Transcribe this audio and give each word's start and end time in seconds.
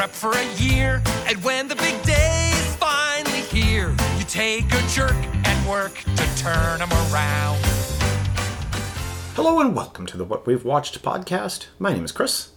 prep 0.00 0.10
for 0.12 0.32
a 0.32 0.54
year, 0.54 1.02
and 1.26 1.36
when 1.44 1.68
the 1.68 1.74
big 1.76 2.02
day 2.04 2.50
is 2.54 2.74
finally 2.76 3.42
here, 3.42 3.94
you 4.16 4.24
take 4.24 4.64
a 4.72 4.82
jerk 4.88 5.12
and 5.44 5.68
work 5.68 5.92
to 6.16 6.36
turn 6.38 6.78
them 6.78 6.90
around. 7.12 7.58
Hello 9.36 9.60
and 9.60 9.76
welcome 9.76 10.06
to 10.06 10.16
the 10.16 10.24
What 10.24 10.46
We've 10.46 10.64
Watched 10.64 11.02
podcast. 11.02 11.66
My 11.78 11.92
name 11.92 12.02
is 12.02 12.12
Chris, 12.12 12.52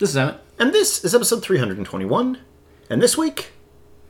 This 0.00 0.10
is 0.10 0.16
Emmett. 0.16 0.40
and 0.58 0.72
this 0.72 1.04
is 1.04 1.14
episode 1.14 1.40
321. 1.40 2.38
And 2.90 3.00
this 3.00 3.16
week, 3.16 3.52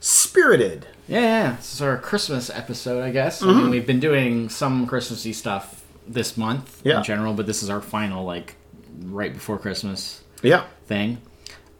Spirited. 0.01 0.87
Yeah, 1.07 1.21
yeah, 1.21 1.57
this 1.57 1.75
is 1.75 1.83
our 1.83 1.99
Christmas 1.99 2.49
episode, 2.49 3.03
I 3.05 3.11
guess. 3.11 3.43
I 3.43 3.49
Mm-hmm. 3.49 3.59
mean, 3.59 3.71
we've 3.71 3.87
been 3.87 4.01
doing 4.01 4.49
some 4.49 4.87
Christmassy 4.87 5.35
stuff 5.35 5.85
this 6.07 6.39
month 6.39 6.81
Yeah. 6.85 6.97
in 6.99 7.05
general, 7.05 7.35
but 7.35 7.45
this 7.45 7.63
is 7.63 7.69
our 7.69 7.83
final, 7.83 8.25
like, 8.25 8.55
right 9.03 9.35
before 9.35 9.59
Christmas 9.59 10.23
Yeah. 10.41 10.63
thing. 10.87 11.19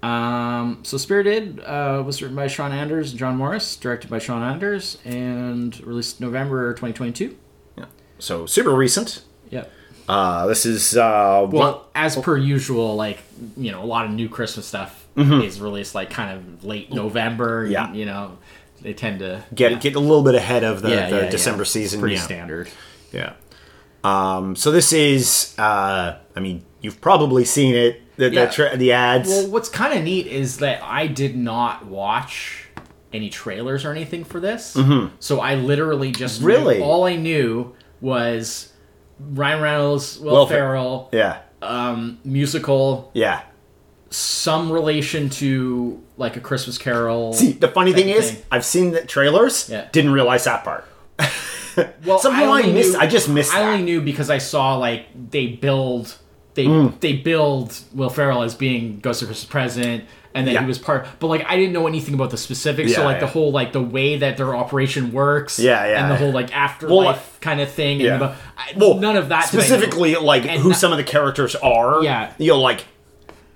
Um, 0.03 0.81
so 0.85 0.97
Spirited 0.97 1.61
uh, 1.61 2.03
was 2.07 2.23
written 2.23 2.37
by 2.37 2.47
Sean 2.47 2.71
Anders 2.73 3.11
and 3.11 3.19
John 3.19 3.37
Morris, 3.37 3.75
directed 3.77 4.09
by 4.11 4.19
Sean 4.19 4.43
Anders, 4.43 4.99
and 5.05 5.79
released 5.85 6.21
November 6.21 6.73
2022. 6.75 7.37
yeah. 7.77 7.87
So, 8.21 8.47
super 8.47 8.73
recent. 8.75 9.23
Yep. 9.51 9.73
Uh, 10.09 10.47
this 10.47 10.65
is, 10.67 10.97
uh, 10.97 11.41
one- 11.43 11.53
Well, 11.53 11.89
as 11.95 12.17
per 12.17 12.37
usual, 12.37 12.95
like 12.97 13.19
you 13.57 13.73
know, 13.73 13.83
a 13.83 13.87
lot 13.87 14.05
of 14.07 14.13
new 14.13 14.29
Christmas 14.29 14.67
stuff 14.67 15.07
is 15.17 15.61
released 15.61 15.97
like 15.97 16.11
kind 16.11 16.37
of 16.39 16.65
late 16.65 16.93
November. 16.93 17.65
Mm-hmm. 17.65 17.73
Yeah. 17.73 17.93
you 17.93 18.07
know, 18.07 18.39
they 18.81 18.95
tend 18.95 19.19
to 19.19 19.45
get, 19.53 19.81
get 19.81 19.97
a 19.97 20.01
little 20.01 20.23
bit 20.23 20.37
ahead 20.37 20.63
of 20.63 20.81
the, 20.81 20.91
Yeah, 20.91 21.11
the 21.11 21.17
yeah, 21.17 21.23
yeah. 21.25 21.31
December 21.31 21.65
season. 21.65 21.99
pretty 21.99 22.15
yeah. 22.15 22.23
standard. 22.23 22.69
Yeah. 23.13 23.33
Um, 24.05 24.55
so 24.55 24.71
this 24.71 24.93
is, 24.93 25.55
uh, 25.59 26.19
I 26.37 26.41
mean, 26.41 26.65
you've 26.81 27.01
probably 27.01 27.45
seen 27.45 27.75
it, 27.75 28.01
the, 28.19 28.31
Yeah. 28.31 28.45
the, 28.47 28.53
tra- 28.53 28.77
the 28.77 28.93
ads. 28.93 29.29
Well, 29.29 29.47
what's 29.49 29.69
kind 29.71 29.97
of 29.99 30.05
neat 30.05 30.27
is 30.27 30.59
that 30.59 30.83
I 30.83 31.07
did 31.07 31.35
not 31.37 31.87
watch 31.87 32.67
any 33.13 33.31
trailers 33.31 33.87
or 33.87 33.91
anything 33.91 34.23
for 34.25 34.39
this. 34.39 34.77
So 35.21 35.41
I 35.41 35.55
literally 35.55 36.13
just 36.13 36.43
knew- 36.43 36.49
Mm-hmm. 36.49 36.67
Really? 36.67 36.83
all 36.83 37.05
I 37.05 37.17
knew 37.17 37.75
was 38.03 38.73
Ryan 39.19 39.63
Reynolds, 39.63 40.19
Will, 40.21 40.33
Will 40.33 40.47
Fer- 40.47 40.55
Ferrell, 40.55 41.09
yeah. 41.13 41.39
um, 41.63 42.19
musical, 42.25 43.11
Yeah. 43.15 43.41
some 44.11 44.71
relation 44.71 45.29
to 45.31 46.03
like 46.19 46.37
a 46.37 46.41
Christmas 46.41 46.77
Carol. 46.79 47.33
See, 47.33 47.53
the 47.53 47.69
funny 47.69 47.93
thing 47.93 48.09
type 48.09 48.17
is, 48.17 48.31
thing. 48.33 48.43
I've 48.51 48.65
seen 48.65 48.91
the 48.93 49.05
trailers, 49.05 49.69
Yeah. 49.71 49.89
didn't 49.93 50.13
realize 50.13 50.45
that 50.45 50.63
part. 50.65 50.85
well, 52.05 52.19
somehow 52.21 52.45
I 52.53 52.61
only 52.63 52.73
missed- 52.73 52.93
knew- 52.93 52.99
I 53.01 53.07
just 53.07 53.29
missed 53.29 53.55
I 53.55 53.63
only 53.73 53.83
knew 53.85 54.01
because 54.01 54.29
I 54.31 54.39
saw 54.39 54.77
like 54.77 55.07
they 55.31 55.47
billed 55.47 56.15
they 56.59 56.67
Mm. 56.67 57.01
they 57.01 57.13
billed 57.15 57.79
Will 57.95 58.11
Ferrell 58.11 58.43
as 58.43 58.55
being 58.55 58.99
Ghost 59.01 59.23
of 59.23 59.29
Christmas 59.29 59.45
Present, 59.49 60.05
and 60.35 60.47
then 60.47 60.55
Yeah. 60.55 60.61
he 60.63 60.67
was 60.67 60.79
part. 60.79 61.07
But 61.21 61.29
like 61.29 61.47
I 61.49 61.57
didn't 61.57 61.73
know 61.73 61.87
anything 61.87 62.15
about 62.15 62.31
the 62.31 62.37
specifics. 62.37 62.93
so 62.95 63.01
Yeah, 63.03 63.07
like 63.07 63.21
the 63.21 63.27
whole 63.29 63.53
like 63.53 63.73
the 63.73 63.81
way 63.81 64.17
that 64.17 64.37
their 64.37 64.55
operation 64.57 65.13
works. 65.13 65.59
Yeah, 65.59 65.87
yeah. 65.87 66.03
And 66.03 66.11
the 66.11 66.17
whole 66.17 66.33
like 66.33 66.55
afterlife 66.55 66.91
Well, 66.97 67.07
like- 67.13 67.41
kind 67.41 67.61
of 67.61 67.71
thing. 67.71 68.01
Yeah. 68.01 68.13
And 68.15 68.23
the, 68.23 68.27
I, 68.59 68.73
Well, 68.77 68.95
none 68.95 69.17
of 69.17 69.29
that 69.31 69.47
specifically 69.47 70.17
like 70.17 70.45
And 70.47 70.61
who 70.61 70.71
not- 70.71 70.79
some 70.79 70.91
of 70.93 70.99
the 70.99 71.05
characters 71.05 71.55
are. 71.57 72.03
Yeah. 72.03 72.33
you 72.39 72.49
know, 72.53 72.61
like 72.61 72.85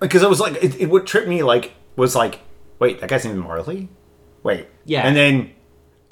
because 0.00 0.22
it 0.22 0.28
was 0.30 0.40
like 0.40 0.62
it, 0.62 0.80
it 0.80 0.88
would 0.88 1.06
trip 1.06 1.26
me 1.26 1.42
like 1.42 1.72
was 1.96 2.14
like 2.16 2.38
wait 2.78 3.00
that 3.00 3.10
guy's 3.10 3.24
named 3.24 3.38
Marley, 3.38 3.88
wait 4.44 4.66
Yeah. 4.84 5.06
and 5.06 5.16
then 5.16 5.50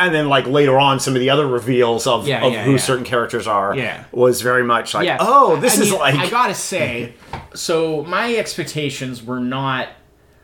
and 0.00 0.14
then 0.14 0.28
like 0.28 0.46
later 0.46 0.78
on 0.78 0.98
some 1.00 1.14
of 1.14 1.20
the 1.20 1.30
other 1.30 1.46
reveals 1.46 2.06
of, 2.06 2.26
Yeah, 2.26 2.44
of 2.44 2.52
yeah, 2.52 2.64
who 2.64 2.72
yeah. 2.72 2.76
certain 2.78 3.04
characters 3.04 3.46
are 3.46 3.76
Yeah. 3.76 4.04
was 4.12 4.40
very 4.40 4.64
much 4.64 4.94
like 4.94 5.08
oh 5.20 5.56
this 5.56 5.78
I 5.78 5.82
is 5.82 5.90
mean, 5.90 5.98
like 6.00 6.14
I 6.16 6.28
gotta 6.30 6.54
say, 6.54 7.14
so 7.54 8.02
my 8.04 8.34
expectations 8.34 9.22
were 9.22 9.40
not 9.40 9.88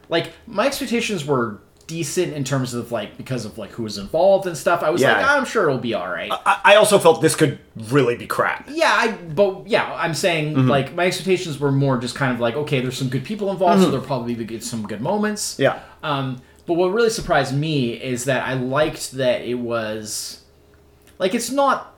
like 0.09 0.33
my 0.47 0.67
expectations 0.67 1.25
were 1.25 1.59
decent 1.89 2.33
in 2.33 2.43
terms 2.43 2.75
of 2.75 2.91
like 2.91 3.17
because 3.17 3.45
of 3.45 3.59
like 3.59 3.71
who 3.71 3.85
was 3.85 3.97
involved 3.97 4.45
and 4.49 4.57
stuff. 4.59 4.83
I 4.83 4.91
was 4.91 5.03
like, 5.03 5.17
I'm 5.25 5.45
sure 5.45 5.69
it'll 5.69 5.79
be 5.79 5.95
all 5.95 6.09
right. 6.09 6.33
I, 6.33 6.61
I 6.65 6.75
also 6.77 6.99
felt 6.99 7.23
this 7.23 7.37
could 7.37 7.61
really 7.91 8.17
be 8.17 8.27
crap. 8.27 8.69
yeah, 8.73 8.93
I 8.93 9.13
but 9.13 9.69
yeah, 9.69 9.93
I'm 9.95 10.13
saying 10.15 10.55
Mm-hmm. 10.57 10.69
like 10.69 10.95
my 10.95 11.07
expectations 11.07 11.61
were 11.61 11.71
more 11.71 11.97
just 11.99 12.15
kind 12.17 12.33
of 12.33 12.41
like 12.41 12.57
okay, 12.57 12.81
there's 12.81 12.99
some 12.99 13.09
good 13.09 13.25
people 13.25 13.51
involved, 13.53 13.83
so 13.83 13.91
there'll 13.91 14.05
probably 14.05 14.35
be 14.35 14.59
some 14.61 14.85
good 14.87 15.01
moments. 15.01 15.55
Mm-hmm. 15.55 15.63
Yeah. 15.63 15.81
Um, 16.03 16.43
but 16.67 16.75
what 16.75 16.89
really 16.93 17.11
surprised 17.11 17.55
me 17.57 17.93
is 17.93 18.25
that 18.25 18.47
I 18.47 18.55
liked 18.55 19.13
that 19.13 19.43
it 19.43 19.55
was 19.55 20.43
like 21.19 21.35
it's 21.35 21.51
not 21.51 21.95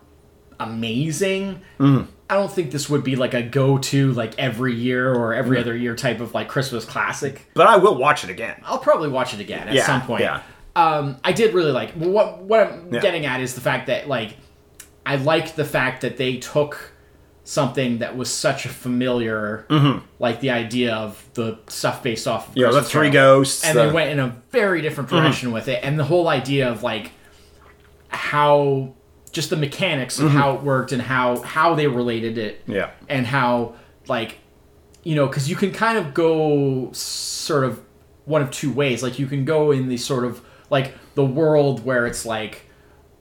amazing. 0.60 1.60
Mm-hmm. 1.78 2.10
I 2.30 2.34
don't 2.34 2.52
think 2.52 2.70
this 2.72 2.90
would 2.90 3.04
be 3.04 3.16
like 3.16 3.32
a 3.32 3.42
go-to 3.42 4.12
like 4.12 4.38
every 4.38 4.74
year 4.74 5.12
or 5.14 5.32
every 5.32 5.58
other 5.58 5.74
year 5.74 5.94
type 5.96 6.20
of 6.20 6.34
like 6.34 6.48
Christmas 6.48 6.84
classic. 6.84 7.46
But 7.54 7.66
I 7.66 7.76
will 7.76 7.96
watch 7.96 8.22
it 8.24 8.28
again. 8.30 8.60
I'll 8.64 8.78
probably 8.78 9.08
watch 9.08 9.32
it 9.32 9.40
again 9.40 9.68
at 9.68 9.74
Yeah, 9.74 9.86
some 9.86 10.02
point. 10.02 10.22
yeah. 10.22 10.42
Um, 10.76 11.16
I 11.24 11.32
did 11.32 11.54
really 11.54 11.72
like 11.72 11.92
what 11.92 12.42
what 12.42 12.60
I'm 12.70 12.92
Yeah. 12.92 13.00
getting 13.00 13.24
at 13.26 13.40
is 13.40 13.54
the 13.54 13.60
fact 13.62 13.86
that 13.86 14.08
like 14.08 14.36
I 15.06 15.16
liked 15.16 15.56
the 15.56 15.64
fact 15.64 16.02
that 16.02 16.18
they 16.18 16.36
took 16.36 16.92
something 17.48 18.00
that 18.00 18.14
was 18.14 18.30
such 18.30 18.66
a 18.66 18.68
familiar 18.68 19.64
mm-hmm. 19.70 20.04
like 20.18 20.38
the 20.40 20.50
idea 20.50 20.94
of 20.94 21.24
the 21.32 21.58
stuff 21.66 22.02
based 22.02 22.28
off 22.28 22.50
of 22.50 22.56
You 22.58 22.70
the 22.70 22.82
three 22.82 23.08
ghosts. 23.08 23.64
and 23.64 23.78
the- 23.78 23.86
they 23.86 23.90
went 23.90 24.10
in 24.10 24.18
a 24.18 24.36
very 24.50 24.82
different 24.82 25.08
mm-hmm. 25.08 25.22
direction 25.22 25.50
with 25.50 25.66
it. 25.66 25.80
And 25.82 25.98
the 25.98 26.04
whole 26.04 26.28
idea 26.28 26.70
of 26.70 26.82
like 26.82 27.12
how 28.08 28.92
just 29.32 29.48
the 29.48 29.56
mechanics 29.56 30.18
of 30.18 30.26
mm-hmm. 30.26 30.36
how 30.36 30.56
it 30.56 30.62
worked 30.62 30.92
and 30.92 31.00
how 31.00 31.40
how 31.40 31.74
they 31.74 31.86
related 31.86 32.36
it 32.36 32.62
Yeah. 32.66 32.90
and 33.08 33.26
how 33.26 33.76
like 34.08 34.36
you 35.02 35.14
know 35.14 35.26
because 35.26 35.48
you 35.48 35.56
can 35.56 35.72
kind 35.72 35.96
of 35.96 36.12
go 36.12 36.92
sort 36.92 37.64
of 37.64 37.80
one 38.26 38.42
of 38.42 38.50
two 38.50 38.70
ways. 38.70 39.02
Like 39.02 39.18
you 39.18 39.26
can 39.26 39.46
go 39.46 39.70
in 39.70 39.88
the 39.88 39.96
sort 39.96 40.26
of 40.26 40.42
like 40.68 40.92
the 41.14 41.24
world 41.24 41.82
where 41.82 42.06
it's 42.06 42.26
like 42.26 42.67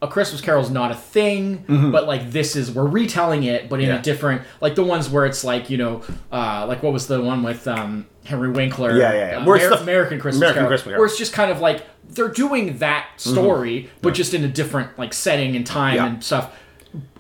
a 0.01 0.07
Christmas 0.07 0.41
Carol 0.41 0.61
is 0.61 0.69
not 0.69 0.91
a 0.91 0.95
thing, 0.95 1.63
but 1.91 2.05
like 2.05 2.29
this 2.31 2.55
is 2.55 2.71
we're 2.71 2.85
retelling 2.85 3.43
it, 3.43 3.67
but 3.69 3.79
in 3.79 3.85
Mm-hmm. 3.87 3.93
Yeah. 3.95 3.99
a 3.99 4.03
different 4.03 4.41
like 4.61 4.75
the 4.75 4.83
ones 4.83 5.09
where 5.09 5.25
it's 5.25 5.43
like 5.43 5.69
you 5.69 5.77
know, 5.77 6.03
uh, 6.31 6.65
like 6.67 6.83
what 6.83 6.93
was 6.93 7.07
the 7.07 7.19
one 7.21 7.41
with 7.43 7.67
um, 7.67 8.05
Henry 8.25 8.49
Winkler? 8.51 8.95
Yeah, 8.95 9.13
yeah, 9.13 9.29
yeah. 9.31 9.37
uh, 9.39 9.45
Where 9.45 9.55
it's 9.55 9.65
Amer- 9.65 9.75
the- 9.77 9.81
American 9.83 10.19
Christmas 10.19 10.37
American 10.41 10.59
Carol, 10.59 10.69
Christmas 10.69 10.91
Carol. 10.91 10.99
where 10.99 11.07
it's 11.07 11.17
just 11.17 11.33
kind 11.33 11.51
of 11.51 11.59
like 11.61 11.83
they're 12.09 12.29
doing 12.29 12.77
that 12.77 13.07
story, 13.17 13.89
but 14.01 14.13
just 14.13 14.33
in 14.33 14.43
a 14.43 14.47
different 14.47 14.97
like 14.99 15.13
setting 15.13 15.55
and 15.55 15.65
time 15.65 15.95
Mm-hmm. 15.97 16.05
Yeah. 16.05 16.11
and 16.13 16.23
stuff. 16.23 16.55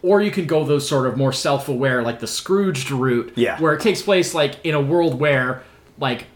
Or 0.03 0.21
you 0.21 0.31
can 0.31 0.45
go 0.45 0.63
those 0.63 0.87
sort 0.87 1.07
of 1.07 1.17
more 1.17 1.33
self-aware, 1.33 2.01
like 2.03 2.19
the 2.19 2.27
Scrooged 2.27 2.89
route, 2.91 3.33
Yeah. 3.35 3.59
where 3.59 3.73
it 3.73 3.81
takes 3.81 4.01
place 4.01 4.33
like 4.33 4.55
in 4.63 4.73
a 4.75 4.81
world 4.81 5.19
where 5.19 5.63
like 5.99 6.27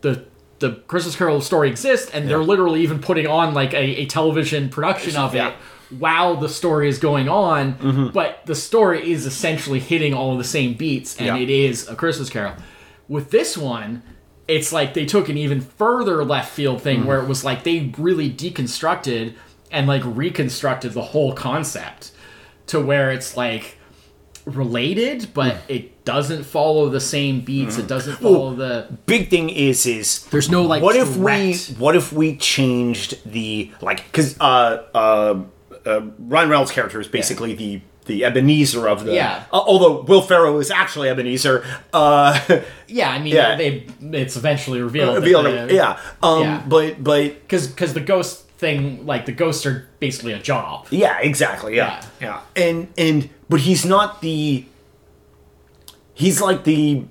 the 0.00 0.24
the 0.60 0.72
Christmas 0.88 1.14
Carol 1.16 1.40
story 1.40 1.68
exists, 1.68 2.10
and 2.12 2.28
they're 2.28 2.42
literally 2.42 2.82
even 2.82 2.98
putting 3.00 3.26
on 3.26 3.52
like 3.54 3.72
a, 3.74 4.02
a 4.02 4.06
television 4.06 4.68
production 4.70 5.16
of 5.16 5.34
Yeah. 5.34 5.48
it 5.48 5.54
while 5.98 6.36
the 6.36 6.48
story 6.48 6.88
is 6.88 6.98
going 6.98 7.28
on. 7.28 7.74
Mm-hmm. 7.74 8.08
But 8.08 8.40
the 8.46 8.54
story 8.54 9.10
is 9.12 9.26
essentially 9.26 9.80
hitting 9.80 10.12
all 10.14 10.32
of 10.32 10.38
the 10.38 10.44
same 10.44 10.74
beats, 10.74 11.16
and 11.18 11.26
Yeah. 11.26 11.36
it 11.36 11.50
is 11.50 11.88
a 11.88 11.94
Christmas 11.96 12.28
Carol. 12.30 12.54
With 13.08 13.30
this 13.30 13.56
one, 13.56 14.02
it's 14.46 14.72
like 14.72 14.94
they 14.94 15.04
took 15.06 15.28
an 15.28 15.36
even 15.38 15.60
further 15.60 16.24
left 16.24 16.50
field 16.52 16.82
thing 16.82 17.00
Mm-hmm. 17.00 17.08
where 17.08 17.20
it 17.22 17.28
was 17.28 17.44
like 17.44 17.64
they 17.64 17.92
really 17.98 18.30
deconstructed 18.30 19.34
and 19.70 19.86
like 19.86 20.02
reconstructed 20.04 20.92
the 20.92 21.02
whole 21.02 21.32
concept 21.32 22.12
to 22.68 22.80
where 22.80 23.10
it's 23.10 23.36
like 23.36 23.76
related, 24.44 25.28
but 25.34 25.54
Mm. 25.54 25.60
it 25.68 26.04
doesn't 26.06 26.44
follow 26.44 26.88
the 26.88 27.00
same 27.00 27.40
beats. 27.42 27.74
Mm-hmm. 27.74 27.82
It 27.84 27.88
doesn't 27.88 28.16
follow 28.16 28.54
the. 28.54 28.86
Big 29.04 29.28
thing 29.28 29.50
is 29.50 29.84
is 29.84 30.24
There's 30.26 30.48
no 30.50 30.62
like. 30.62 30.82
what 30.82 30.96
if 30.96 31.16
we 31.16 31.54
what 31.78 31.94
if 31.96 32.12
we 32.12 32.36
changed 32.36 33.18
the 33.30 33.70
like 33.82 34.04
because 34.04 34.38
uh, 34.40 34.84
uh, 34.94 35.42
uh, 35.88 36.00
Ryan 36.18 36.48
Reynolds' 36.50 36.70
character 36.70 37.00
is 37.00 37.08
basically 37.08 37.54
the 37.54 37.80
the 38.06 38.24
Ebenezer 38.24 38.88
of 38.88 39.04
the 39.04 39.14
Yeah. 39.14 39.44
uh, 39.52 39.58
although 39.58 40.00
Will 40.02 40.22
Ferrell 40.22 40.58
is 40.60 40.70
actually 40.70 41.08
Ebenezer 41.10 41.64
uh 41.92 42.38
Yeah, 42.88 43.10
I 43.10 43.18
mean, 43.18 43.34
Yeah. 43.34 43.56
they 43.56 43.86
it's 44.12 44.36
eventually 44.36 44.80
revealed. 44.80 45.16
revealed 45.16 45.44
the- 45.46 45.74
yeah 45.74 45.98
um 46.22 46.42
yeah. 46.42 46.62
but 46.66 47.02
but 47.04 47.22
because 47.42 47.66
because 47.68 47.92
the 47.94 48.00
ghost 48.00 48.44
thing, 48.58 49.04
like 49.06 49.24
the 49.26 49.32
ghosts 49.32 49.66
are 49.66 49.86
basically 50.00 50.32
a 50.32 50.38
job. 50.38 50.86
yeah 50.90 51.18
exactly 51.20 51.76
yeah 51.76 52.02
yeah 52.20 52.40
and 52.56 52.88
and 52.96 53.28
but 53.50 53.60
he's 53.60 53.84
not 53.84 54.20
the 54.22 54.64
he's 56.14 56.40
like 56.40 56.64
the 56.64 57.04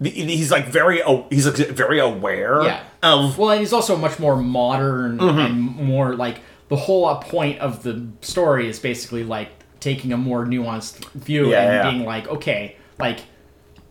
the- 0.00 0.10
he's 0.10 0.50
like 0.50 0.66
very 0.66 1.02
oh, 1.02 1.26
he's 1.30 1.46
like 1.46 1.56
very 1.68 1.98
aware 1.98 2.62
Yeah. 2.62 2.82
of 3.02 3.36
Well, 3.38 3.50
and 3.50 3.60
he's 3.60 3.72
also 3.72 3.96
much 3.96 4.18
more 4.18 4.36
modern 4.36 5.18
Mm-hmm. 5.18 5.38
and 5.40 5.60
more 5.76 6.14
like 6.14 6.40
the 6.70 6.76
whole 6.76 7.14
point 7.16 7.58
of 7.58 7.82
the 7.82 8.06
story 8.22 8.68
is 8.68 8.78
basically 8.78 9.24
like 9.24 9.50
taking 9.80 10.12
a 10.12 10.16
more 10.16 10.46
nuanced 10.46 11.04
view 11.12 11.50
Yeah, 11.50 11.60
and 11.62 11.72
yeah. 11.72 11.90
being 11.90 12.04
like, 12.06 12.26
okay, 12.28 12.76
like 12.98 13.20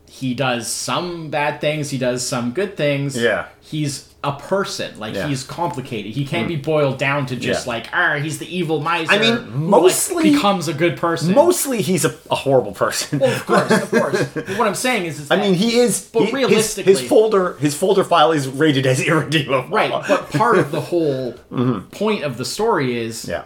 he 0.08 0.34
does 0.34 0.68
some 0.72 1.30
bad 1.30 1.62
things, 1.62 1.92
he 1.92 1.98
does 2.00 2.28
some 2.28 2.52
good 2.52 2.76
things. 2.76 3.16
Yeah. 3.16 3.48
He's 3.62 4.09
a 4.22 4.34
person. 4.34 5.00
Like 5.00 5.16
Yeah. 5.16 5.28
he's 5.30 5.44
complicated. 5.44 6.12
He 6.12 6.26
can't 6.26 6.48
be 6.50 6.58
boiled 6.58 6.98
down 6.98 7.26
to 7.28 7.38
just 7.38 7.66
Yeah. 7.66 7.72
like, 7.74 7.88
ah, 7.94 8.18
he's 8.22 8.38
the 8.38 8.54
evil 8.58 8.82
miser. 8.82 9.12
I 9.14 9.18
mean, 9.18 9.34
who, 9.34 9.40
like, 9.44 9.50
mostly- 9.56 10.32
becomes 10.32 10.68
a 10.68 10.74
good 10.74 10.98
person. 10.98 11.34
Mostly, 11.34 11.82
he's 11.82 12.04
a, 12.04 12.14
a 12.30 12.36
horrible 12.36 12.74
person. 12.74 13.20
Well, 13.20 13.32
of 13.34 13.46
course, 13.46 13.72
of 13.72 13.90
course. 13.90 14.24
But 14.34 14.50
what 14.58 14.68
I'm 14.68 14.76
saying 14.76 15.06
is, 15.06 15.22
is 15.22 15.32
I 15.32 15.38
mean, 15.38 15.54
he 15.54 15.78
is. 15.80 16.02
But 16.12 16.26
he- 16.26 16.32
realistically- 16.34 16.92
his, 16.94 17.02
folder 17.02 17.54
his 17.60 17.76
folder 17.78 18.04
file 18.04 18.34
is 18.34 18.48
rated 18.50 18.86
as 18.86 19.00
irredeemable. 19.08 19.70
right. 19.70 19.90
But 20.08 20.30
part 20.32 20.58
of 20.58 20.72
the 20.72 20.82
whole 20.82 21.34
point 21.92 22.24
of 22.26 22.38
the 22.38 22.44
story 22.46 22.98
is, 23.02 23.24
yeah. 23.26 23.44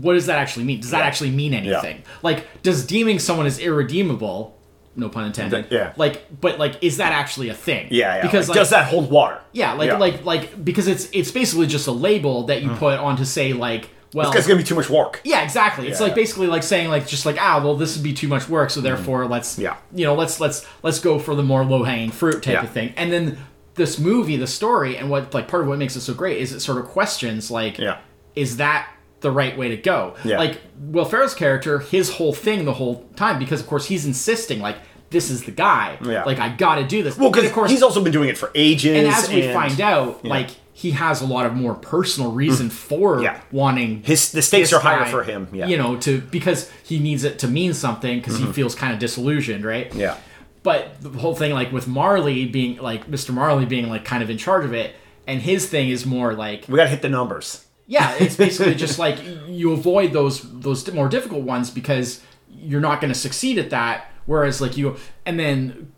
what 0.00 0.14
does 0.14 0.24
that 0.24 0.38
actually 0.38 0.64
mean? 0.64 0.80
Does 0.80 0.92
that 0.92 1.02
actually 1.02 1.32
mean 1.32 1.52
anything? 1.52 2.02
Like, 2.22 2.46
does 2.62 2.86
deeming 2.86 3.18
someone 3.18 3.44
as 3.46 3.58
irredeemable, 3.58 4.56
no 4.96 5.08
pun 5.08 5.24
intended, 5.24 5.66
yeah. 5.70 5.92
like, 5.96 6.40
but 6.40 6.58
like, 6.58 6.82
is 6.82 6.98
that 6.98 7.12
actually 7.12 7.48
a 7.48 7.54
thing? 7.54 7.88
Yeah, 7.90 8.16
yeah. 8.16 8.22
Because 8.22 8.48
like, 8.48 8.56
like, 8.56 8.60
does 8.62 8.70
that 8.70 8.86
hold 8.88 9.10
water? 9.10 9.40
yeah, 9.52 9.72
like, 9.72 9.88
Yeah. 9.88 9.96
like, 9.96 10.24
like, 10.24 10.64
because 10.64 10.86
it's 10.88 11.08
it's 11.12 11.30
basically 11.30 11.66
just 11.66 11.86
a 11.86 11.92
label 11.92 12.44
that 12.44 12.62
you 12.62 12.70
put 12.70 12.98
on 12.98 13.16
to 13.16 13.24
say 13.24 13.52
like, 13.52 13.88
well, 14.14 14.30
This 14.30 14.40
guy's 14.42 14.46
gonna 14.46 14.58
be 14.58 14.64
too 14.64 14.74
much 14.74 14.90
work. 14.90 15.22
Yeah, 15.24 15.42
exactly. 15.42 15.88
It's 15.88 15.98
Yeah. 15.98 16.06
like 16.08 16.14
basically 16.14 16.46
like 16.46 16.62
saying 16.62 16.90
like 16.90 17.06
just 17.08 17.24
like 17.24 17.36
ah 17.40 17.62
well 17.64 17.74
this 17.76 17.96
would 17.96 18.04
be 18.04 18.12
too 18.12 18.28
much 18.28 18.46
work 18.48 18.68
so 18.68 18.82
therefore 18.82 19.26
let's 19.26 19.54
Mm-hmm. 19.54 19.62
Yeah. 19.62 19.76
you 19.94 20.04
know 20.04 20.14
let's 20.14 20.38
let's 20.38 20.66
let's 20.82 20.98
go 20.98 21.18
for 21.18 21.34
the 21.34 21.42
more 21.42 21.64
low 21.64 21.82
hanging 21.84 22.10
fruit 22.10 22.42
type 22.42 22.52
Yeah. 22.52 22.62
of 22.64 22.70
thing 22.70 22.92
and 22.98 23.10
then 23.10 23.38
this 23.74 23.98
movie 23.98 24.36
the 24.36 24.46
story 24.46 24.98
and 24.98 25.08
what 25.08 25.32
like 25.32 25.48
part 25.48 25.62
of 25.62 25.68
what 25.68 25.78
makes 25.78 25.96
it 25.96 26.02
so 26.02 26.12
great 26.12 26.36
is 26.42 26.52
it 26.52 26.60
sort 26.60 26.76
of 26.76 26.84
questions 26.84 27.50
like 27.50 27.78
Yeah. 27.78 27.96
is 28.36 28.58
that 28.58 28.86
the 29.22 29.30
right 29.30 29.56
way 29.56 29.68
to 29.68 29.76
go 29.76 30.14
Yeah. 30.24 30.38
like 30.38 30.60
Will 30.78 31.04
Ferrell's 31.04 31.34
character 31.34 31.78
his 31.78 32.10
whole 32.14 32.32
thing 32.34 32.64
the 32.64 32.74
whole 32.74 33.08
time 33.16 33.38
because 33.38 33.60
of 33.60 33.66
course 33.66 33.86
he's 33.86 34.04
insisting 34.04 34.60
like 34.60 34.76
this 35.10 35.30
is 35.30 35.44
the 35.44 35.50
guy 35.50 35.98
Yeah. 36.04 36.24
like 36.24 36.38
I 36.38 36.48
got 36.50 36.76
to 36.76 36.84
do 36.84 37.02
this 37.02 37.16
Well, 37.18 37.30
because 37.30 37.46
of 37.46 37.52
course 37.54 37.70
he's 37.70 37.82
also 37.82 38.02
been 38.02 38.12
doing 38.12 38.28
it 38.28 38.36
for 38.38 38.50
ages. 38.54 38.96
and 38.96 39.06
as 39.08 39.28
we 39.28 39.42
and 39.42 39.54
find 39.54 39.80
out 39.80 40.24
like 40.24 40.50
he 40.74 40.92
has 40.92 41.20
a 41.20 41.26
lot 41.26 41.44
of 41.46 41.54
more 41.54 41.74
personal 41.74 42.32
reason 42.32 42.70
for 42.70 43.18
Mm. 43.18 43.22
Yeah. 43.24 43.40
wanting 43.52 44.02
his 44.04 44.32
the 44.32 44.40
stakes 44.42 44.72
are 44.72 44.80
higher 44.80 45.04
guy, 45.04 45.10
for 45.10 45.22
him. 45.22 45.48
Yeah. 45.52 45.66
You 45.66 45.76
know, 45.76 45.96
to 45.98 46.20
because 46.20 46.70
he 46.82 46.98
needs 46.98 47.24
it 47.24 47.38
to 47.40 47.46
mean 47.48 47.74
something 47.74 48.18
because 48.18 48.38
he 48.38 48.46
feels 48.46 48.74
kind 48.74 48.92
of 48.92 48.98
disillusioned, 48.98 49.64
right? 49.64 49.90
Mm-hmm. 49.90 50.00
Yeah. 50.00 50.16
But 50.62 51.00
the 51.00 51.10
whole 51.10 51.34
thing, 51.34 51.52
like 51.52 51.72
with 51.72 51.86
Marley 51.88 52.46
being 52.46 52.78
like 52.78 53.10
Mr. 53.10 53.30
Marley 53.34 53.66
being 53.66 53.88
like 53.90 54.04
kind 54.04 54.22
of 54.22 54.30
in 54.30 54.38
charge 54.38 54.64
of 54.64 54.72
it, 54.72 54.94
and 55.26 55.42
his 55.42 55.66
thing 55.68 55.90
is 55.90 56.06
more 56.06 56.32
like 56.34 56.64
We 56.68 56.76
gotta 56.76 56.88
hit 56.90 57.02
the 57.02 57.08
numbers. 57.10 57.66
Yeah, 57.92 58.14
it's 58.24 58.36
basically 58.36 58.74
just 58.74 58.98
like 59.06 59.18
you 59.46 59.72
avoid 59.72 60.12
those 60.12 60.36
those 60.60 60.90
more 60.92 61.08
difficult 61.08 61.42
ones 61.42 61.70
because 61.70 62.22
you're 62.48 62.80
not 62.80 63.00
going 63.00 63.12
to 63.12 63.18
succeed 63.18 63.58
at 63.58 63.70
that. 63.70 63.96
Whereas 64.26 64.60
like 64.60 64.76
you, 64.76 64.96
and 65.26 65.38
then 65.38 65.92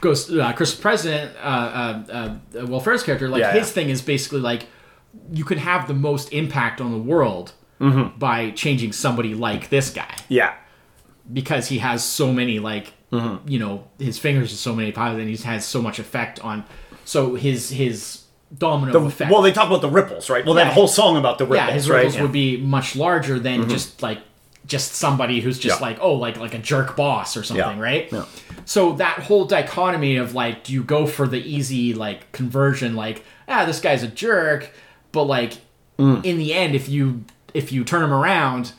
goes 0.00 0.30
uh, 0.30 0.52
Christmas 0.54 0.80
Present, 0.80 1.32
uh, 1.36 1.46
uh, 2.12 2.38
uh, 2.60 2.66
Will 2.66 2.80
Ferrell's 2.80 3.02
character, 3.02 3.28
like 3.28 3.40
Yeah, 3.40 3.52
his 3.52 3.68
yeah. 3.68 3.74
thing 3.74 3.88
is 3.90 4.00
basically 4.02 4.40
like 4.40 4.66
you 5.32 5.44
can 5.44 5.58
have 5.58 5.86
the 5.88 5.94
most 5.94 6.32
impact 6.32 6.80
on 6.80 6.90
the 6.92 6.98
world 7.12 7.52
Mm-hmm. 7.80 8.18
by 8.18 8.50
changing 8.50 8.90
somebody 8.92 9.34
like 9.34 9.68
this 9.70 9.90
guy 9.90 10.12
Yeah. 10.28 10.54
because 11.32 11.68
he 11.68 11.78
has 11.78 12.04
so 12.04 12.32
many 12.32 12.58
like 12.58 12.92
Mm-hmm. 13.12 13.48
you 13.48 13.58
know 13.58 13.84
his 13.98 14.18
fingers 14.18 14.52
are 14.52 14.56
so 14.56 14.74
many 14.74 14.90
piles 14.92 15.18
and 15.18 15.28
he 15.28 15.36
has 15.44 15.64
so 15.64 15.80
much 15.80 15.98
effect 15.98 16.40
on 16.40 16.64
so 17.04 17.36
his 17.36 17.70
his 17.70 18.17
domino 18.56 19.06
effect 19.06 19.30
Well, 19.30 19.42
they 19.42 19.52
talk 19.52 19.66
about 19.66 19.82
the 19.82 19.90
ripples, 19.90 20.30
right? 20.30 20.44
Well, 20.44 20.56
Yeah. 20.56 20.64
that 20.64 20.72
whole 20.72 20.88
song 20.88 21.16
about 21.16 21.38
the 21.38 21.44
ripples, 21.44 21.68
yeah 21.68 21.74
his 21.74 21.90
right? 21.90 21.96
ripples 21.98 22.14
Yeah. 22.14 22.18
Mm-hmm. 22.18 22.24
would 22.24 22.32
be 22.32 22.56
much 22.58 22.96
larger 22.96 23.38
than 23.38 23.68
just 23.68 24.02
like 24.02 24.18
just 24.66 24.94
somebody 24.94 25.40
who's 25.40 25.58
just 25.58 25.80
Yeah. 25.80 25.86
like 25.86 25.98
oh 26.00 26.14
like 26.14 26.38
like 26.38 26.54
a 26.54 26.58
jerk 26.58 26.96
boss 26.96 27.36
or 27.36 27.42
something 27.42 27.78
Yeah. 27.78 27.82
right 27.82 28.08
Yeah. 28.12 28.24
so 28.64 28.92
that 28.94 29.20
whole 29.20 29.44
dichotomy 29.46 30.16
of 30.16 30.34
like 30.34 30.64
do 30.64 30.72
you 30.72 30.82
go 30.82 31.06
for 31.06 31.26
the 31.26 31.38
easy 31.38 31.94
like 31.94 32.30
conversion 32.32 32.94
like 32.96 33.24
ah 33.48 33.64
this 33.64 33.80
guy's 33.80 34.02
a 34.02 34.08
jerk 34.08 34.70
but 35.12 35.24
like 35.24 35.58
Mm. 35.98 36.24
in 36.24 36.38
the 36.38 36.54
end 36.54 36.74
if 36.76 36.88
you 36.88 37.24
if 37.54 37.72
you 37.72 37.82
turn 37.82 38.02
him 38.04 38.12
around 38.12 38.72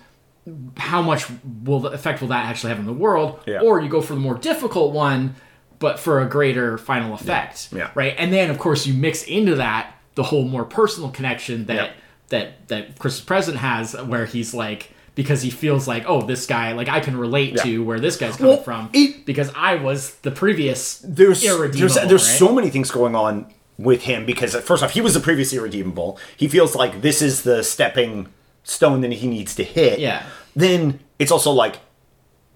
how 0.77 1.01
much 1.01 1.25
will 1.65 1.81
the 1.81 1.89
effect 1.89 2.21
will 2.21 2.29
that 2.29 2.45
actually 2.45 2.69
have 2.69 2.79
in 2.79 2.85
the 2.85 2.93
world 2.93 3.39
Yeah. 3.45 3.59
or 3.59 3.81
you 3.81 3.89
go 3.89 3.99
for 4.01 4.13
the 4.13 4.19
more 4.21 4.35
difficult 4.35 4.93
one 4.93 5.35
but 5.79 5.99
for 5.99 6.21
a 6.21 6.25
greater 6.27 6.77
final 6.77 7.13
effect 7.13 7.69
Yeah. 7.71 7.89
right 7.95 8.13
and 8.17 8.31
then 8.31 8.49
of 8.49 8.59
course 8.59 8.85
you 8.85 8.93
mix 8.93 9.23
into 9.23 9.55
that 9.55 9.93
the 10.15 10.23
whole 10.23 10.43
more 10.43 10.65
personal 10.65 11.09
connection 11.09 11.65
that 11.65 11.75
Yeah. 11.75 11.91
that 12.29 12.67
that 12.67 12.99
christmas 12.99 13.23
present 13.25 13.57
has 13.57 13.93
where 13.93 14.25
he's 14.25 14.53
like 14.53 14.91
because 15.15 15.41
he 15.41 15.49
feels 15.49 15.87
like 15.87 16.03
oh 16.07 16.21
this 16.21 16.45
guy 16.45 16.71
like 16.73 16.87
i 16.89 16.99
can 16.99 17.17
relate 17.17 17.55
Yeah. 17.55 17.63
to 17.63 17.83
where 17.83 17.99
this 17.99 18.17
guy's 18.17 18.35
coming 18.37 18.53
Well, 18.55 18.63
from 18.63 18.89
it- 18.93 19.25
because 19.25 19.51
i 19.55 19.75
was 19.75 20.15
the 20.21 20.31
previous 20.31 20.99
there's 20.99 21.43
irredeemable, 21.43 21.79
there's 21.95 21.95
there's 22.09 22.27
right? 22.29 22.37
so 22.39 22.53
many 22.53 22.69
things 22.69 22.91
going 22.91 23.15
on 23.15 23.45
with 23.77 24.01
him 24.03 24.25
because 24.25 24.53
uh, 24.55 24.59
first 24.59 24.83
off, 24.83 24.91
he 24.91 24.99
was 24.99 25.13
the 25.13 25.21
previous 25.21 25.53
irredeemable. 25.53 26.19
He 26.35 26.49
feels 26.49 26.75
like 26.75 27.01
this 27.01 27.21
is 27.21 27.43
the 27.43 27.63
stepping 27.63 28.27
stone 28.65 28.99
that 29.01 29.13
he 29.13 29.25
needs 29.27 29.55
to 29.55 29.63
hit. 29.63 29.99
Yeah. 29.99 30.23
Then 30.53 30.99
it's 31.17 31.31
also 31.31 31.51
like. 31.51 31.77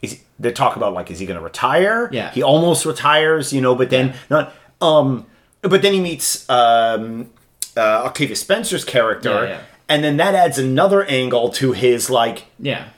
Is, 0.04 0.22
they 0.40 0.52
talk 0.52 0.76
about 0.76 0.94
like 0.94 1.10
is 1.10 1.18
he 1.20 1.26
going 1.26 1.40
to 1.40 1.44
retire? 1.44 2.10
Yeah. 2.12 2.30
He 2.32 2.44
almost 2.44 2.86
retires, 2.86 3.52
you 3.54 3.62
know, 3.62 3.74
but 3.74 3.90
then 3.90 4.14
not. 4.30 4.54
Um, 4.82 5.26
but 5.62 5.82
then 5.82 5.94
he 5.94 6.02
meets 6.02 6.48
um, 6.50 7.30
uh, 7.78 8.04
Octavia 8.06 8.36
Spencer's 8.36 8.84
character, 8.86 9.30
Yeah, 9.30 9.44
yeah. 9.50 9.62
and 9.88 10.04
then 10.04 10.18
that 10.18 10.36
adds 10.36 10.60
another 10.60 11.04
angle 11.06 11.50
to 11.52 11.72
his 11.72 12.10
like 12.10 12.46
yeah 12.60 12.90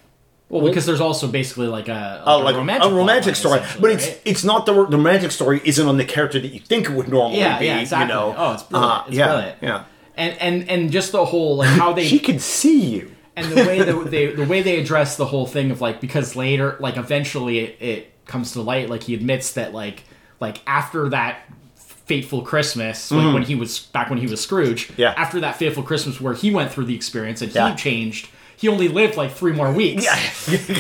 well 0.49 0.63
because 0.65 0.85
there's 0.87 0.99
also 1.01 1.27
basically 1.27 1.67
like 1.67 1.87
a, 1.87 2.23
like 2.25 2.43
like 2.43 2.55
a 2.55 2.57
romantic, 2.57 2.91
a 2.91 2.93
romantic 2.93 3.35
story, 3.35 3.59
but 3.79 3.91
it's 3.91 4.07
right? 4.07 4.21
it's 4.25 4.43
not 4.43 4.65
the, 4.65 4.73
the 4.73 4.97
romantic 4.97 5.31
story 5.31 5.61
isn't 5.63 5.87
on 5.87 5.97
the 5.97 6.05
character 6.05 6.39
that 6.39 6.47
you 6.47 6.59
think 6.59 6.89
it 6.89 6.93
would 6.93 7.07
normally 7.07 7.39
yeah 7.39 7.59
be. 7.59 7.65
yeah 7.65 7.79
exactly 7.81 8.07
You 8.13 8.19
know, 8.19 8.35
oh 8.37 8.53
it's 8.53 8.63
brilliant 8.63 8.91
Uh, 8.91 9.03
it's 9.07 9.17
yeah, 9.17 9.27
brilliant 9.27 9.57
yeah. 9.61 9.83
and 10.17 10.37
and 10.39 10.69
and 10.69 10.91
just 10.91 11.11
the 11.11 11.23
whole 11.25 11.57
like 11.57 11.69
how 11.69 11.93
they 11.97 12.05
She 12.07 12.17
can 12.19 12.39
see 12.39 12.81
you. 12.95 13.11
And 13.35 13.51
the 13.51 13.55
way 13.65 13.81
that 13.81 14.11
they 14.11 14.27
the 14.27 14.45
way 14.45 14.61
they 14.61 14.79
address 14.79 15.17
the 15.17 15.25
whole 15.25 15.45
thing 15.45 15.71
of 15.71 15.81
like 15.81 15.99
because 16.01 16.35
later 16.35 16.77
like 16.79 16.97
eventually 16.97 17.59
it, 17.59 17.81
it 17.81 18.25
comes 18.25 18.53
to 18.53 18.61
light 18.61 18.89
like 18.89 19.03
he 19.03 19.13
admits 19.13 19.53
that 19.53 19.73
like 19.73 20.03
like 20.39 20.61
after 20.67 21.09
that 21.09 21.39
fateful 21.75 22.41
christmas 22.43 23.11
like 23.11 23.21
mm-hmm. 23.21 23.33
when 23.33 23.43
he 23.43 23.55
was 23.55 23.79
back 23.79 24.09
when 24.09 24.19
he 24.19 24.27
was 24.27 24.39
scrooge. 24.41 24.91
Yeah. 24.97 25.13
after 25.17 25.39
that 25.41 25.55
fateful 25.55 25.83
christmas 25.83 26.21
where 26.21 26.33
he 26.33 26.51
went 26.51 26.71
through 26.71 26.85
the 26.85 26.95
experience 26.95 27.41
and 27.41 27.53
Yeah. 27.53 27.71
he 27.71 27.75
changed 27.75 28.29
he 28.57 28.67
only 28.69 28.87
lived 28.87 29.17
like 29.17 29.31
three 29.31 29.51
more 29.51 29.71
weeks 29.71 30.05
Yeah, 30.05 30.15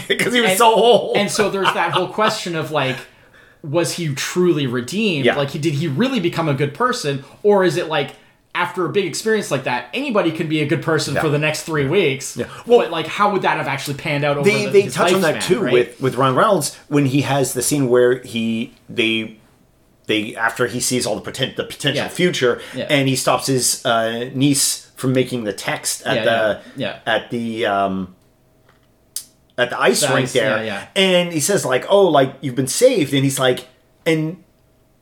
because 0.07 0.33
he 0.33 0.41
was 0.41 0.51
And- 0.51 0.57
so 0.57 0.73
old. 0.73 1.17
and 1.17 1.29
so 1.29 1.49
there's 1.49 1.73
that 1.73 1.91
whole 1.91 2.07
question 2.07 2.55
of 2.55 2.71
like 2.71 2.97
was 3.63 3.93
he 3.93 4.13
truly 4.13 4.67
redeemed 4.67 5.25
Yeah. 5.25 5.35
like 5.35 5.49
he 5.49 5.59
did 5.59 5.73
he 5.73 5.87
really 5.87 6.19
become 6.19 6.47
a 6.47 6.53
good 6.53 6.73
person 6.73 7.23
or 7.43 7.63
is 7.63 7.75
it 7.77 7.87
like 7.87 8.11
after 8.55 8.85
a 8.85 8.89
big 8.89 9.05
experience 9.05 9.51
like 9.51 9.65
that 9.65 9.89
anybody 9.93 10.31
can 10.31 10.47
be 10.47 10.61
a 10.61 10.65
good 10.65 10.81
person 10.81 11.13
Yeah. 11.13 11.21
for 11.21 11.29
the 11.29 11.37
next 11.39 11.63
three 11.63 11.87
weeks. 11.87 12.35
Yeah. 12.37 12.47
Well- 12.65 12.79
but 12.79 12.89
like 12.91 13.05
how 13.07 13.31
would 13.31 13.41
that 13.43 13.57
have 13.57 13.67
actually 13.67 13.97
panned 13.97 14.23
out 14.23 14.37
over 14.37 14.49
they 14.49 14.65
the, 14.65 14.71
they 14.71 14.87
touch 14.89 15.13
on 15.13 15.21
that 15.21 15.41
too 15.43 15.61
right? 15.61 15.73
with 15.73 16.01
with 16.01 16.15
Ryan 16.15 16.35
Reynolds 16.35 16.75
when 16.87 17.05
he 17.05 17.21
has 17.21 17.53
the 17.53 17.61
scene 17.61 17.89
where 17.89 18.19
he 18.23 18.73
they 18.89 19.37
they 20.07 20.35
after 20.35 20.67
he 20.67 20.79
sees 20.79 21.05
all 21.05 21.15
the 21.15 21.21
potential 21.21 21.55
the 21.57 21.63
potential 21.69 22.03
Yeah. 22.03 22.07
future 22.09 22.61
and 22.75 23.07
he 23.07 23.15
stops 23.15 23.47
his 23.47 23.85
uh, 23.85 24.29
niece 24.33 24.89
from 24.95 25.11
making 25.13 25.43
the 25.43 25.53
text 25.53 26.05
at 26.05 26.23
the 26.23 26.61
yeah, 26.77 26.99
at 27.05 27.29
the 27.31 27.65
um 27.65 28.15
at 29.57 29.69
the 29.69 29.79
ice 29.79 30.01
The 30.01 30.07
rink 30.07 30.19
ice, 30.25 30.33
there. 30.33 30.89
and 30.95 31.31
he 31.31 31.39
says 31.39 31.65
like 31.65 31.85
oh 31.89 32.07
like 32.07 32.35
you've 32.41 32.55
been 32.55 32.67
saved. 32.67 33.13
And 33.13 33.23
he's 33.23 33.39
like 33.39 33.67
and 34.05 34.43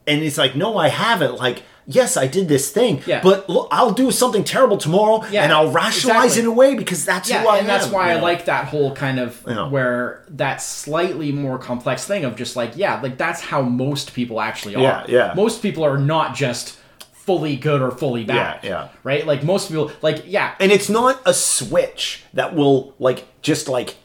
and 0.08 0.22
it's 0.24 0.38
like 0.38 0.56
no 0.56 0.78
I 0.78 0.90
haven't. 0.90 1.36
Like 1.36 1.64
yes 1.88 2.16
I 2.18 2.28
did 2.28 2.48
this 2.48 2.72
thing 2.72 3.02
Yeah. 3.06 3.22
but 3.22 3.50
look, 3.50 3.68
I'll 3.72 3.92
do 3.92 4.10
something 4.12 4.44
terrible 4.44 4.78
tomorrow 4.78 5.24
Yeah, 5.30 5.44
and 5.44 5.52
I'll 5.52 5.72
rationalize 5.72 6.38
exactly. 6.38 6.44
it 6.44 6.48
away 6.48 6.76
because 6.76 7.06
that's 7.06 7.30
yeah 7.30 7.42
who 7.42 7.48
I 7.50 7.58
and 7.60 7.68
that's 7.68 7.88
why 7.88 8.12
you 8.14 8.18
i 8.18 8.22
like 8.22 8.46
that 8.46 8.66
whole 8.66 8.96
kind 8.96 9.20
of 9.20 9.42
Yeah. 9.48 9.68
where 9.70 10.24
that 10.30 10.62
slightly 10.62 11.32
more 11.32 11.58
complex 11.58 12.06
thing 12.06 12.24
of 12.26 12.36
just 12.36 12.56
like 12.56 12.72
yeah 12.76 13.02
like 13.02 13.18
that's 13.18 13.42
how 13.42 13.62
most 13.62 14.14
people 14.14 14.40
actually 14.40 14.76
are 14.76 14.82
Yeah, 14.82 15.06
yeah. 15.08 15.34
most 15.36 15.62
people 15.62 15.84
are 15.84 15.98
not 15.98 16.36
just 16.36 16.78
fully 17.14 17.56
good 17.56 17.82
or 17.82 17.92
fully 17.92 18.24
bad 18.26 18.60
Yeah, 18.64 18.70
yeah. 18.70 18.88
right 19.04 19.26
like 19.26 19.44
most 19.44 19.70
people 19.70 19.92
like 20.02 20.24
yeah 20.26 20.56
and 20.60 20.72
it's 20.72 20.90
not 20.90 21.22
a 21.26 21.34
switch 21.34 22.24
that 22.34 22.54
will 22.56 22.94
like 23.00 23.26
just 23.42 23.68
like 23.70 23.96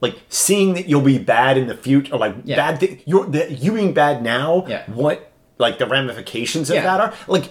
like 0.00 0.16
seeing 0.28 0.74
that 0.74 0.88
you'll 0.88 1.02
be 1.02 1.18
bad 1.18 1.58
in 1.58 1.66
the 1.66 1.76
future 1.76 2.14
or 2.14 2.18
like 2.18 2.34
Yeah. 2.44 2.56
bad 2.56 2.80
th- 2.80 3.00
you're 3.04 3.26
that 3.26 3.62
you 3.62 3.72
being 3.72 3.92
bad 3.92 4.22
now 4.22 4.64
Yeah. 4.68 4.84
what 4.86 5.29
like 5.60 5.78
the 5.78 5.86
ramifications 5.86 6.70
of 6.70 6.76
Yeah. 6.76 6.82
that 6.82 7.00
are 7.00 7.14
like 7.28 7.44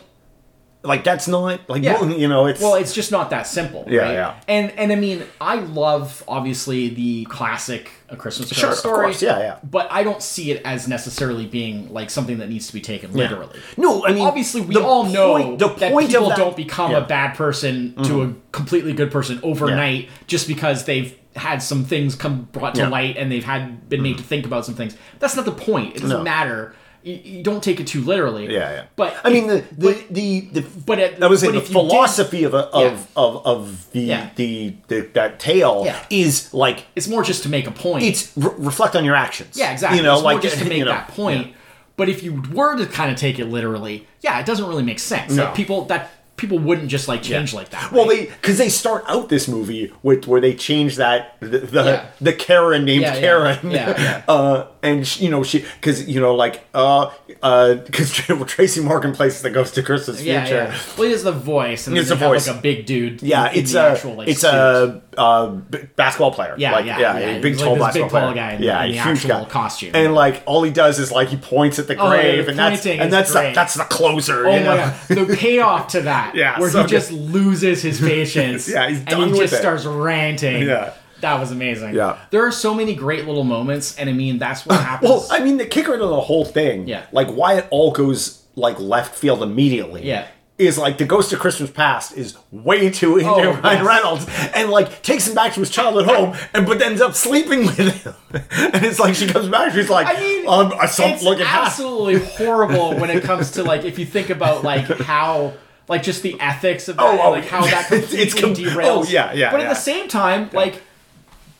like 0.81 1.03
that's 1.03 1.27
not 1.27 1.59
like 1.67 1.83
Yeah. 1.83 2.01
you 2.05 2.27
know 2.29 2.45
it's 2.45 2.61
Well, 2.61 2.75
it's 2.75 2.93
just 2.93 3.11
not 3.11 3.29
that 3.31 3.45
simple. 3.47 3.83
Yeah, 3.87 3.99
right? 4.01 4.13
yeah. 4.13 4.33
And 4.47 4.71
and 4.77 4.93
I 4.93 4.95
mean, 4.95 5.23
I 5.41 5.55
love 5.55 6.23
obviously 6.25 6.87
the 6.87 7.25
classic 7.25 7.91
A 8.07 8.15
Christmas 8.15 8.47
Sure, 8.47 8.59
Carol 8.61 8.71
of 8.73 8.79
story. 8.79 9.05
course, 9.07 9.21
yeah, 9.21 9.39
yeah. 9.39 9.55
But 9.61 9.89
I 9.91 10.03
don't 10.03 10.23
see 10.23 10.51
it 10.51 10.61
as 10.63 10.87
necessarily 10.87 11.45
being 11.45 11.93
like 11.93 12.09
something 12.09 12.37
that 12.37 12.47
needs 12.49 12.67
to 12.67 12.73
be 12.73 12.79
taken 12.79 13.11
literally. 13.11 13.59
no 13.75 14.05
I 14.05 14.13
mean 14.13 14.25
Obviously, 14.25 14.61
we 14.61 14.77
all 14.77 15.03
know 15.03 15.33
point- 15.33 15.59
the 15.59 15.67
that 15.67 15.91
point 15.91 16.07
people 16.07 16.23
of 16.23 16.29
that, 16.29 16.37
don't 16.37 16.55
become 16.55 16.91
yeah. 16.91 16.97
Mm-hmm. 16.97 17.05
a 17.05 17.09
bad 17.09 17.35
person 17.35 17.95
to 18.03 18.21
a 18.23 18.33
completely 18.53 18.93
good 18.93 19.11
person 19.11 19.39
overnight 19.43 20.07
just 20.27 20.47
because 20.47 20.85
they've 20.85 21.13
had 21.35 21.61
some 21.61 21.83
things 21.83 22.15
come 22.15 22.47
brought 22.53 22.75
to 22.75 22.79
Yeah. 22.79 22.85
Mm-hmm. 22.85 22.91
light 22.93 23.17
and 23.17 23.29
they've 23.29 23.43
had 23.43 23.89
been 23.89 24.01
made 24.01 24.17
to 24.17 24.23
think 24.23 24.45
about 24.45 24.65
some 24.65 24.75
things. 24.75 24.95
That's 25.19 25.35
not 25.35 25.43
the 25.43 25.51
point. 25.51 25.97
It 25.97 26.01
doesn't 26.03 26.17
No. 26.19 26.23
matter. 26.23 26.73
You, 27.03 27.13
you 27.15 27.43
don't 27.43 27.63
take 27.63 27.79
it 27.79 27.87
too 27.87 28.01
literally. 28.01 28.45
Yeah, 28.53 28.71
yeah. 28.71 28.83
But 28.95 29.15
I 29.23 29.29
mean, 29.31 29.47
the 29.47 29.63
the 29.77 29.91
but- 29.93 30.07
the, 30.13 30.39
the 30.51 30.61
but 30.85 30.99
it- 30.99 31.19
that 31.19 31.29
was 31.29 31.41
but. 31.43 31.51
The 31.53 31.57
if 31.57 31.69
you 31.69 31.75
did- 31.75 31.89
philosophy 31.89 32.43
of 32.43 32.53
a, 32.53 32.65
of, 32.67 32.91
Yeah. 32.93 33.05
of 33.15 33.45
of 33.45 33.91
the, 33.91 33.99
Yeah. 34.01 34.29
the 34.35 34.73
the 34.87 35.01
that 35.13 35.39
tale 35.39 35.83
Yeah. 35.85 36.03
is 36.09 36.53
like 36.53 36.85
it's 36.95 37.07
more 37.07 37.23
just 37.23 37.43
to 37.43 37.49
make 37.49 37.67
a 37.67 37.71
point. 37.71 38.03
it's 38.03 38.31
re- 38.35 38.51
reflect 38.57 38.95
on 38.95 39.05
your 39.05 39.15
actions. 39.15 39.57
Yeah, 39.57 39.71
exactly. 39.71 39.97
You 39.99 40.03
know, 40.03 40.13
it's 40.15 40.23
more 40.23 40.33
like 40.33 40.41
just 40.41 40.57
to 40.59 40.65
make 40.69 40.79
you 40.79 40.85
know, 40.85 40.91
that 40.91 41.07
point. 41.09 41.55
But 41.97 42.07
if 42.09 42.23
you 42.23 42.41
were 42.53 42.77
to 42.77 42.85
kind 42.85 43.11
of 43.11 43.17
take 43.17 43.39
it 43.39 43.45
literally, 43.45 44.07
yeah, 44.21 44.39
it 44.39 44.45
doesn't 44.45 44.65
really 44.67 44.83
make 44.83 44.99
sense. 44.99 45.33
No. 45.33 45.45
Like 45.45 45.55
people 45.55 45.83
that 45.85 46.11
people 46.37 46.57
wouldn't 46.57 46.87
just 46.87 47.09
like 47.09 47.21
change 47.21 47.53
like 47.53 47.67
that. 47.71 47.91
Well, 47.91 48.05
they 48.07 48.27
because 48.27 48.57
they 48.57 48.69
start 48.69 49.03
out 49.09 49.27
this 49.27 49.49
movie 49.49 49.91
with 50.03 50.25
where 50.25 50.39
they 50.39 50.53
change 50.53 50.95
that 50.95 51.35
the 51.41 51.47
the, 51.59 51.83
Yeah. 51.83 52.05
the 52.21 52.31
Karen 52.31 52.85
named 52.85 53.01
Yeah, 53.01 53.15
yeah. 53.15 53.19
Karen, 53.19 53.71
Yeah, 53.71 54.01
yeah. 54.01 54.21
uh, 54.33 54.67
and 54.81 55.05
she, 55.07 55.25
you 55.25 55.29
know 55.31 55.43
she 55.43 55.59
because 55.59 56.07
you 56.07 56.19
know 56.21 56.35
like 56.35 56.63
uh 56.73 57.11
uh 57.43 57.75
because 57.75 58.11
Tracy 58.47 58.81
Morgan 58.81 59.13
plays 59.13 59.41
the 59.41 59.49
Ghost 59.49 59.77
of 59.77 59.85
Christmas 59.85 60.21
yeah, 60.21 60.45
Future. 60.45 60.55
yeah. 60.71 60.79
Well, 60.97 61.05
he 61.07 61.11
has 61.11 61.23
the 61.23 61.31
voice, 61.31 61.87
and 61.87 61.97
It's 61.97 62.09
the 62.09 62.15
voice. 62.15 62.47
like 62.47 62.57
a 62.57 62.61
big 62.61 62.85
dude. 62.85 63.21
Yeah, 63.21 63.47
in- 63.49 63.53
in 63.55 63.59
it's 63.63 63.73
the 63.73 63.85
a 63.87 63.91
actual, 63.91 64.15
like, 64.15 64.27
it's 64.27 64.41
suit. 64.41 64.47
a, 64.49 65.01
uh 65.17 65.47
b- 65.47 65.79
basketball 65.95 66.31
player. 66.31 66.55
Yeah, 66.57 66.71
like, 66.71 66.85
yeah, 66.85 66.99
yeah, 66.99 67.19
yeah. 67.19 67.39
big 67.39 67.57
tall 67.57 67.75
like 67.77 67.93
basketball 67.93 68.09
big, 68.09 68.33
player. 68.33 68.33
guy 68.35 68.51
in- 68.53 68.63
yeah, 68.63 68.83
in 68.83 68.91
the 68.91 68.97
huge 69.01 69.17
actual 69.25 69.29
guy. 69.45 69.49
costume. 69.49 69.91
And 69.93 70.13
like 70.15 70.43
all 70.45 70.63
he 70.63 70.71
does 70.71 70.97
is 70.99 71.11
like 71.11 71.27
he 71.29 71.37
points 71.37 71.77
at 71.79 71.87
the 71.87 71.95
Oh, 71.97 72.05
yeah, 72.13 72.21
grave, 72.21 72.45
the 72.45 72.51
and 72.51 72.59
that's 72.59 72.85
and 72.85 73.11
that's 73.13 73.33
the, 73.33 73.51
that's 73.53 73.73
the 73.75 73.83
closer. 73.83 74.47
Oh 74.47 74.55
you 74.55 74.65
my 74.65 74.75
god, 74.77 74.95
the 75.09 75.35
payoff 75.39 75.89
to 75.89 76.01
that, 76.01 76.35
Yeah, 76.35 76.59
where 76.59 76.69
so 76.69 76.83
he 76.83 76.87
just 76.89 77.11
loses 77.11 77.81
his 77.81 77.99
patience, 78.13 78.69
Yeah, 78.69 78.87
he's 78.89 78.99
and 78.99 79.07
done 79.07 79.27
he 79.33 79.39
with 79.39 79.49
just 79.49 79.61
starts 79.61 79.85
ranting. 79.85 80.63
Yeah. 80.67 80.93
That 81.21 81.39
was 81.39 81.51
amazing. 81.51 81.95
Yeah. 81.95 82.17
there 82.31 82.45
are 82.45 82.51
so 82.51 82.73
many 82.73 82.95
great 82.95 83.25
little 83.27 83.43
moments, 83.43 83.97
and 83.97 84.09
I 84.09 84.13
mean 84.13 84.37
that's 84.39 84.65
what 84.65 84.79
happens. 84.83 85.09
Well, 85.09 85.27
I 85.29 85.39
mean, 85.39 85.57
the 85.57 85.65
kicker 85.65 85.97
to 85.97 86.05
the 86.05 86.21
whole 86.21 86.45
thing, 86.45 86.87
Yeah. 86.87 87.03
like 87.11 87.27
why 87.29 87.55
it 87.57 87.67
all 87.71 87.91
goes 87.91 88.43
like 88.55 88.79
left 88.79 89.15
field 89.15 89.41
immediately, 89.43 90.05
Yeah. 90.05 90.27
is 90.57 90.77
like 90.77 90.97
the 90.97 91.05
Ghost 91.05 91.31
of 91.31 91.39
Christmas 91.39 91.71
Past 91.71 92.17
is 92.17 92.35
way 92.51 92.89
too 92.89 93.17
into 93.17 93.29
Oh, 93.31 93.53
Ryan 93.53 93.63
yes. 93.63 93.85
Reynolds, 93.85 94.25
and 94.53 94.69
like 94.69 95.01
takes 95.01 95.27
him 95.27 95.33
back 95.35 95.53
to 95.53 95.59
his 95.61 95.69
childhood 95.69 96.05
home, 96.07 96.35
and 96.53 96.65
but 96.65 96.81
ends 96.81 96.99
up 97.01 97.13
sleeping 97.15 97.61
with 97.65 97.77
him, 97.77 98.13
and 98.73 98.83
it's 98.85 98.99
like 98.99 99.15
she 99.15 99.27
comes 99.27 99.47
back, 99.47 99.71
she's 99.73 99.89
like, 99.89 100.07
I 100.07 100.19
mean, 100.19 100.47
um, 100.47 100.73
I 100.73 100.85
it's 100.85 100.99
look 101.23 101.39
at 101.39 101.45
that. 101.45 101.67
absolutely 101.67 102.19
horrible 102.37 102.97
when 102.99 103.09
it 103.09 103.23
comes 103.23 103.51
to 103.51 103.63
like 103.63 103.85
if 103.85 103.97
you 103.99 104.05
think 104.05 104.29
about 104.29 104.63
like 104.63 104.85
how 105.01 105.53
like 105.87 106.03
just 106.03 106.21
the 106.21 106.39
ethics 106.39 106.87
of 106.87 106.97
that, 106.97 107.03
Oh, 107.03 107.19
oh, 107.23 107.31
like 107.31 107.45
how 107.45 107.61
that 107.61 107.87
it's 107.91 108.33
completely 108.35 108.65
com- 108.73 108.81
derails. 108.83 109.05
oh, 109.07 109.09
yeah, 109.09 109.33
yeah, 109.33 109.49
But 109.51 109.61
at 109.61 109.63
yeah. 109.63 109.69
the 109.69 109.75
same 109.79 110.07
time, 110.07 110.49
like 110.53 110.83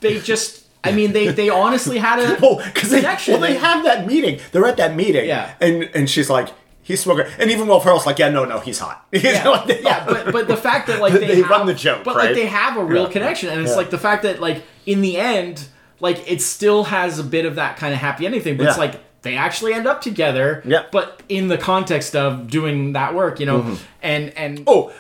they 0.01 0.19
just, 0.19 0.65
I 0.83 0.91
mean, 0.91 1.11
they 1.13 1.27
they 1.29 1.49
honestly 1.49 1.97
had 1.97 2.19
a 2.19 2.37
Well, 2.41 2.61
because 2.63 2.89
they, 2.89 2.97
connection. 3.01 3.33
well, 3.33 3.41
they 3.41 3.55
have 3.55 3.83
that 3.83 4.07
meeting. 4.07 4.39
They're 4.51 4.65
at 4.65 4.77
that 4.77 4.95
meeting, 4.95 5.25
Yeah. 5.27 5.53
and 5.59 5.89
and 5.93 6.09
she's 6.09 6.29
like, 6.29 6.49
he's 6.83 7.01
smoking, 7.01 7.25
and 7.37 7.51
even 7.51 7.67
Will 7.67 7.79
Ferrell's 7.79 8.05
like, 8.05 8.17
yeah, 8.19 8.29
no, 8.29 8.45
no, 8.45 8.59
he's 8.59 8.79
hot. 8.79 9.05
Yeah, 9.11 9.47
like, 9.47 9.81
yeah, 9.81 10.05
but 10.05 10.31
but 10.31 10.47
the 10.47 10.57
fact 10.57 10.87
that 10.87 10.99
like 11.01 11.13
they, 11.19 11.27
They 11.27 11.41
have, 11.41 11.49
run 11.49 11.65
the 11.67 11.73
joke, 11.73 12.03
but 12.03 12.15
right? 12.15 12.27
like 12.27 12.35
they 12.35 12.45
have 12.47 12.77
a 12.77 12.83
real 12.83 13.03
Yeah. 13.05 13.11
connection, 13.11 13.49
and 13.49 13.61
it's 13.61 13.71
Yeah. 13.71 13.77
like 13.77 13.89
the 13.89 13.97
fact 13.97 14.23
that 14.23 14.39
like 14.39 14.63
in 14.85 15.01
the 15.01 15.17
end, 15.17 15.65
like 15.99 16.23
it 16.31 16.41
still 16.41 16.85
has 16.85 17.19
a 17.19 17.23
bit 17.23 17.45
of 17.45 17.55
that 17.55 17.77
kind 17.77 17.93
of 17.93 17.99
happy 17.99 18.25
ending 18.25 18.41
thing, 18.41 18.57
but 18.57 18.67
it's 18.67 18.77
like 18.77 18.95
they 19.21 19.35
actually 19.35 19.73
end 19.73 19.85
up 19.85 19.99
together, 20.01 20.63
Yeah. 20.65 20.85
but 20.93 21.21
in 21.27 21.49
the 21.49 21.57
context 21.57 22.15
of 22.15 22.49
doing 22.49 22.93
that 22.93 23.13
work, 23.13 23.41
you 23.41 23.45
know, 23.45 23.59
mm-hmm. 23.59 23.75
and 24.01 24.29
and 24.37 24.63
oh, 24.65 24.93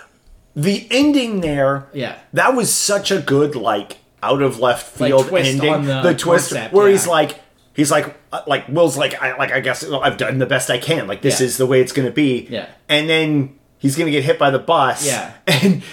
the 0.57 0.85
ending 0.91 1.39
there, 1.39 1.87
yeah, 1.93 2.17
that 2.33 2.53
was 2.53 2.73
such 2.73 3.11
a 3.11 3.19
good 3.21 3.55
like 3.55 3.97
out 4.23 4.41
of 4.41 4.59
left 4.59 4.99
Like, 4.99 5.09
field 5.09 5.27
twist 5.27 5.49
ending. 5.49 5.73
on 5.73 5.85
the 5.85 6.13
twist 6.15 6.49
concept, 6.51 6.73
where 6.73 6.87
yeah. 6.87 6.91
he's 6.93 7.07
like. 7.07 7.39
He's 7.75 7.91
like, 7.91 8.13
uh, 8.33 8.41
like 8.45 8.67
Will's 8.67 8.97
like, 8.97 9.21
I 9.21 9.37
like, 9.37 9.53
I 9.53 9.61
guess 9.61 9.85
I've 9.89 10.17
done 10.17 10.37
the 10.37 10.45
best 10.45 10.69
I 10.69 10.79
can. 10.79 11.07
Like 11.07 11.21
this 11.21 11.39
Yeah. 11.39 11.45
is 11.45 11.55
the 11.55 11.65
way 11.65 11.79
it's 11.79 11.93
gonna 11.93 12.11
be. 12.11 12.45
Yeah. 12.49 12.67
And 12.89 13.07
then 13.09 13.57
he's 13.77 13.95
gonna 13.95 14.11
get 14.11 14.25
hit 14.25 14.37
by 14.37 14.49
the 14.51 14.59
bus. 14.59 15.05
Yeah. 15.05 15.33
And 15.47 15.83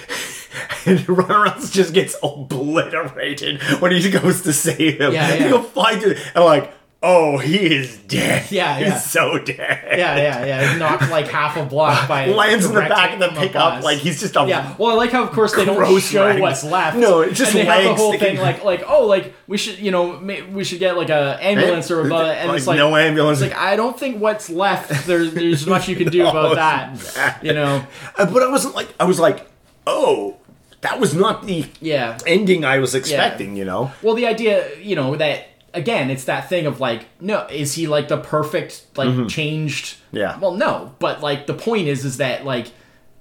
and 0.85 1.09
Reynolds 1.29 1.71
just 1.71 1.93
gets 1.95 2.17
obliterated 2.23 3.63
when 3.81 3.93
he 3.93 4.11
goes 4.11 4.43
to 4.43 4.53
save 4.53 5.01
him. 5.01 5.13
Yeah, 5.13 5.33
He'll 5.37 5.59
go 5.59 5.63
fly 5.63 5.97
to 5.99 6.19
and 6.35 6.45
like, 6.45 6.73
oh, 7.03 7.39
he 7.39 7.57
is 7.77 7.99
dead. 7.99 8.51
Yeah, 8.51 8.79
yeah. 8.79 8.95
He's 8.95 9.05
so 9.05 9.39
dead. 9.39 9.99
yeah, 9.99 10.17
yeah, 10.17 10.45
yeah, 10.45 10.77
knocked 10.79 11.09
like 11.11 11.29
half 11.29 11.57
a 11.57 11.65
block 11.65 12.09
by 12.09 12.27
Lands 12.41 12.65
in 12.67 12.73
the 12.75 12.81
back 12.81 13.13
of 13.13 13.19
the 13.21 13.31
a 13.31 13.35
pickup 13.35 13.83
like 13.83 13.99
he's 13.99 14.21
just 14.21 14.35
a 14.37 14.45
Yeah, 14.47 14.75
well, 14.79 14.91
I 14.93 14.95
like 14.95 15.11
how 15.11 15.23
of 15.25 15.31
course 15.31 15.55
they 15.55 15.65
don't 15.65 16.01
show 16.01 16.25
legs. 16.25 16.41
what's 16.41 16.65
left. 16.65 16.97
No, 16.97 17.21
it's 17.21 17.39
just 17.39 17.55
and 17.55 17.69
they 17.69 17.85
have 17.85 17.85
the 17.85 17.95
whole 17.95 18.19
thing 18.19 18.39
like 18.39 18.65
like 18.65 18.85
oh 18.89 19.07
like 19.07 19.35
we 19.47 19.57
should 19.59 19.79
you 19.79 19.91
know 19.91 20.19
we 20.53 20.65
should 20.65 20.79
get 20.79 20.97
like 20.97 21.11
a 21.11 21.39
ambulance 21.41 21.91
or 21.91 22.01
above 22.01 22.27
and 22.29 22.49
Like, 22.49 22.59
it's 22.59 22.67
like 22.67 22.77
no 22.79 22.97
ambulance. 22.97 23.41
It's 23.41 23.53
like 23.53 23.61
I 23.61 23.77
don't 23.77 23.99
think 23.99 24.21
what's 24.21 24.49
left 24.51 25.07
there's 25.07 25.33
there's 25.35 25.67
much 25.67 25.89
you 25.89 25.97
can 25.97 26.09
do 26.09 26.23
No, 26.25 26.31
about 26.31 26.55
that. 26.57 27.15
bad. 27.15 27.45
You 27.47 27.53
know, 27.53 27.87
Uh, 28.17 28.27
but 28.33 28.43
I 28.43 28.49
wasn't 28.51 28.75
like 28.75 28.89
I 28.99 29.05
was 29.05 29.21
like, 29.21 29.47
oh, 29.87 30.37
that 30.81 30.99
was 31.01 31.15
not 31.15 31.47
the 31.47 31.67
yeah. 31.81 32.19
ending 32.27 32.65
I 32.65 32.79
was 32.79 32.95
expecting. 32.95 33.57
You 33.57 33.65
know, 33.65 33.93
Well, 34.03 34.15
the 34.15 34.27
idea 34.27 34.77
you 34.79 34.97
know 34.97 35.17
that 35.17 35.49
again 35.77 36.11
it's 36.11 36.25
that 36.25 36.49
thing 36.49 36.67
of 36.67 36.81
like 36.81 37.07
no 37.21 37.47
is 37.47 37.75
he 37.75 37.87
like 37.87 38.09
the 38.09 38.17
perfect 38.17 38.85
like 38.97 39.29
changed? 39.29 39.85
Mm-hmm. 39.87 40.17
Yeah. 40.17 40.39
Well, 40.39 40.53
no, 40.53 40.95
but 40.99 41.21
like 41.21 41.47
the 41.47 41.55
point 41.55 41.87
is 41.89 42.05
is 42.05 42.17
that 42.17 42.45
like 42.45 42.69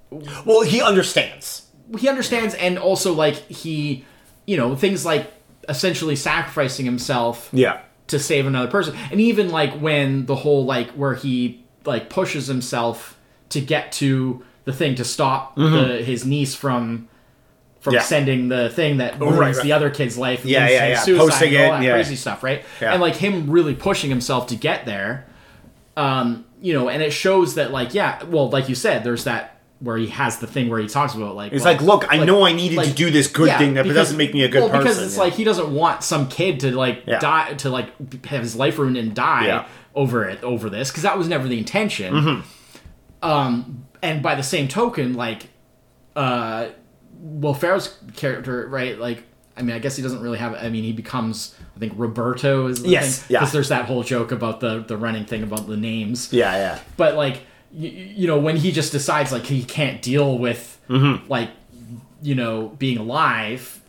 well, 0.10 0.62
he 0.62 0.82
understands. 0.82 1.68
he 2.00 2.08
understands 2.08 2.56
and 2.56 2.80
also 2.80 3.14
like 3.14 3.36
he 3.36 4.06
you 4.46 4.56
know 4.58 4.76
things 4.76 5.06
like 5.06 5.32
essentially 5.68 6.16
sacrificing 6.16 6.86
himself 6.86 7.50
Yeah, 7.52 7.82
to 8.08 8.20
save 8.20 8.48
another 8.48 8.70
person 8.72 8.96
and 9.12 9.20
even 9.20 9.50
like 9.50 9.74
when 9.80 10.26
the 10.26 10.36
whole 10.36 10.64
like 10.66 10.90
where 10.92 11.16
he 11.16 11.64
like 11.86 12.10
pushes 12.10 12.48
himself 12.48 13.20
to 13.50 13.60
get 13.62 13.92
to 13.94 14.44
the 14.64 14.74
thing 14.74 14.96
to 14.96 15.04
stop 15.04 15.56
the, 15.56 16.02
his 16.04 16.26
niece 16.26 16.56
from 16.56 17.08
from. 17.86 17.94
Yeah. 17.94 18.02
sending 18.02 18.50
the 18.50 18.70
thing 18.70 18.98
that 18.98 19.18
ruins 19.20 19.38
right, 19.38 19.56
right. 19.56 19.64
the 19.64 19.72
other 19.72 19.90
kid's 19.90 20.18
life 20.18 20.42
and 20.42 20.50
Yeah, 20.50 20.68
yeah, 20.68 20.88
yeah. 20.90 21.00
suicide 21.00 21.30
Posting 21.30 21.56
and 21.56 21.64
all 21.64 21.68
it, 21.70 21.78
that 21.80 21.84
yeah. 21.86 21.94
crazy 21.94 22.16
stuff 22.18 22.44
right 22.44 22.66
Yeah. 22.82 22.92
and 22.92 23.02
like 23.02 23.16
him 23.16 23.50
really 23.50 23.76
pushing 23.76 24.10
himself 24.10 24.48
to 24.48 24.56
get 24.58 24.86
there 24.86 25.26
um 25.96 26.44
you 26.62 26.74
know 26.74 26.90
and 26.90 27.02
it 27.02 27.12
shows 27.14 27.56
that 27.56 27.72
like 27.72 27.94
yeah 27.94 28.22
well 28.26 28.50
like 28.50 28.68
you 28.68 28.76
said 28.76 29.04
there's 29.06 29.24
that 29.24 29.62
where 29.80 29.98
he 29.98 30.08
has 30.08 30.40
the 30.40 30.48
thing 30.48 30.70
where 30.70 30.80
he 30.80 30.88
talks 30.88 31.14
about 31.14 31.36
like 31.36 31.52
he's 31.52 31.64
well, 31.64 31.74
like, 31.74 31.82
look, 31.82 32.06
I 32.12 32.24
know 32.24 32.46
I 32.46 32.54
needed 32.54 32.82
to 32.84 32.94
do 32.94 33.12
this 33.12 33.28
good 33.28 33.48
yeah, 33.48 33.58
thing, 33.58 33.74
that 33.74 33.82
but 33.84 33.90
because- 33.90 34.08
doesn't 34.08 34.18
make 34.18 34.34
me 34.34 34.44
a 34.44 34.48
good 34.48 34.62
well, 34.62 34.70
person. 34.70 34.84
because 34.84 35.02
it's 35.04 35.18
like 35.18 35.34
he 35.34 35.44
doesn't 35.44 35.72
want 35.74 36.02
some 36.02 36.28
kid 36.30 36.62
to 36.62 36.72
like 36.76 37.06
die 37.06 37.54
to 37.56 37.70
like 37.70 38.26
have 38.26 38.42
his 38.42 38.56
life 38.56 38.80
ruined 38.80 38.96
and 38.98 39.14
die 39.14 39.66
over 39.94 40.28
it 40.28 40.42
over 40.44 40.70
this 40.70 40.90
because 40.90 41.04
that 41.04 41.18
was 41.18 41.28
never 41.28 41.48
the 41.48 41.58
intention. 41.60 42.14
Mm-hmm. 42.14 43.30
Um, 43.30 43.86
and 44.02 44.22
by 44.24 44.36
the 44.36 44.44
same 44.44 44.68
token, 44.68 45.14
like, 45.14 45.48
uh, 46.16 46.68
Will 47.42 47.54
Ferrell's 47.56 47.98
character, 48.16 48.68
right? 48.68 49.00
Like, 49.00 49.24
I 49.58 49.62
mean, 49.64 49.76
I 49.76 49.80
guess 49.80 49.96
he 49.96 50.04
doesn't 50.04 50.22
really 50.22 50.38
have. 50.38 50.54
I 50.54 50.70
mean, 50.70 50.84
he 50.84 50.92
becomes. 50.94 51.56
I 51.76 51.80
think 51.80 51.94
Roberto 51.98 52.68
is 52.68 52.84
the 52.84 52.90
Yes, 52.90 53.20
thing 53.20 53.34
yeah. 53.34 53.40
because 53.40 53.52
there's 53.54 53.70
that 53.70 53.86
whole 53.86 54.04
joke 54.04 54.32
about 54.32 54.60
the 54.60 54.80
the 54.80 54.96
running 54.98 55.26
thing 55.26 55.44
about 55.44 55.68
the 55.68 55.76
names 55.78 56.32
yeah, 56.32 56.54
yeah, 56.56 56.80
but 56.98 57.16
like 57.16 57.42
you, 57.74 57.90
you 57.90 58.28
know 58.28 58.38
when 58.40 58.56
he 58.56 58.72
just 58.72 58.92
decides 58.94 59.32
like 59.34 59.44
he 59.46 59.64
can't 59.64 60.02
deal 60.02 60.38
with 60.38 60.72
Mm-hmm. 60.88 61.28
like 61.30 61.50
you 62.22 62.36
know 62.36 62.68
being 62.80 62.98
alive 63.00 63.82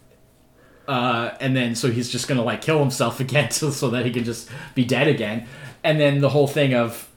uh 0.88 1.31
and 1.40 1.55
then 1.57 1.75
so 1.75 1.90
he's 1.90 2.09
just 2.09 2.26
gonna 2.28 2.43
like 2.43 2.62
kill 2.62 2.78
himself 2.78 3.21
again 3.26 3.50
so, 3.50 3.71
so 3.71 3.90
that 3.90 4.05
he 4.07 4.12
can 4.12 4.25
just 4.25 4.49
be 4.75 4.85
dead 4.85 5.09
again 5.09 5.47
and 5.85 6.00
then 6.00 6.21
the 6.21 6.28
whole 6.28 6.47
thing 6.47 6.75
of 6.75 7.09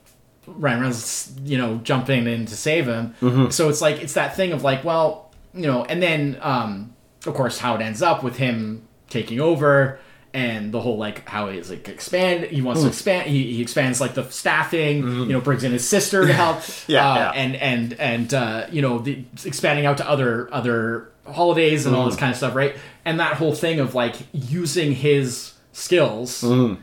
Ryan 0.48 0.80
Reynolds 0.82 1.34
you 1.44 1.58
know 1.58 1.78
jumping 1.84 2.28
in 2.28 2.46
to 2.46 2.56
save 2.56 2.88
him 2.88 3.16
Mm-hmm. 3.22 3.50
so 3.52 3.70
it's 3.70 3.82
like 3.82 4.02
it's 4.04 4.14
that 4.14 4.36
thing 4.36 4.52
of 4.52 4.64
like 4.64 4.84
well 4.84 5.29
you 5.54 5.68
know 5.68 5.84
and 5.86 6.02
then 6.02 6.38
um 6.42 6.94
of 7.26 7.34
course 7.34 7.58
how 7.60 7.76
it 7.76 7.82
ends 7.82 8.02
up 8.02 8.24
with 8.24 8.38
him 8.38 8.88
taking 9.10 9.40
over 9.40 10.00
and 10.34 10.72
the 10.72 10.80
whole 10.80 10.98
like 10.98 11.28
how 11.28 11.50
he's 11.50 11.70
like 11.72 11.88
expand 11.90 12.44
he 12.46 12.62
wants 12.62 12.82
to 12.82 12.86
Hmm. 12.86 12.90
expand 12.92 13.28
he, 13.30 13.54
he 13.56 13.62
expands 13.62 14.00
like 14.00 14.14
the 14.14 14.24
staffing 14.30 15.04
you 15.04 15.26
know 15.34 15.42
brings 15.42 15.64
in 15.64 15.72
his 15.72 15.88
sister 15.88 16.26
to 16.28 16.34
help 16.34 16.58
Mm-hmm. 16.58 16.92
Yeah, 16.92 17.12
uh, 17.12 17.16
yeah. 17.16 17.32
and 17.32 17.56
and 17.56 17.94
and 17.94 18.34
uh, 18.34 18.68
you 18.72 18.82
know 18.84 19.00
the 19.00 19.24
expanding 19.44 19.86
out 19.88 19.98
to 19.98 20.08
other 20.10 20.48
other 20.54 21.10
holidays 21.26 21.86
and 21.86 21.96
all 21.96 22.02
Mm-hmm. 22.04 22.10
this 22.12 22.20
kind 22.20 22.32
of 22.32 22.38
stuff 22.38 22.54
right 22.56 22.76
and 23.06 23.20
that 23.20 23.34
whole 23.36 23.54
thing 23.56 23.80
of 23.80 23.96
like 23.96 24.16
using 24.34 24.94
his 24.94 25.54
skills 25.72 26.42
Mm-hmm. 26.44 26.82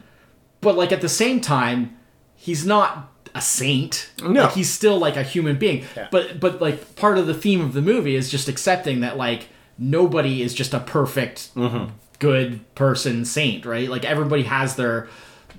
but 0.61 0.77
like 0.77 0.91
at 0.91 1.01
the 1.01 1.09
same 1.09 1.41
time 1.41 1.97
he's 2.35 2.67
not 2.67 3.13
a 3.37 3.41
saint 3.41 4.11
No. 4.23 4.43
like 4.45 4.53
he's 4.53 4.71
still 4.71 4.99
like 4.99 5.17
a 5.17 5.23
human 5.23 5.57
being 5.59 5.85
Yeah. 5.97 6.09
but 6.11 6.41
but 6.41 6.61
like 6.61 6.97
part 6.97 7.19
of 7.19 7.27
the 7.27 7.35
theme 7.35 7.61
of 7.61 7.73
the 7.75 7.83
movie 7.83 8.17
is 8.17 8.31
just 8.31 8.49
accepting 8.49 9.01
that 9.01 9.17
like 9.17 9.49
nobody 9.79 10.43
is 10.43 10.55
just 10.55 10.73
a 10.75 10.81
perfect 10.81 11.51
Mm-hmm. 11.55 11.91
good 12.19 12.61
person 12.75 13.25
saint 13.25 13.67
right 13.67 13.89
like 13.91 14.05
everybody 14.05 14.43
has 14.45 14.77
their 14.77 15.09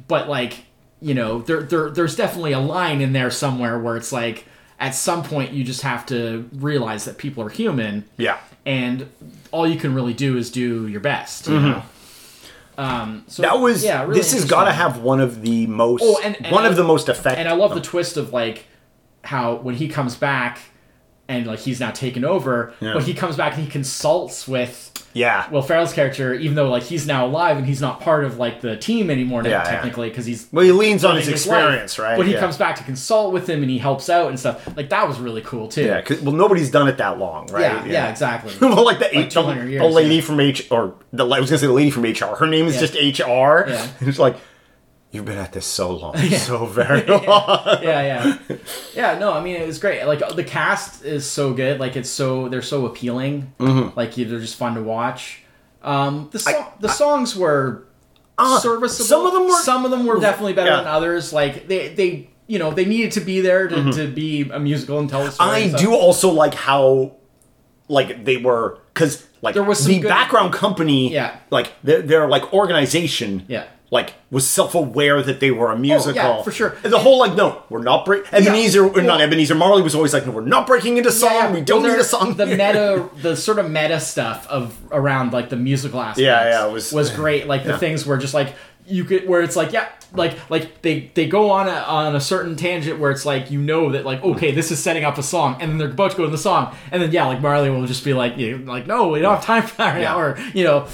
but 0.08 0.28
like 0.28 0.66
you 1.02 1.14
know 1.14 1.42
there, 1.42 1.62
there 1.62 1.90
there's 1.92 2.16
definitely 2.16 2.54
a 2.54 2.60
line 2.60 3.00
in 3.02 3.14
there 3.14 3.30
somewhere 3.30 3.78
where 3.80 3.96
it's 3.98 4.12
like 4.12 4.46
at 4.80 4.96
some 4.96 5.22
point 5.24 5.52
you 5.54 5.64
just 5.64 5.82
have 5.84 6.06
to 6.08 6.50
realize 6.54 7.06
that 7.06 7.18
people 7.18 7.44
are 7.44 7.50
human 7.50 8.04
yeah. 8.18 8.38
and 8.66 9.08
all 9.52 9.68
you 9.68 9.78
can 9.80 9.94
really 9.94 10.14
do 10.14 10.38
is 10.38 10.50
do 10.52 10.88
your 10.88 11.00
best 11.02 11.48
you 11.48 11.54
Mm-hmm. 11.54 11.88
Um, 12.78 13.24
so 13.28 13.42
That 13.42 13.60
was. 13.60 13.84
yeah. 13.84 14.04
Really 14.04 14.20
this 14.20 14.34
has 14.34 14.46
got 14.46 14.66
to 14.66 14.72
have 14.72 15.00
one 15.00 15.20
of 15.20 15.42
the 15.42 15.66
most. 15.68 16.04
Oh, 16.06 16.20
and- 16.24 16.36
and 16.44 16.52
one 16.54 16.64
I- 16.66 16.68
of 16.68 16.76
the 16.76 16.84
most 16.84 17.10
effective. 17.10 17.40
And 17.40 17.50
I 17.50 17.54
love 17.54 17.74
the 17.74 17.82
twist 17.82 18.18
of 18.18 18.32
like 18.34 18.66
how 19.24 19.56
when 19.56 19.76
he 19.76 19.88
comes 19.88 20.16
back 20.16 20.60
and 21.28 21.46
like 21.48 21.60
he's 21.60 21.80
now 21.80 21.92
taken 21.92 22.24
over, 22.26 22.74
Yeah. 22.80 22.94
but 22.94 23.04
he 23.04 23.14
comes 23.14 23.36
back 23.36 23.54
and 23.56 23.64
he 23.64 23.70
consults 23.70 24.48
with 24.48 24.92
Yeah. 25.14 25.50
Will 25.50 25.62
Ferrell's 25.62 25.94
character, 25.94 26.34
even 26.36 26.56
though 26.56 26.70
like 26.70 26.84
he's 26.84 27.06
now 27.08 27.26
alive 27.26 27.58
and 27.58 27.66
he's 27.66 27.82
not 27.82 28.00
part 28.02 28.24
of 28.24 28.38
like 28.38 28.62
the 28.62 28.78
team 28.78 29.10
anymore 29.10 29.42
now, 29.42 29.50
Yeah, 29.50 29.64
yeah. 29.64 29.70
technically 29.72 30.10
because 30.10 30.26
he's 30.26 30.48
Well, 30.52 30.64
he 30.64 30.72
leans 30.72 31.04
on 31.04 31.16
his 31.18 31.28
experience, 31.28 31.98
right? 32.00 32.16
But 32.18 32.28
he 32.28 32.34
Yeah. 32.34 32.40
comes 32.40 32.56
back 32.58 32.76
to 32.78 32.84
consult 32.84 33.34
with 33.34 33.50
him 33.50 33.62
and 33.62 33.70
he 33.72 33.78
helps 33.80 34.10
out 34.10 34.30
and 34.30 34.40
stuff. 34.40 34.68
Like 34.78 34.90
that 34.90 35.08
was 35.08 35.20
really 35.20 35.42
cool 35.42 35.68
too. 35.68 35.84
Yeah. 35.86 36.02
'cause- 36.02 36.22
well, 36.22 36.36
nobody's 36.36 36.70
done 36.72 36.88
it 36.88 36.98
that 36.98 37.18
long, 37.20 37.48
right? 37.48 37.62
yeah, 37.62 37.86
yeah, 37.86 38.10
exactly. 38.10 38.54
well, 38.62 38.86
like 38.86 39.00
the, 39.00 39.08
H, 39.18 39.34
the, 39.34 39.42
200 39.42 39.80
the 39.80 39.86
lady 39.86 40.16
yeah. 40.16 40.22
from 40.22 40.40
H, 40.40 40.68
or 40.72 40.94
the 41.12 41.26
I 41.28 41.40
was 41.40 41.50
gonna 41.50 41.60
say 41.60 41.68
the 41.68 41.74
lady 41.74 41.90
from 41.92 42.04
HR. 42.06 42.36
Her 42.38 42.48
name 42.48 42.68
is 42.68 42.76
Yeah. 42.76 42.82
just 42.82 42.96
HR. 42.96 43.66
Yeah. 43.68 43.88
It's 44.02 44.20
like, 44.20 44.38
you've 45.18 45.26
been 45.26 45.38
at 45.38 45.52
this 45.52 45.66
so 45.66 45.92
long, 45.92 46.16
so 46.48 46.66
very 46.82 47.04
long. 47.06 47.20
yeah, 47.84 48.02
yeah, 48.02 48.38
yeah. 48.96 49.18
No, 49.20 49.34
I 49.34 49.42
mean 49.44 49.56
it 49.58 49.68
was 49.68 49.80
great. 49.80 50.06
Like 50.06 50.22
the 50.36 50.44
cast 50.44 51.04
is 51.04 51.30
so 51.30 51.54
good. 51.54 51.80
Like 51.80 51.96
it's 51.98 52.10
so 52.10 52.48
they're 52.48 52.62
so 52.62 52.86
appealing. 52.86 53.52
Mm-hmm. 53.60 53.98
Like 53.98 54.16
they're 54.16 54.40
just 54.40 54.56
fun 54.56 54.76
to 54.76 54.82
watch. 54.84 55.42
Um, 55.84 56.30
the 56.32 56.40
so- 56.40 56.74
the 56.80 56.88
songs 56.90 57.36
were 57.36 57.84
Uh, 58.38 58.60
serviceable. 58.60 59.06
some 59.06 59.26
of 59.26 59.34
them 59.34 59.46
were- 59.48 59.62
some 59.64 59.84
of 59.86 59.92
them 59.92 60.06
were 60.06 60.20
definitely 60.20 60.54
better 60.54 60.70
Yeah. 60.72 60.78
than 60.78 60.88
others. 60.88 61.34
Like 61.34 61.68
they 61.68 61.90
they 61.90 62.30
you 62.48 62.60
know 62.60 62.72
they 62.72 62.86
needed 62.86 63.12
to 63.14 63.22
be 63.22 63.42
there 63.42 63.68
to, 63.68 63.92
to 63.94 64.08
be 64.08 64.50
a 64.52 64.60
musical 64.60 65.00
and 65.00 65.10
tell 65.10 65.24
a 65.26 65.32
story. 65.32 65.50
Mm-hmm. 65.64 65.76
I 65.76 65.80
do 65.80 65.94
also 65.94 66.30
like 66.32 66.54
how, 66.54 67.12
like 67.90 68.24
they 68.26 68.38
were, 68.38 68.80
because 68.94 69.26
like 69.42 69.54
There 69.54 69.64
was 69.64 69.80
some 69.80 69.92
the 69.92 70.02
background 70.08 70.54
company, 70.54 71.12
Yeah. 71.12 71.36
like 71.52 71.72
their, 71.84 72.02
their 72.02 72.28
like 72.28 72.54
organization, 72.54 73.44
Yeah. 73.48 73.66
Like 73.90 74.16
was 74.30 74.46
self-aware 74.46 75.22
that 75.24 75.40
they 75.40 75.50
were 75.50 75.72
a 75.72 75.78
musical 75.78 76.44
for 76.44 76.52
sure. 76.52 76.76
And 76.84 76.92
the 76.92 77.00
whole 77.00 77.18
like, 77.20 77.36
no, 77.36 77.64
we're 77.70 77.82
not 77.82 78.06
break. 78.06 78.26
Ebenezer, 78.34 78.86
or 78.86 79.02
not 79.02 79.22
Ebenezer 79.22 79.56
Marley 79.56 79.82
was 79.82 79.96
always 79.96 80.14
like, 80.14 80.26
no, 80.26 80.32
we're 80.34 80.42
not 80.42 80.68
breaking 80.68 80.98
into 80.98 81.12
song. 81.12 81.32
Yeah, 81.32 81.52
We 81.54 81.62
don't 81.62 81.84
well, 81.84 81.92
need 81.94 82.00
a 82.00 82.04
song. 82.04 82.36
The 82.36 82.46
here." 82.48 82.58
meta, 82.58 83.10
the 83.22 83.36
sort 83.38 83.60
of 83.60 83.72
meta 83.72 84.00
stuff 84.00 84.46
of 84.48 84.78
around 84.92 85.32
like 85.32 85.50
the 85.50 85.56
musical 85.56 86.02
aspects. 86.02 86.22
Yeah, 86.22 86.50
yeah, 86.50 86.66
was- 86.68 86.92
was 86.92 87.12
great. 87.12 87.48
Like 87.48 87.64
yeah. 87.64 87.74
the 87.74 87.78
things 87.78 88.06
where 88.06 88.18
just 88.18 88.34
like 88.34 88.56
you 88.86 89.06
could, 89.06 89.28
where 89.28 89.42
it's 89.42 89.56
like 89.56 89.72
yeah, 89.72 89.88
like 90.14 90.50
like 90.50 90.82
they 90.82 91.10
they 91.14 91.28
go 91.28 91.50
on 91.52 91.68
a 91.70 91.72
on 91.72 92.16
a 92.16 92.22
certain 92.22 92.56
tangent 92.58 93.00
where 93.00 93.12
it's 93.12 93.26
like 93.26 93.52
you 93.52 93.62
know 93.62 93.92
that 93.92 94.06
like 94.06 94.24
okay 94.24 94.52
this 94.52 94.72
is 94.72 94.80
setting 94.80 95.04
up 95.04 95.18
a 95.18 95.24
song 95.24 95.58
and 95.62 95.72
then 95.72 95.78
they're 95.78 95.90
about 95.90 96.12
to 96.12 96.18
go 96.18 96.24
to 96.24 96.32
the 96.32 96.38
song 96.38 96.74
and 96.92 97.02
then 97.02 97.12
yeah 97.12 97.26
like 97.26 97.42
Marley 97.42 97.70
will 97.70 97.86
just 97.86 98.06
be 98.06 98.14
like 98.14 98.38
you 98.38 98.58
know, 98.60 98.72
like 98.72 98.88
no 98.88 99.10
we 99.10 99.20
don't 99.20 99.36
have 99.36 99.44
time 99.44 99.64
for 99.64 99.76
that 99.78 99.94
right 99.96 100.02
Yeah. 100.02 100.14
Mm-hmm. 100.14 100.40
now 100.40 100.44
or 100.46 100.52
you 100.58 100.64
know 100.64 100.86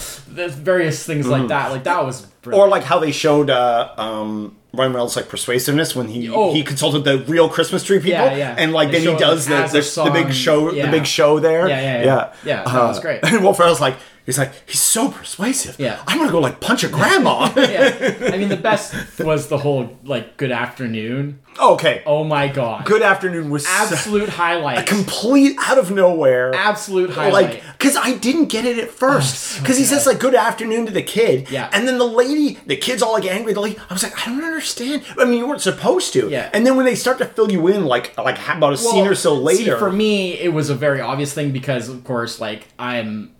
various 0.49 1.05
things 1.05 1.27
like 1.27 1.47
that 1.49 1.71
like 1.71 1.83
that 1.83 2.03
was 2.03 2.25
brilliant. 2.43 2.67
or 2.67 2.69
like 2.69 2.83
how 2.83 2.99
they 2.99 3.11
showed 3.11 3.49
uh, 3.49 3.91
um, 3.97 4.55
Ryan 4.73 4.93
Reynolds 4.93 5.15
like 5.15 5.29
persuasiveness 5.29 5.95
when 5.95 6.07
he 6.07 6.29
Oh. 6.29 6.53
he 6.53 6.63
consulted 6.63 7.03
the 7.03 7.17
real 7.25 7.49
Christmas 7.49 7.83
tree 7.83 7.97
people, 7.99 8.11
Yeah, 8.25 8.35
yeah. 8.35 8.55
and 8.57 8.71
like 8.73 8.91
They 8.91 9.03
then 9.05 9.13
he 9.15 9.19
does 9.19 9.45
the, 9.47 9.55
the, 9.67 10.03
the 10.05 10.11
big 10.11 10.33
show 10.33 10.71
yeah. 10.71 10.85
the 10.85 10.91
big 10.91 11.05
show 11.05 11.39
there. 11.39 11.67
Yeah, 11.67 11.79
yeah, 11.81 11.97
yeah. 11.99 12.03
yeah, 12.05 12.33
Yeah, 12.45 12.63
that 12.63 12.83
was 12.83 12.99
great. 12.99 13.19
And 13.23 13.43
Will 13.43 13.53
Ferrell's 13.53 13.81
like 13.81 13.95
he's 14.25 14.37
like 14.37 14.53
he's 14.69 14.79
so 14.81 15.09
persuasive. 15.09 15.79
Yeah. 15.79 16.01
I'm 16.07 16.17
gonna 16.19 16.31
go 16.31 16.39
like 16.39 16.59
punch 16.59 16.83
a 16.83 16.89
grandma. 16.89 17.51
yeah 17.57 18.29
I 18.33 18.37
mean 18.37 18.49
the 18.49 18.57
best 18.71 18.93
was 19.19 19.47
the 19.47 19.57
whole 19.57 19.97
like 20.03 20.37
good 20.37 20.51
afternoon 20.51 21.39
okay, 21.59 22.01
oh 22.07 22.23
my 22.23 22.47
god 22.47 22.83
Good 22.85 23.03
Afternoon 23.03 23.51
was 23.51 23.65
so- 23.67 23.71
absolute 23.71 24.29
highlight 24.43 24.87
complete 24.87 25.55
out 25.59 25.77
of 25.77 25.91
nowhere. 25.91 26.53
absolute 26.55 27.11
highlight 27.11 27.31
Like, 27.55 27.63
because 27.73 27.95
I 27.95 28.15
didn't 28.17 28.45
get 28.47 28.65
it 28.65 28.79
at 28.79 28.87
oh, 28.89 28.91
first. 28.91 29.35
so 29.35 29.61
Because 29.61 29.77
he 29.77 29.83
says 29.83 30.07
like 30.07 30.19
"Good 30.19 30.33
afternoon" 30.35 30.87
to 30.87 30.91
the 30.91 31.03
kid, 31.03 31.51
Yeah. 31.51 31.69
and 31.73 31.87
then 31.87 31.97
the 31.99 32.05
lady, 32.07 32.57
the 32.65 32.75
kid's 32.75 33.03
all 33.03 33.13
like 33.13 33.25
angry. 33.25 33.53
The 33.53 33.59
lady, 33.59 33.77
I 33.89 33.93
was 33.93 34.01
like, 34.01 34.17
I 34.25 34.31
don't 34.31 34.43
understand. 34.43 35.03
I 35.19 35.25
mean, 35.25 35.37
you 35.39 35.47
weren't 35.47 35.61
supposed 35.61 36.13
to. 36.13 36.29
Yeah. 36.29 36.49
And 36.53 36.65
then 36.65 36.75
when 36.75 36.85
they 36.85 36.95
start 36.95 37.17
to 37.19 37.25
fill 37.25 37.51
you 37.51 37.67
in, 37.67 37.85
like 37.85 38.17
like 38.17 38.39
about 38.49 38.73
a 38.73 38.77
scene 38.77 39.05
or 39.05 39.13
so 39.15 39.35
see, 39.35 39.43
later, 39.43 39.77
for 39.77 39.91
me, 39.91 40.33
it 40.39 40.53
was 40.53 40.69
a 40.71 40.75
very 40.75 41.01
obvious 41.01 41.33
thing 41.33 41.51
because, 41.51 41.87
of 41.89 42.03
course, 42.03 42.39
like 42.41 42.67
I'm 42.79 43.31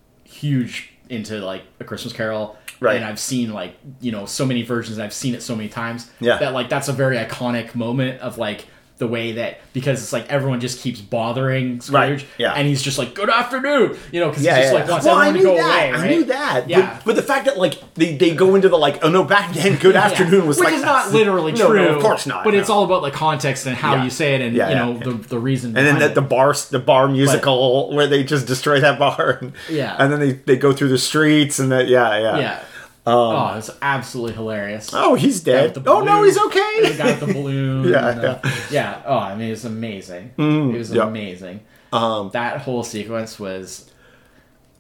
huge 0.44 0.92
into 1.10 1.40
like 1.40 1.64
A 1.80 1.84
Christmas 1.84 2.14
Carol, 2.14 2.58
Right. 2.84 2.98
And 2.98 3.06
I've 3.06 3.20
seen 3.20 3.54
like 3.54 3.78
you 4.02 4.12
know 4.12 4.26
so 4.26 4.46
many 4.46 4.62
versions. 4.62 5.00
I've 5.00 5.14
seen 5.14 5.36
it 5.36 5.42
so 5.42 5.56
many 5.56 5.70
times. 5.70 6.12
Yeah. 6.20 6.38
That 6.38 6.54
like 6.54 6.68
that's 6.68 6.90
a 6.90 6.94
very 6.94 7.16
iconic 7.16 7.76
moment 7.76 8.20
of 8.20 8.38
like 8.38 8.66
the 9.00 9.08
way 9.08 9.34
that 9.34 9.60
because 9.74 10.02
it's 10.02 10.14
like 10.14 10.30
everyone 10.30 10.60
just 10.62 10.80
keeps 10.80 11.02
bothering 11.02 11.82
Scrooge, 11.82 11.94
Right, 12.22 12.26
yeah. 12.38 12.54
and 12.54 12.68
he's 12.68 12.82
just 12.82 12.98
like 13.00 13.16
good 13.16 13.30
afternoon, 13.30 13.98
you 14.12 14.20
know, 14.20 14.30
because 14.30 14.44
Yeah, 14.44 14.56
he 14.56 14.62
just 14.62 14.74
yeah, 14.74 14.80
like 14.80 14.90
wants 14.90 15.06
well, 15.06 15.16
I 15.18 15.28
everyone 15.30 15.34
knew 15.34 15.56
to 15.56 15.62
go 15.62 15.68
that. 15.68 15.90
away. 15.90 16.00
I 16.00 16.10
knew 16.10 16.24
that. 16.26 16.70
Yeah. 16.70 16.94
But, 16.98 17.06
but 17.06 17.16
the 17.16 17.24
fact 17.24 17.46
that 17.46 17.58
like 17.58 17.94
they, 17.96 18.16
they 18.16 18.36
go 18.36 18.54
into 18.56 18.70
the 18.70 18.78
like 18.78 19.04
oh 19.04 19.10
no 19.10 19.24
back 19.24 19.52
then 19.54 19.78
good 19.80 19.96
afternoon 20.08 20.46
was 20.48 20.58
Which 20.60 20.66
like 20.66 20.76
is 20.76 20.84
not 20.84 21.12
literally 21.12 21.54
No, 21.54 21.70
true. 21.70 21.84
no, 21.86 21.96
of 21.96 22.02
course 22.04 22.28
not. 22.28 22.44
But 22.44 22.54
it's 22.54 22.70
all 22.70 22.84
about 22.86 23.02
like 23.02 23.14
context 23.14 23.66
and 23.66 23.76
how 23.76 24.04
you 24.04 24.10
say 24.12 24.36
it, 24.36 24.42
and 24.42 24.56
Yeah, 24.56 24.70
you 24.70 24.76
know 24.76 24.98
the 25.00 25.28
the 25.28 25.40
reason. 25.40 25.76
And 25.76 25.88
then 25.88 25.96
behind 25.96 26.16
the, 26.16 26.22
bar 26.22 26.54
the 26.70 26.80
bar 26.80 27.08
musical 27.08 27.94
where 27.96 28.06
they 28.08 28.24
just 28.24 28.46
destroy 28.48 28.80
that 28.80 29.00
bar. 29.00 29.40
And, 29.42 29.54
Yeah. 29.70 29.96
And 29.98 30.14
then 30.14 30.20
they, 30.20 30.32
they 30.34 30.56
go 30.56 30.72
through 30.72 30.90
the 30.90 30.98
streets 31.00 31.58
and 31.60 31.72
that 31.72 31.88
yeah 31.88 32.18
yeah. 32.20 32.38
yeah. 32.38 32.64
Oh, 33.06 33.58
it's 33.58 33.70
absolutely 33.82 34.34
hilarious. 34.34 34.94
Um, 34.94 35.04
Oh, 35.04 35.16
he's 35.16 35.42
dead. 35.42 35.82
Oh 35.86 36.02
no, 36.02 36.24
he's 36.24 36.36
the 36.36 36.44
okay. 36.46 36.98
guy 36.98 37.06
with 37.08 37.20
the 37.20 37.34
balloon. 37.34 37.88
Yeah, 37.90 38.10
and, 38.10 38.22
uh, 38.26 38.40
yeah. 38.72 39.02
Oh, 39.06 39.18
I 39.18 39.36
mean, 39.36 39.52
it's 39.52 39.66
amazing. 39.66 40.32
it 40.38 40.78
was 40.78 40.92
yeah. 40.94 41.04
amazing. 41.04 41.62
Um, 41.92 42.30
that 42.34 42.62
whole 42.62 42.84
sequence 42.84 43.40
was. 43.40 43.90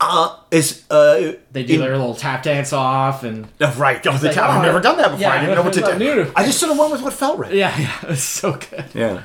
Uh, 0.05 0.35
is 0.51 0.83
uh, 0.91 1.33
They 1.51 1.63
do 1.63 1.75
in- 1.75 1.79
their 1.81 1.97
little 1.97 2.13
tap 2.15 2.43
dance 2.43 2.73
off, 2.73 3.23
and 3.23 3.47
Oh, 3.61 3.73
right. 3.77 4.05
Oh, 4.05 4.17
the 4.17 4.27
like. 4.27 4.37
I've 4.37 4.59
oh, 4.59 4.61
never 4.61 4.79
done 4.79 4.97
that 4.97 5.05
before. 5.11 5.19
yeah, 5.21 5.31
I 5.33 5.39
didn't 5.39 5.55
know 5.55 5.63
what 5.63 5.73
to 5.73 5.81
do. 5.97 5.97
new. 6.25 6.31
I 6.35 6.45
just 6.45 6.59
sort 6.59 6.71
of 6.71 6.77
went 6.77 6.91
with 6.91 7.01
what 7.01 7.13
felt 7.13 7.39
right. 7.39 7.53
yeah, 7.53 7.77
yeah, 7.79 8.09
it 8.11 8.17
so 8.17 8.53
good. 8.53 8.85
Yeah. 8.93 9.23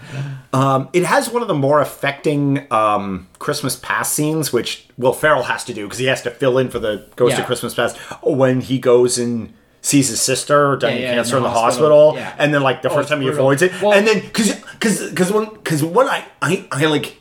Um, 0.53 0.89
it 0.93 1.05
has 1.05 1.29
one 1.31 1.43
of 1.43 1.49
the 1.49 1.55
more 1.55 1.81
affecting 1.81 2.67
um, 2.73 3.27
Christmas 3.39 3.77
past 3.77 4.15
scenes, 4.15 4.53
which 4.53 4.87
Will 4.97 5.13
Ferrell 5.13 5.43
has 5.45 5.65
to 5.65 5.75
do 5.75 5.85
because 5.85 5.99
he 5.99 6.07
has 6.07 6.23
to 6.23 6.31
fill 6.31 6.59
in 6.59 6.69
for 6.71 6.79
the 6.79 7.07
Ghost 7.17 7.35
Yeah. 7.35 7.41
of 7.41 7.47
Christmas 7.47 7.75
Past 7.75 7.97
when 8.23 8.61
he 8.61 8.79
goes 8.79 9.19
and 9.19 9.53
sees 9.81 10.09
his 10.09 10.21
sister 10.21 10.77
dying 10.77 11.01
yeah, 11.03 11.11
of 11.11 11.15
cancer 11.17 11.37
in 11.37 11.39
in 11.39 11.43
the 11.45 11.49
the 11.51 11.55
hospital. 11.59 12.13
hospital, 12.13 12.35
and 12.39 12.53
then 12.53 12.63
like 12.63 12.83
the 12.83 12.89
Oh, 12.91 12.95
first 12.95 13.03
it's 13.07 13.11
time 13.11 13.21
he 13.21 13.29
avoids 13.29 13.63
it, 13.63 13.73
Well- 13.81 13.93
and 13.93 14.07
then 14.07 14.21
because 14.21 14.55
because 14.73 15.09
because 15.11 15.33
when 15.33 15.45
because 15.55 15.85
what 15.85 16.07
I 16.09 16.25
I 16.43 16.67
I 16.73 16.87
like 16.87 17.17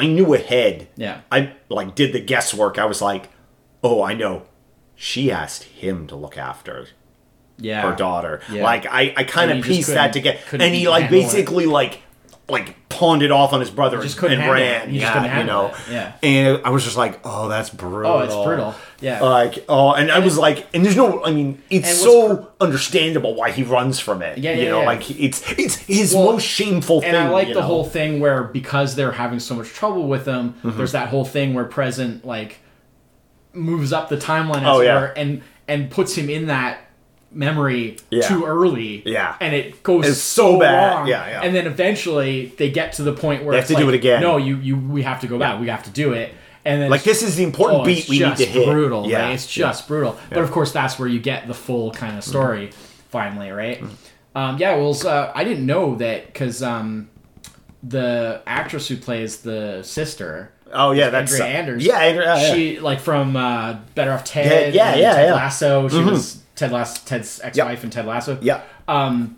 I 0.00 0.06
knew 0.06 0.32
ahead. 0.34 0.88
Yeah. 0.96 1.20
I 1.30 1.52
like 1.68 1.94
did 1.94 2.12
the 2.12 2.20
guesswork. 2.20 2.78
I 2.78 2.86
was 2.86 3.02
like, 3.02 3.28
oh, 3.82 4.02
I 4.02 4.14
know. 4.14 4.44
She 4.96 5.30
asked 5.30 5.64
him 5.64 6.06
to 6.08 6.16
look 6.16 6.36
after 6.36 6.86
Yeah, 7.58 7.82
her 7.82 7.94
daughter. 7.96 8.40
Yeah. 8.50 8.64
Like 8.64 8.86
I, 8.86 9.14
I 9.16 9.24
kind 9.24 9.50
of 9.50 9.64
pieced 9.64 9.88
that 9.88 10.12
together, 10.12 10.38
and 10.52 10.74
he 10.74 10.88
like 10.88 11.04
handle 11.04 11.18
it. 11.18 11.22
basically 11.22 11.66
like 11.66 12.02
like 12.50 12.88
pawned 12.88 13.22
it 13.22 13.30
off 13.30 13.52
on 13.52 13.60
his 13.60 13.70
brother 13.70 14.00
just 14.02 14.14
and, 14.16 14.20
couldn't 14.20 14.40
and 14.40 14.52
ran. 14.52 14.92
just 14.92 15.00
yeah, 15.00 15.38
you 15.40 15.44
know. 15.46 15.68
it. 15.68 15.74
Yeah. 15.90 16.12
And 16.22 16.60
I 16.66 16.70
was 16.70 16.84
just 16.84 16.96
like, 16.96 17.20
oh, 17.24 17.48
that's 17.48 17.70
brutal. 17.70 18.10
Oh, 18.12 18.18
it's 18.20 18.34
brutal. 18.34 18.74
Yeah. 19.00 19.20
Like 19.22 19.64
oh, 19.68 19.92
and, 19.94 20.10
I 20.10 20.18
was 20.18 20.36
like, 20.36 20.66
and 20.74 20.84
there's 20.84 20.96
no, 20.96 21.24
I 21.24 21.32
mean, 21.32 21.62
it's 21.70 21.90
so 21.98 22.52
understandable 22.60 23.34
why 23.34 23.50
he 23.52 23.62
runs 23.62 23.98
from 24.00 24.20
it. 24.22 24.38
Yeah, 24.38 24.52
you 24.52 24.64
yeah, 24.64 24.70
know, 24.70 24.80
yeah. 24.80 24.86
like 24.86 25.10
it's 25.10 25.50
it's 25.58 25.76
his 25.76 26.12
Well, 26.14 26.32
most 26.32 26.46
shameful 26.46 27.00
thing. 27.00 27.10
and 27.10 27.16
I 27.16 27.28
like 27.30 27.48
you 27.48 27.54
the 27.54 27.60
know? 27.60 27.66
whole 27.66 27.84
thing 27.84 28.20
where 28.20 28.42
because 28.44 28.96
they're 28.96 29.12
having 29.12 29.40
so 29.40 29.54
much 29.54 29.68
trouble 29.68 30.06
with 30.06 30.24
them, 30.26 30.54
Mm-hmm. 30.62 30.76
there's 30.76 30.92
that 30.92 31.08
whole 31.08 31.24
thing 31.24 31.54
where 31.54 31.64
present 31.64 32.24
like 32.26 32.58
moves 33.52 33.92
up 33.92 34.08
the 34.08 34.16
timeline 34.16 34.62
as 34.62 34.66
Oh, 34.68 34.80
yeah. 34.80 35.00
were, 35.00 35.06
and 35.06 35.42
and 35.66 35.90
puts 35.90 36.14
him 36.16 36.28
in 36.28 36.46
that 36.48 36.78
memory 37.32 37.96
Yeah. 38.10 38.22
too 38.28 38.44
early. 38.44 39.02
Yeah. 39.06 39.36
and 39.40 39.54
it 39.54 39.82
goes 39.82 40.06
It's 40.06 40.18
so, 40.20 40.52
so 40.54 40.58
bad. 40.60 40.94
long. 40.94 41.06
Yeah, 41.08 41.26
yeah. 41.28 41.40
And 41.42 41.54
then 41.54 41.66
eventually 41.66 42.46
they 42.58 42.70
get 42.70 42.94
to 42.94 43.02
the 43.02 43.12
point 43.12 43.44
where 43.44 43.52
They 43.52 43.58
have 43.58 43.68
to 43.68 43.74
do 43.76 43.88
it 43.88 43.94
again. 43.94 44.20
No, 44.20 44.36
you 44.36 44.56
you 44.56 44.76
we 44.76 45.02
have 45.02 45.20
to 45.20 45.26
go 45.26 45.38
back. 45.38 45.60
We 45.60 45.68
have 45.68 45.84
to 45.84 45.90
do 45.90 46.12
it. 46.12 46.32
And 46.64 46.82
then 46.82 46.90
Like 46.90 47.04
this 47.04 47.22
is 47.22 47.36
the 47.36 47.44
important 47.44 47.82
oh, 47.82 47.84
beat 47.84 48.08
we 48.08 48.18
need 48.18 48.24
just 48.36 48.42
to 48.42 48.48
hit. 48.48 48.66
Brutal, 48.66 49.08
Yeah, 49.08 49.22
right? 49.22 49.34
It's 49.34 49.46
just 49.46 49.88
brutal. 49.88 50.18
But 50.28 50.38
of 50.40 50.50
course, 50.50 50.72
that's 50.72 50.98
where 50.98 51.08
you 51.08 51.20
get 51.20 51.46
the 51.48 51.54
full 51.54 51.90
kind 51.92 52.18
of 52.18 52.24
story 52.24 52.68
Mm-hmm. 52.68 52.76
finally, 53.10 53.50
right? 53.50 53.82
Um, 54.34 54.58
yeah, 54.58 54.76
well, 54.76 54.94
uh, 55.06 55.32
I 55.34 55.42
didn't 55.44 55.66
know 55.66 55.94
that 55.96 56.26
because 56.26 56.62
um, 56.62 57.08
the 57.82 58.42
actress 58.46 58.88
who 58.88 58.96
plays 58.96 59.38
the 59.38 59.82
sister, 59.82 60.52
Oh 60.72 60.92
yeah, 60.92 61.10
that's 61.10 61.32
Andrea 61.32 61.58
Anders, 61.58 61.84
Yeah, 61.84 61.98
Andrea, 61.98 62.36
yeah, 62.36 62.42
yeah. 62.46 62.54
she 62.54 62.80
like 62.80 63.00
from 63.00 63.36
uh, 63.36 63.78
Better 63.94 64.12
Off 64.12 64.24
Ted, 64.24 64.74
Yeah, 64.74 64.94
yeah, 64.94 65.00
yeah, 65.00 65.14
Ted 65.14 65.28
yeah. 65.28 65.34
Lasso. 65.34 65.88
She 65.88 66.02
was 66.02 66.42
Ted 66.54 66.70
Lasso, 66.72 67.00
Ted's 67.04 67.40
ex-wife 67.42 67.78
Yep. 67.78 67.84
in 67.84 67.90
Ted 67.90 68.06
Lasso. 68.06 68.38
yeah. 68.40 68.62
Um, 68.86 69.36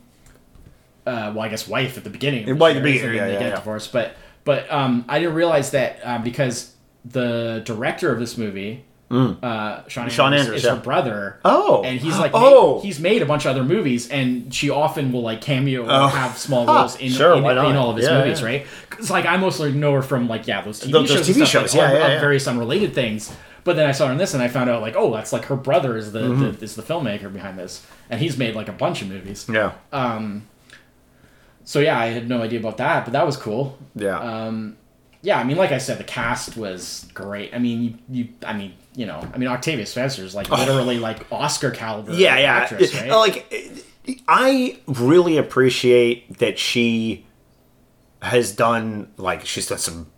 uh, 1.06 1.32
well, 1.34 1.40
I 1.40 1.48
guess 1.48 1.66
wife 1.66 1.96
at 1.98 2.04
the 2.04 2.10
beginning. 2.10 2.58
Well, 2.58 2.70
at 2.70 2.74
the 2.74 2.80
beginning, 2.80 3.16
yeah, 3.16 3.26
they 3.26 3.32
yeah, 3.34 3.38
get 3.38 3.48
yeah. 3.50 3.56
divorced, 3.56 3.92
but 3.92 4.14
but 4.44 4.70
um, 4.72 5.04
I 5.08 5.18
didn't 5.18 5.34
realize 5.34 5.70
that 5.72 6.00
um, 6.04 6.22
because 6.22 6.74
the 7.04 7.62
director 7.64 8.12
of 8.12 8.20
this 8.20 8.36
movie, 8.38 8.84
uh, 9.12 9.86
Sean, 9.88 10.08
Sean 10.08 10.32
Anders, 10.32 10.46
Anders, 10.46 10.58
is 10.60 10.64
yeah. 10.64 10.74
her 10.76 10.80
brother. 10.80 11.38
Oh. 11.44 11.82
and 11.84 12.00
he's 12.00 12.18
like, 12.18 12.32
Oh. 12.34 12.76
made, 12.76 12.84
he's 12.84 12.98
made 13.00 13.20
a 13.22 13.26
bunch 13.26 13.44
of 13.44 13.50
other 13.50 13.62
movies, 13.64 14.08
and 14.08 14.52
she 14.54 14.70
often 14.70 15.12
will 15.12 15.22
like 15.22 15.40
cameo 15.42 15.82
or 15.84 15.90
Oh. 15.90 16.06
have 16.08 16.38
small 16.38 16.64
Huh, 16.66 16.72
roles 16.72 16.96
in 16.96 17.10
sure, 17.10 17.34
in, 17.34 17.44
in 17.44 17.76
all 17.76 17.90
of 17.90 17.96
his 17.96 18.06
Yeah, 18.06 18.18
movies, 18.22 18.40
yeah. 18.40 18.46
right? 18.46 18.66
Because 18.88 19.10
like 19.10 19.26
I 19.26 19.36
mostly 19.36 19.72
know 19.72 19.92
her 19.92 20.02
from 20.02 20.28
like 20.28 20.46
yeah 20.46 20.62
those 20.62 20.80
TV 20.80 20.92
Those- 20.92 21.08
those 21.08 21.18
shows, 21.18 21.28
and 21.28 21.36
TV 21.36 21.46
shows, 21.46 21.74
like, 21.74 21.80
yeah, 21.82 21.88
on- 21.88 22.00
yeah, 22.00 22.08
yeah. 22.14 22.20
various 22.20 22.48
unrelated 22.48 22.94
things. 22.94 23.32
But 23.64 23.76
then 23.76 23.88
I 23.88 23.92
saw 23.92 24.06
her 24.06 24.12
in 24.12 24.18
this, 24.18 24.34
and 24.34 24.42
I 24.42 24.48
found 24.48 24.68
out 24.70 24.80
like, 24.82 24.96
oh, 24.96 25.14
that's 25.14 25.32
like 25.32 25.44
her 25.44 25.54
brother 25.56 25.96
is 25.96 26.10
the, 26.12 26.20
Mm-hmm. 26.22 26.58
the 26.58 26.64
is 26.64 26.74
the 26.74 26.82
filmmaker 26.82 27.32
behind 27.32 27.58
this, 27.58 27.86
and 28.10 28.20
he's 28.20 28.36
made 28.36 28.56
like 28.56 28.68
a 28.68 28.72
bunch 28.72 29.02
of 29.02 29.08
movies. 29.08 29.46
Yeah. 29.48 29.72
Um. 29.92 30.48
So 31.64 31.78
yeah, 31.78 31.98
I 31.98 32.06
had 32.06 32.28
no 32.28 32.42
idea 32.42 32.58
about 32.58 32.78
that, 32.78 33.04
but 33.04 33.12
that 33.12 33.24
was 33.26 33.36
cool. 33.36 33.78
yeah. 33.94 34.18
Um, 34.18 34.76
yeah, 35.22 35.38
I 35.38 35.44
mean, 35.44 35.56
like 35.56 35.70
I 35.70 35.78
said, 35.78 35.98
the 35.98 36.04
cast 36.04 36.56
was 36.56 37.06
great. 37.14 37.54
I 37.54 37.58
mean, 37.58 37.82
you, 38.08 38.22
you 38.22 38.28
I 38.44 38.52
mean, 38.52 38.74
you 38.96 39.06
know, 39.06 39.26
I 39.32 39.38
mean, 39.38 39.48
Octavia 39.48 39.86
Spencer 39.86 40.24
is 40.24 40.34
like 40.34 40.50
oh. 40.50 40.56
literally 40.56 40.98
like 40.98 41.30
Oscar 41.32 41.70
caliber. 41.70 42.10
Oh. 42.10 42.14
yeah, 42.14 42.38
yeah. 42.38 42.54
actress, 42.54 42.94
right? 42.94 43.10
Like, 43.10 43.86
I 44.26 44.80
really 44.86 45.36
appreciate 45.38 46.38
that 46.38 46.58
she 46.58 47.24
has 48.20 48.54
done 48.54 49.12
like 49.16 49.46
she's 49.46 49.68
done 49.68 49.78
some 49.78 50.08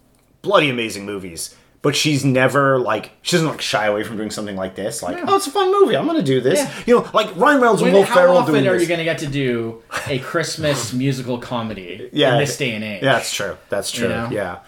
bloody 0.40 0.70
amazing 0.70 1.04
movies, 1.04 1.54
but 1.82 1.94
she's 1.94 2.24
never 2.24 2.78
like 2.78 3.12
she 3.20 3.36
doesn't 3.36 3.48
like 3.48 3.60
shy 3.60 3.84
away 3.84 4.04
from 4.04 4.16
doing 4.16 4.30
something 4.30 4.56
like 4.56 4.74
this. 4.74 5.02
Like, 5.02 5.18
Yeah. 5.18 5.26
oh, 5.28 5.36
it's 5.36 5.46
a 5.46 5.50
fun 5.50 5.70
movie. 5.70 5.98
I'm 5.98 6.06
gonna 6.06 6.22
do 6.22 6.40
this. 6.40 6.60
Yeah. 6.60 6.72
You 6.86 6.94
know, 7.00 7.10
like 7.12 7.36
Ryan 7.36 7.60
Reynolds 7.60 7.82
and 7.82 7.92
Will 7.92 8.04
how 8.04 8.14
Ferrell 8.14 8.34
How 8.36 8.40
often 8.40 8.54
doing 8.54 8.66
are 8.68 8.72
this. 8.72 8.82
you 8.82 8.88
going 8.88 8.98
to 8.98 9.04
get 9.04 9.18
to 9.18 9.26
do 9.26 9.82
a 10.06 10.18
Christmas 10.30 10.94
musical 10.94 11.36
comedy 11.38 12.08
Yeah, 12.10 12.32
in 12.32 12.40
this 12.40 12.56
day 12.56 12.70
and 12.72 12.82
age? 12.82 13.02
Yeah, 13.02 13.12
that's 13.12 13.34
true. 13.34 13.58
That's 13.68 13.90
true. 13.90 14.08
know? 14.08 14.30
Yeah. 14.30 14.60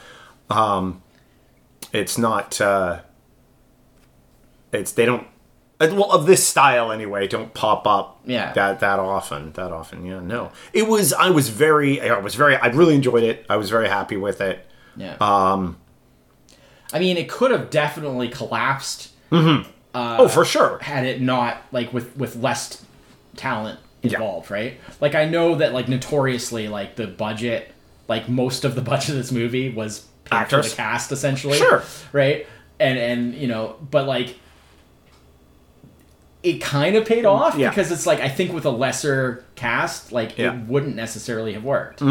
Um, 0.51 1.03
it's 1.93 2.19
not. 2.19 2.61
Uh, 2.61 3.01
it's 4.73 4.93
they 4.93 5.05
don't. 5.07 5.27
uh, 5.81 5.89
Well, 5.93 6.11
of 6.13 6.27
this 6.27 6.47
style 6.47 6.93
anyway, 6.93 7.27
don't 7.27 7.53
pop 7.55 7.87
up. 7.87 8.21
Yeah. 8.25 8.53
That 8.53 8.81
that 8.81 8.99
often. 8.99 9.53
That 9.53 9.73
often. 9.73 10.05
Yeah. 10.05 10.21
No. 10.21 10.53
It 10.73 10.87
was. 10.89 11.13
I 11.13 11.31
was 11.31 11.49
very. 11.49 12.01
I 12.01 12.19
was 12.19 12.35
very. 12.35 12.57
I 12.57 12.69
really 12.69 12.95
enjoyed 12.95 13.23
it. 13.23 13.47
I 13.49 13.57
was 13.57 13.71
very 13.71 13.89
happy 13.89 14.17
with 14.17 14.41
it. 14.41 14.67
Yeah. 14.97 15.17
Um, 15.21 15.77
I 16.93 16.99
mean, 16.99 17.17
it 17.17 17.29
could 17.29 17.51
have 17.51 17.71
definitely 17.71 18.29
collapsed 18.29 19.11
mm-hmm 19.31 19.69
oh, 19.95 20.29
for 20.29 20.45
sure. 20.45 20.79
had 20.79 21.05
it 21.07 21.21
not 21.21 21.63
like 21.73 21.93
with 21.93 22.17
with 22.17 22.37
less 22.37 22.85
talent 23.37 23.79
Yeah. 24.03 24.13
involved, 24.15 24.51
right? 24.51 24.79
Like 25.01 25.15
I 25.15 25.25
know 25.27 25.57
that 25.57 25.73
like 25.73 25.89
notoriously 25.89 26.69
like 26.69 26.97
the 26.97 27.07
budget, 27.07 27.73
like 28.09 28.29
most 28.29 28.65
of 28.65 28.75
the 28.75 28.83
budget 28.83 29.11
of 29.11 29.17
this 29.17 29.33
movie 29.33 29.69
was 29.71 30.07
paid 30.27 30.37
for 30.49 30.57
Actors. 30.57 30.71
the 30.71 30.77
cast 30.77 31.13
essentially, 31.13 31.59
Sure. 31.59 31.83
right? 32.13 32.47
And 32.79 32.99
and 32.99 33.35
you 33.35 33.47
know, 33.49 33.77
but 33.91 34.07
like 34.07 34.37
it 36.43 36.59
kind 36.61 36.95
of 36.97 37.05
paid 37.07 37.25
off 37.25 37.57
Yeah. 37.57 37.71
because 37.71 37.91
it's 37.91 38.07
like 38.07 38.21
I 38.21 38.29
think 38.29 38.53
with 38.53 38.65
a 38.65 38.71
lesser 38.71 39.45
cast, 39.57 40.13
like 40.13 40.39
Yeah. 40.39 40.53
Mm. 40.53 40.63
it 40.65 40.69
wouldn't 40.69 40.97
necessarily 40.97 41.55
have 41.55 41.65
worked. 41.65 42.03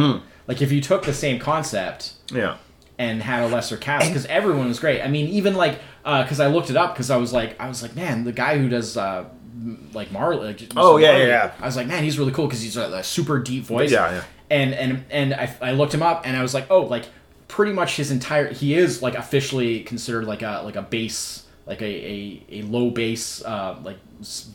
Like 0.48 0.62
if 0.62 0.72
you 0.72 0.82
took 0.82 1.04
the 1.04 1.14
same 1.14 1.40
concept 1.40 2.14
Yeah. 2.32 2.56
and 2.98 3.22
had 3.24 3.44
a 3.44 3.48
lesser 3.48 3.78
cast 3.78 4.08
because 4.08 4.26
everyone 4.26 4.68
was 4.68 4.80
great. 4.80 5.02
I 5.02 5.08
mean, 5.08 5.28
even 5.30 5.56
like 5.56 5.80
because 6.04 6.40
I 6.40 6.48
looked 6.48 6.70
it 6.70 6.76
up 6.78 6.94
because 6.94 7.10
I 7.10 7.18
was 7.18 7.32
like, 7.34 7.60
I 7.60 7.68
was 7.68 7.82
like, 7.82 7.96
man, 7.96 8.26
the 8.26 8.32
guy 8.32 8.58
who 8.58 8.68
does 8.70 8.98
uh, 8.98 9.26
like 9.94 10.12
Marley. 10.12 10.48
Like, 10.48 10.62
Oh, 10.76 10.98
yeah, 10.98 11.08
yeah, 11.08 11.12
Marley, 11.14 11.28
yeah. 11.30 11.52
I 11.62 11.66
was 11.66 11.76
like, 11.76 11.88
man, 11.88 12.04
he's 12.04 12.20
really 12.20 12.32
cool 12.32 12.46
because 12.46 12.62
he's 12.62 12.78
a, 12.78 12.92
a 12.92 13.04
super 13.04 13.40
deep 13.40 13.64
voice. 13.64 13.92
Yeah, 13.92 14.12
yeah. 14.12 14.24
And 14.52 14.74
and 14.76 15.06
and 15.10 15.34
I, 15.34 15.56
I 15.62 15.72
looked 15.72 15.94
him 15.94 16.04
up 16.04 16.28
and 16.28 16.36
I 16.38 16.42
was 16.44 16.54
like, 16.54 16.68
oh, 16.70 16.82
like 16.82 17.06
pretty 17.56 17.72
much 17.72 17.96
his 17.96 18.12
entire 18.12 18.52
he 18.52 18.74
is 18.74 19.02
like 19.02 19.16
officially 19.16 19.80
considered 19.92 20.26
like 20.26 20.42
a 20.42 20.62
like 20.66 20.76
a 20.76 20.82
bass 20.82 21.46
like 21.66 21.82
a 21.82 21.86
a, 21.86 22.44
a 22.50 22.62
low 22.64 22.90
bass 22.90 23.42
uh, 23.46 23.78
like 23.82 23.98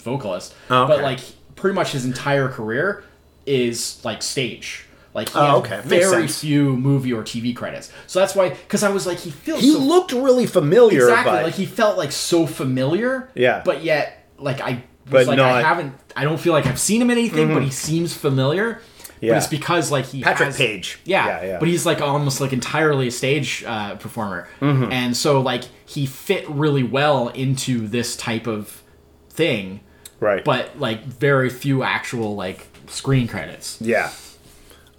vocalist, 0.03 0.55
Oh, 0.69 0.87
but 0.87 1.01
like 1.03 1.21
pretty 1.57 1.75
much 1.75 1.93
his 1.93 2.05
entire 2.05 2.49
career 2.49 3.03
is 3.47 3.99
like 4.05 4.23
stage. 4.23 4.85
Like 5.15 5.31
he 5.31 5.39
Oh, 5.39 5.63
has 5.63 5.73
okay. 5.73 5.81
Very 5.89 6.29
few 6.29 6.77
movie 6.77 7.13
or 7.13 7.23
TV 7.25 7.57
credits. 7.57 7.91
So 8.07 8.21
that's 8.21 8.35
why, 8.37 8.51
because 8.51 8.83
I 8.85 8.91
was 8.91 9.07
like, 9.07 9.19
he 9.19 9.31
feels 9.31 9.61
He 9.61 9.73
so 9.73 9.79
looked 9.81 10.13
really 10.13 10.47
familiar, 10.47 11.09
exactly 11.09 11.33
but 11.33 11.43
like 11.45 11.55
he 11.55 11.67
felt 11.67 11.99
like 11.99 12.13
so 12.13 12.47
familiar. 12.47 13.29
Yeah. 13.35 13.63
But 13.65 13.83
yet, 13.83 14.25
like 14.39 14.61
I 14.61 14.85
But 15.07 15.21
was 15.21 15.29
like 15.29 15.39
I 15.39 15.43
not- 15.43 15.55
Mm-hmm. 15.57 15.65
haven't. 15.67 15.95
I 16.15 16.25
don't 16.25 16.39
feel 16.39 16.53
like 16.53 16.67
I've 16.67 16.79
seen 16.79 17.01
him 17.03 17.11
in 17.11 17.19
anything, 17.19 17.53
but 17.55 17.63
he 17.63 17.71
seems 17.71 18.15
familiar. 18.15 18.81
Yeah. 19.21 19.33
But 19.33 19.37
it's 19.39 19.47
because 19.49 19.91
like 19.91 20.07
he 20.07 20.23
Patrick 20.23 20.47
has- 20.49 20.57
Page. 20.57 20.99
Yeah, 21.05 21.27
Yeah, 21.27 21.47
yeah. 21.47 21.59
But 21.59 21.69
he's 21.69 21.85
like 21.85 22.01
almost 22.01 22.41
like 22.41 22.53
entirely 22.55 23.09
a 23.09 23.11
stage 23.11 23.63
uh, 23.67 23.97
performer, 23.97 24.49
Mm-hmm. 24.61 24.91
and 24.93 25.17
so 25.17 25.41
like 25.41 25.65
he 25.87 26.07
fit 26.07 26.49
really 26.49 26.83
well 26.83 27.29
into 27.29 27.87
this 27.87 28.17
type 28.17 28.47
of 28.47 28.83
thing. 29.29 29.81
right. 30.21 30.45
But 30.45 30.79
like 30.79 31.05
very 31.05 31.51
few 31.51 31.83
actual 31.83 32.35
like 32.35 32.67
screen 32.89 33.29
credits. 33.29 33.79
yeah. 33.81 34.11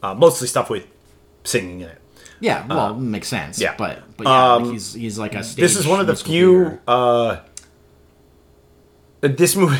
Uh, 0.04 0.14
mostly 0.16 0.48
stuff 0.48 0.70
with 0.70 0.86
singing 1.44 1.82
in 1.82 1.90
it. 1.90 1.98
Yeah, 2.40 2.66
well, 2.68 2.96
makes 2.96 3.28
sense. 3.28 3.60
Uh, 3.62 3.66
yeah. 3.66 3.76
but 3.78 4.02
but 4.18 4.26
yeah, 4.28 4.54
Um, 4.54 4.64
like 4.64 4.72
he's 4.74 4.94
he's 4.96 5.20
like 5.20 5.36
a 5.36 5.44
stage. 5.44 5.62
this 5.62 5.76
is 5.76 5.86
one 5.88 6.00
of 6.00 6.08
the 6.08 6.16
few 6.16 6.80
uh 6.88 7.38
this 9.22 9.56
movie 9.56 9.78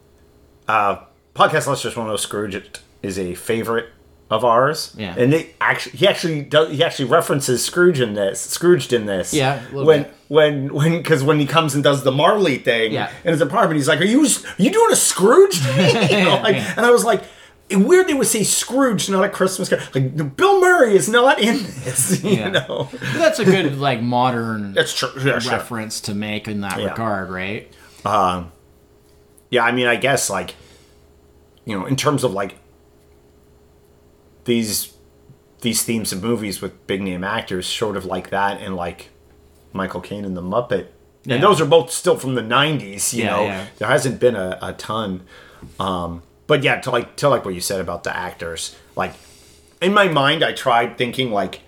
uh 0.68 0.96
podcast 1.34 1.66
let's 1.66 1.82
just 1.82 1.96
want 1.96 2.06
to 2.06 2.10
know 2.12 2.16
scrooge 2.16 2.54
it 2.54 2.80
is 3.02 3.18
a 3.18 3.34
favorite 3.34 3.86
of 4.30 4.44
ours 4.44 4.94
Yeah. 4.98 5.14
and 5.16 5.32
they 5.32 5.54
actually 5.58 5.96
he 5.96 6.06
actually 6.06 6.42
does 6.42 6.70
he 6.70 6.84
actually 6.84 7.06
references 7.06 7.64
scrooge 7.64 7.98
in 7.98 8.12
this 8.12 8.40
scrooged 8.42 8.92
in 8.92 9.06
this 9.06 9.32
Yeah, 9.32 9.60
when 9.72 10.02
bit. 10.02 10.14
when 10.28 10.74
when 10.74 10.98
because 10.98 11.22
when 11.24 11.40
he 11.40 11.46
comes 11.46 11.74
and 11.74 11.82
does 11.82 12.02
the 12.04 12.12
marley 12.12 12.58
thing 12.58 12.92
Yeah. 12.92 13.10
in 13.24 13.30
his 13.32 13.40
apartment 13.40 13.76
he's 13.78 13.88
like 13.88 14.00
are 14.02 14.04
you 14.04 14.22
are 14.26 14.62
you 14.62 14.70
doing 14.70 14.92
a 14.92 14.96
scrooge 14.96 15.64
me 15.66 15.92
You 16.18 16.24
know, 16.24 16.40
like, 16.42 16.56
Yeah. 16.56 16.74
and 16.76 16.84
i 16.84 16.90
was 16.90 17.04
like 17.06 17.22
Weird 17.70 18.08
they 18.08 18.14
would 18.14 18.26
say 18.26 18.44
Scrooge, 18.44 19.10
not 19.10 19.24
a 19.24 19.28
Christmas 19.28 19.68
Carol. 19.68 19.84
Like 19.94 20.36
Bill 20.38 20.58
Murray 20.58 20.96
is 20.96 21.06
not 21.06 21.38
in 21.38 21.62
this, 21.84 22.22
you 22.24 22.30
Yeah. 22.30 22.48
know. 22.48 22.88
But 22.90 23.00
that's 23.12 23.38
a 23.40 23.44
good 23.44 23.76
like 23.76 24.00
modern 24.00 24.72
That's 24.72 24.94
true. 24.94 25.10
Yeah, 25.22 25.38
sure. 25.38 25.52
reference 25.52 26.00
to 26.02 26.14
make 26.14 26.48
in 26.48 26.62
that 26.62 26.78
Yeah. 26.80 26.88
regard, 26.92 27.28
right? 27.28 27.70
Um, 28.06 28.52
Yeah, 29.50 29.64
I 29.64 29.72
mean, 29.72 29.86
I 29.86 29.96
guess 29.96 30.30
like, 30.30 30.54
you 31.66 31.78
know, 31.78 31.84
in 31.84 31.94
terms 31.94 32.24
of 32.24 32.32
like 32.32 32.56
these 34.48 34.92
these 35.60 35.82
themes 35.84 36.12
of 36.12 36.22
movies 36.22 36.60
with 36.60 36.86
big 36.86 37.02
name 37.02 37.22
actors, 37.22 37.66
sort 37.66 37.96
of 37.96 38.04
like 38.04 38.30
that, 38.30 38.60
and 38.60 38.74
like 38.74 39.10
Michael 39.72 40.00
Caine 40.00 40.24
and 40.24 40.36
the 40.36 40.42
Muppet, 40.42 40.86
Yeah. 41.24 41.34
and 41.36 41.42
those 41.42 41.60
are 41.60 41.66
both 41.66 41.90
still 41.92 42.16
from 42.16 42.34
the 42.34 42.42
'90s. 42.42 43.12
You 43.12 43.24
Yeah, 43.24 43.30
know, 43.30 43.42
yeah. 43.44 43.66
there 43.78 43.88
hasn't 43.88 44.18
been 44.20 44.34
a, 44.36 44.58
a 44.62 44.72
ton. 44.72 45.22
Um, 45.80 46.22
but 46.46 46.62
yeah, 46.62 46.80
to 46.80 46.90
like 46.90 47.16
to 47.16 47.28
like 47.28 47.44
what 47.44 47.54
you 47.54 47.60
said 47.60 47.80
about 47.80 48.04
the 48.04 48.16
actors, 48.16 48.74
like 48.96 49.12
in 49.82 49.92
my 49.92 50.08
mind, 50.08 50.42
I 50.42 50.52
tried 50.52 50.98
thinking 50.98 51.30
like. 51.30 51.60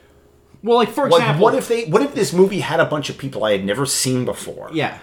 Well, 0.62 0.76
like 0.76 0.90
for 0.90 1.08
Like, 1.08 1.20
example, 1.22 1.42
what 1.44 1.54
if 1.54 1.68
they? 1.68 1.84
What 1.86 2.02
if 2.02 2.14
this 2.14 2.32
movie 2.32 2.60
had 2.60 2.80
a 2.80 2.84
bunch 2.84 3.08
of 3.10 3.16
people 3.18 3.44
I 3.44 3.52
had 3.52 3.64
never 3.64 3.86
seen 3.86 4.24
before? 4.24 4.70
yeah, 4.72 4.98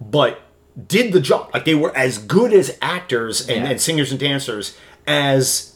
but 0.00 0.40
did 0.88 1.12
the 1.12 1.20
job. 1.20 1.50
Like 1.52 1.64
they 1.64 1.74
were 1.74 1.94
as 1.96 2.18
good 2.18 2.52
as 2.52 2.78
actors 2.80 3.46
and, 3.48 3.66
and 3.66 3.80
singers 3.80 4.10
and 4.12 4.18
dancers 4.20 4.76
as 5.06 5.73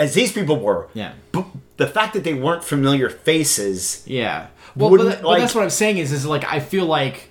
as 0.00 0.14
these 0.14 0.32
people 0.32 0.58
were. 0.58 0.88
Yeah. 0.94 1.12
But 1.30 1.46
the 1.76 1.86
fact 1.86 2.14
that 2.14 2.24
they 2.24 2.34
weren't 2.34 2.64
familiar 2.64 3.08
faces. 3.08 4.02
yeah. 4.06 4.48
Well, 4.74 4.88
but, 4.88 5.00
Wouldn't, 5.00 5.22
but 5.22 5.38
that's 5.38 5.54
what 5.54 5.64
I'm 5.64 5.70
saying 5.70 5.98
is 5.98 6.10
is 6.12 6.24
like 6.24 6.44
I 6.44 6.60
feel 6.60 6.86
like 6.86 7.30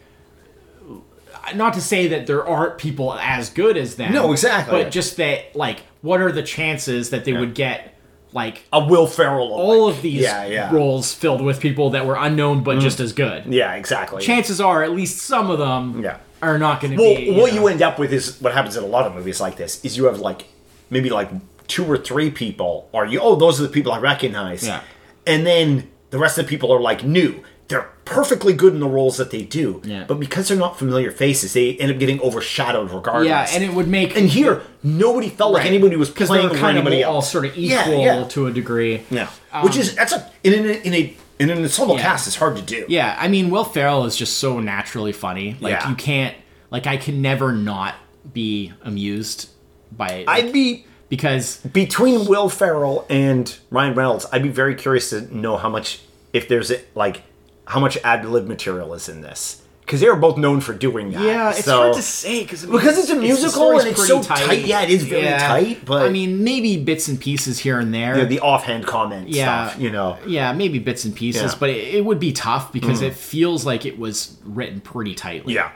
not 1.56 1.74
to 1.74 1.82
say 1.82 2.10
that 2.10 2.28
there 2.28 2.46
aren't 2.46 2.78
people 2.78 3.14
as 3.14 3.50
good 3.50 3.76
as 3.78 3.96
them. 3.96 4.14
No, 4.14 4.32
exactly. 4.32 4.84
But 4.84 4.92
just 4.92 5.18
that 5.18 5.56
like 5.56 5.80
what 6.02 6.22
are 6.22 6.32
the 6.32 6.44
chances 6.44 7.10
that 7.10 7.26
they 7.26 7.34
would 7.34 7.56
get 7.56 7.96
like 8.34 8.64
A 8.72 8.86
Will 8.86 9.08
Ferrell. 9.08 9.54
all 9.54 9.88
of 9.88 10.02
these 10.02 10.22
Yeah, 10.22 10.46
yeah. 10.46 10.72
roles 10.74 11.14
filled 11.14 11.42
with 11.42 11.60
people 11.60 11.92
that 11.92 12.06
were 12.06 12.16
unknown 12.16 12.64
but 12.64 12.78
mm. 12.78 12.82
just 12.82 13.00
as 13.00 13.14
good. 13.14 13.46
Yeah, 13.48 13.74
exactly. 13.76 14.22
Chances 14.22 14.62
are 14.62 14.84
at 14.84 14.92
least 14.92 15.20
some 15.20 15.50
of 15.50 15.58
them 15.60 16.04
Yeah. 16.04 16.18
are 16.42 16.60
not 16.60 16.82
going 16.82 16.96
to 16.96 17.02
well, 17.02 17.16
be 17.16 17.32
what 17.32 17.54
know. 17.54 17.62
you 17.62 17.68
end 17.68 17.82
up 17.82 17.98
with 17.98 18.14
is 18.14 18.40
what 18.42 18.54
happens 18.54 18.78
in 18.78 18.84
a 18.84 18.88
lot 18.88 19.08
of 19.08 19.16
movies 19.16 19.42
like 19.42 19.56
this 19.56 19.84
is 19.84 19.98
you 19.98 20.06
have 20.06 20.20
like 20.20 20.46
maybe 20.90 21.10
like 21.10 21.30
two 21.70 21.86
or 21.86 21.98
three 21.98 22.30
people, 22.30 22.90
or 22.92 23.06
you 23.06 23.20
oh 23.22 23.36
those 23.38 23.60
are 23.60 23.64
the 23.64 23.70
people 23.70 23.92
I 23.94 24.00
recognize. 24.00 24.66
Yeah. 24.68 24.82
And 25.26 25.46
then 25.46 25.90
the 26.10 26.18
rest 26.20 26.38
of 26.38 26.46
the 26.46 26.50
people 26.50 26.72
are 26.74 26.82
like 26.82 27.04
new. 27.04 27.42
They're 27.70 27.88
perfectly 28.04 28.54
good 28.54 28.74
in 28.74 28.80
the 28.80 28.88
roles 28.88 29.18
that 29.18 29.30
they 29.30 29.44
do. 29.44 29.80
Yeah. 29.86 30.06
But 30.08 30.20
because 30.20 30.48
they're 30.48 30.58
not 30.58 30.80
familiar 30.80 31.12
faces, 31.12 31.54
they 31.54 31.78
end 31.78 31.92
up 31.92 32.00
getting 32.00 32.20
overshadowed 32.22 32.92
regardless. 32.92 33.28
Yeah, 33.30 33.48
and 33.54 33.64
it 33.64 33.72
would 33.74 33.88
make 33.88 34.18
And 34.18 34.28
here, 34.28 34.64
nobody 34.82 35.30
felt 35.30 35.54
like 35.54 35.68
anybody 35.68 35.96
was 35.96 36.10
playing 36.10 36.50
kind 36.56 36.80
of 36.80 36.88
all 36.88 36.94
else. 37.18 37.32
sort 37.32 37.46
of 37.46 37.56
equal 37.56 38.00
Yeah, 38.00 38.20
yeah. 38.22 38.28
to 38.30 38.48
a 38.48 38.52
degree. 38.52 39.04
Yeah, 39.12 39.30
which 39.64 39.78
is 39.78 39.94
that's 39.96 40.14
a 40.14 40.32
in 40.44 40.54
a, 40.54 40.72
in 40.88 40.94
a 40.96 41.16
in 41.38 41.50
an 41.52 41.62
ensemble 41.64 41.96
Yeah. 41.96 42.02
cast 42.02 42.28
is 42.28 42.36
hard 42.36 42.56
to 42.58 42.64
do. 42.64 42.86
Yeah, 42.90 43.16
I 43.20 43.28
mean, 43.28 43.52
Will 43.52 43.64
Ferrell 43.64 44.04
is 44.06 44.16
just 44.16 44.38
so 44.38 44.60
naturally 44.60 45.12
funny. 45.14 45.56
Like 45.62 45.74
Yeah. 45.74 45.90
you 45.90 45.96
can't, 45.96 46.36
like 46.72 46.88
I 46.88 46.98
can 46.98 47.22
never 47.22 47.52
not 47.54 47.94
be 48.34 48.74
amused 48.84 49.50
by 49.92 50.26
I'd 50.28 50.52
be 50.52 50.86
because 51.10 51.58
between 51.58 52.26
Will 52.26 52.50
Ferrell 52.50 53.06
and 53.10 53.58
Ryan 53.70 53.96
Reynolds. 53.96 54.26
I'd 54.32 54.44
be 54.44 54.50
very 54.50 54.76
curious 54.76 55.10
to 55.10 55.36
know 55.36 55.58
how 55.58 55.70
much 55.70 56.02
if 56.34 56.48
there's 56.48 56.72
a, 56.72 56.80
like 56.96 57.24
how 57.66 57.80
much 57.80 57.98
ad 58.04 58.26
lib 58.26 58.48
material 58.48 58.94
is 58.94 59.10
in 59.10 59.22
this 59.22 59.62
because 59.90 60.02
they 60.02 60.08
were 60.08 60.16
both 60.16 60.38
known 60.38 60.62
for 60.62 60.72
doing 60.72 61.12
that. 61.14 61.24
Yeah, 61.24 61.50
it's 61.50 61.66
so- 61.66 61.78
hard 61.78 61.96
to 61.96 62.02
say 62.04 62.44
because 62.44 62.64
Because 62.64 63.00
it's 63.00 63.10
a 63.10 63.16
musical 63.16 63.80
and 63.80 63.90
it's 63.90 64.08
so 64.08 64.22
tight. 64.22 64.66
Yeah, 64.66 64.82
it 64.82 64.92
is 64.92 65.04
very 65.04 65.36
tight, 65.40 65.84
but- 65.84 66.06
I 66.06 66.10
mean, 66.10 66.44
maybe 66.44 66.78
bits 66.78 67.08
and 67.08 67.20
pieces 67.20 67.58
here 67.58 67.80
and 67.80 67.92
there. 67.92 68.20
Yeah, 68.20 68.26
the 68.26 68.40
offhand 68.42 68.86
comment 68.86 69.30
yeah, 69.30 69.70
stuff, 69.70 69.82
you 69.82 69.90
know. 69.90 70.20
Yeah, 70.28 70.54
maybe 70.54 70.78
bits 70.78 71.06
and 71.06 71.16
pieces, 71.16 71.42
Yeah. 71.42 71.48
Mm. 71.50 71.60
but 71.60 71.70
it, 71.72 71.96
it 71.96 72.06
would 72.06 72.20
be 72.20 72.32
tough 72.32 72.72
because 72.72 73.02
it 73.02 73.16
feels 73.16 73.66
like 73.66 73.84
it 73.84 73.98
was 73.98 74.38
written 74.44 74.80
pretty 74.80 75.16
tightly. 75.16 75.56
Yeah. 75.56 75.72